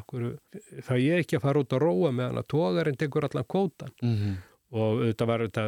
Það 0.86 1.02
ég 1.04 1.24
ekki 1.24 1.38
að 1.38 1.46
fara 1.48 1.64
út 1.64 1.76
að 1.76 1.84
róa 1.84 2.14
meðan 2.14 2.40
að 2.42 2.48
tógarinn 2.54 3.00
tekur 3.00 3.28
allan 3.28 3.50
kótan 3.50 3.92
mm 4.00 4.38
og 4.70 5.00
þetta 5.02 5.26
var 5.26 5.42
þetta 5.46 5.64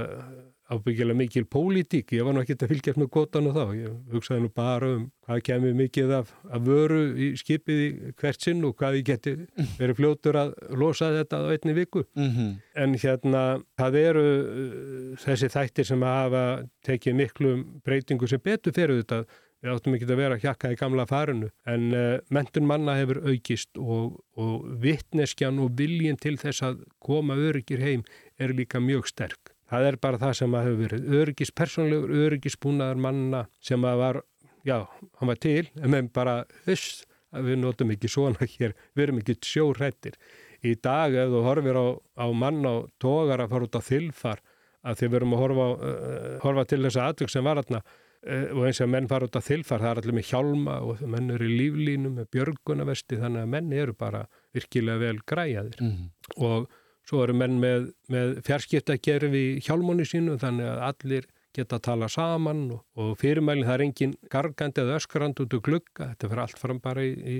ábyggilega 0.73 1.19
mikil 1.19 1.45
pólitík, 1.51 2.15
ég 2.17 2.25
var 2.25 2.33
nú 2.33 2.43
ekki 2.43 2.55
að 2.55 2.71
fylgjast 2.71 3.01
með 3.01 3.09
kótan 3.13 3.49
og 3.51 3.57
þá, 3.57 3.63
ég 3.77 3.97
hugsaði 4.15 4.45
nú 4.45 4.51
bara 4.57 4.89
um 4.95 5.03
hvað 5.27 5.43
kemur 5.49 5.75
mikið 5.77 6.13
af, 6.17 6.31
af 6.49 6.65
vöru 6.65 7.01
í 7.13 7.29
skipið 7.37 7.83
í 7.83 7.89
hvert 8.23 8.47
sinn 8.47 8.63
og 8.65 8.77
hvað 8.79 9.01
ég 9.01 9.09
geti 9.11 9.35
verið 9.81 9.99
fljótur 9.99 10.39
að 10.39 10.55
losa 10.81 11.11
þetta 11.19 11.43
á 11.45 11.51
einni 11.53 11.77
viku. 11.77 12.05
-hmm. 12.15 12.51
En 12.75 12.95
hérna, 12.95 13.43
það 13.77 13.99
eru 14.01 14.25
uh, 14.25 15.17
þessi 15.27 15.51
þættir 15.53 15.91
sem 15.91 16.03
að 16.03 16.19
hafa 16.23 16.45
tekið 16.87 17.19
miklu 17.21 17.57
breytingu 17.85 18.29
sem 18.29 18.41
betur 18.41 18.73
fyrir 18.73 19.03
þetta. 19.03 19.25
Við 19.63 19.77
áttum 19.77 19.95
ekki 19.95 20.09
að 20.09 20.19
vera 20.19 20.37
að 20.39 20.45
hjakka 20.47 20.73
í 20.73 20.79
gamla 20.81 21.07
farinu. 21.07 21.53
En 21.71 21.85
uh, 21.95 22.17
mentun 22.35 22.67
manna 22.67 22.97
hefur 22.99 23.23
aukist 23.29 23.79
og, 23.79 24.19
og 24.35 24.67
vittneskjan 24.83 25.61
og 25.63 25.77
viljin 25.79 26.19
til 26.19 26.35
þess 26.41 26.65
að 26.67 26.83
koma 27.03 27.39
öryggir 27.39 27.83
heim 27.83 28.03
er 28.43 28.55
líka 28.59 28.83
mjög 28.83 29.07
sterk. 29.13 29.55
Það 29.73 29.89
er 29.89 30.01
bara 30.03 30.21
það 30.21 30.35
sem 30.41 30.59
að 30.59 30.67
hefur 30.67 30.83
verið 30.83 31.17
öryggis, 31.21 31.55
persónlegur 31.57 32.11
öryggisbúnaðar 32.27 33.01
manna 33.07 33.47
sem 33.63 33.87
að 33.89 34.03
var, 34.03 34.21
já, 34.69 34.77
hann 35.21 35.31
var 35.31 35.41
til, 35.41 35.65
en 35.79 35.95
meðan 35.95 36.11
bara, 36.13 36.35
þess, 36.67 37.07
að 37.33 37.49
við 37.49 37.61
notum 37.63 37.93
ekki 37.95 38.11
svona 38.13 38.49
hér, 38.57 38.75
við 38.93 39.07
erum 39.07 39.21
ekki 39.23 39.39
sjórættir 39.47 40.19
í 40.63 40.75
dag 40.79 41.15
ef 41.19 41.31
þú 41.33 41.43
horfir 41.47 41.79
á, 41.79 41.87
á 42.23 42.27
mann 42.37 42.63
á 42.63 42.75
tógar 43.03 43.43
að 43.43 43.55
fara 43.55 43.69
út 43.69 43.79
á 43.79 43.83
þilfar 43.83 44.43
að 44.83 44.99
því 44.99 45.09
við 45.09 45.19
erum 45.19 45.35
að 45.37 45.43
horfa, 45.43 45.67
uh, 45.73 46.37
horfa 46.43 46.65
til 46.71 46.81
þessa 46.85 47.09
atvökk 47.11 47.33
sem 47.33 47.47
var 47.47 47.63
aðna 47.63 47.83
og 48.23 48.61
eins 48.69 48.81
og 48.85 48.89
menn 48.93 49.09
fara 49.11 49.27
út 49.27 49.35
á 49.35 49.43
þilfar, 49.43 49.81
það 49.83 49.91
er 49.91 50.01
allir 50.03 50.15
með 50.19 50.29
hjálma 50.31 50.77
og 50.87 51.01
menn 51.11 51.31
eru 51.35 51.49
í 51.49 51.57
líflínu 51.59 52.13
með 52.21 52.29
björgunavesti 52.37 53.19
þannig 53.19 53.43
að 53.43 53.53
menn 53.57 53.73
eru 53.73 53.95
bara 53.99 54.25
virkilega 54.55 54.99
vel 55.03 55.19
græjaðir 55.27 55.81
Mhm. 55.83 56.11
og 56.37 56.69
svo 57.09 57.25
eru 57.25 57.35
menn 57.35 57.59
með, 57.61 57.89
með 58.09 58.43
fjarskiptagerfi 58.47 59.43
í 59.57 59.61
hjálmónu 59.67 60.05
sínu 60.07 60.39
þannig 60.39 60.69
að 60.71 60.83
allir 60.93 61.27
geta 61.53 61.77
að 61.77 61.83
tala 61.83 62.09
saman 62.09 62.71
og, 62.71 62.85
og 62.97 63.17
fyrirmælinn 63.19 63.67
það 63.67 63.75
er 63.75 63.83
engin 63.89 64.15
gargandi 64.31 64.81
eða 64.81 64.97
öskrand 65.03 65.41
út 65.43 65.53
úr 65.59 65.61
glugga, 65.61 66.15
þetta 66.15 66.29
fyrir 66.31 66.43
allt 66.47 66.59
fram 66.63 66.79
bara 66.81 67.03
í, 67.05 67.13
í 67.13 67.37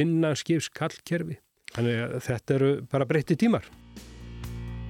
innanskips 0.00 0.70
kallkerfi. 0.72 1.36
Þannig 1.74 1.98
að 2.06 2.14
þetta 2.24 2.54
eru 2.54 2.70
bara 2.90 3.04
breytti 3.06 3.36
tímar. 3.36 3.66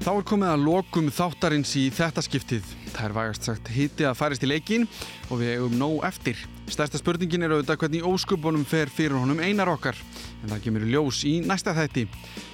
Þá 0.00 0.14
er 0.14 0.22
komið 0.24 0.48
að 0.48 0.62
lokum 0.64 1.08
þáttarins 1.12 1.74
í 1.76 1.82
þetta 1.92 2.22
skiptið. 2.24 2.64
Það 2.94 3.04
er 3.04 3.14
vægast 3.18 3.48
sagt 3.50 3.68
hiti 3.74 4.06
að 4.08 4.16
færist 4.16 4.46
í 4.46 4.48
leikin 4.48 4.86
og 5.28 5.42
við 5.42 5.50
eigum 5.58 5.76
nóg 5.76 6.06
eftir. 6.08 6.40
Stærsta 6.72 6.96
spurningin 6.96 7.44
er 7.44 7.52
auðvitað 7.52 7.82
hvernig 7.82 8.06
óskupunum 8.08 8.64
fer 8.64 8.88
fyrir 8.88 9.18
honum 9.20 9.42
einar 9.44 9.68
okkar. 9.68 9.98
en 10.42 10.48
það 10.48 10.62
kemur 10.64 10.86
ljós 10.88 11.20
í 11.28 11.34
næsta 11.44 11.74
þætti. 11.76 12.06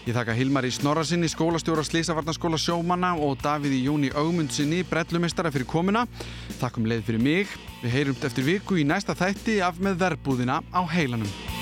Ég 0.09 0.16
þakka 0.16 0.34
Hilmar 0.34 0.66
í 0.66 0.72
Snorrasinni, 0.74 1.28
skólastjóra 1.30 1.84
Slísavarnaskóla 1.86 2.59
sjómanna 2.59 3.14
og 3.14 3.38
Davíði 3.38 3.84
Jóni 3.86 4.11
Augmundsinni, 4.11 4.82
brellumestara 4.82 5.53
fyrir 5.55 5.70
komuna. 5.70 6.07
Takkum 6.59 6.88
leið 6.90 7.05
fyrir 7.07 7.22
mig. 7.22 7.59
Við 7.84 7.94
heyrumt 7.94 8.26
eftir 8.26 8.49
viku 8.49 8.80
í 8.80 8.88
næsta 8.88 9.14
þætti 9.14 9.61
af 9.62 9.78
með 9.78 10.03
verbúðina 10.03 10.64
á 10.74 10.82
heilanum. 10.82 11.56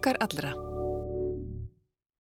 Okkar 0.00 0.16
allra. 0.20 0.69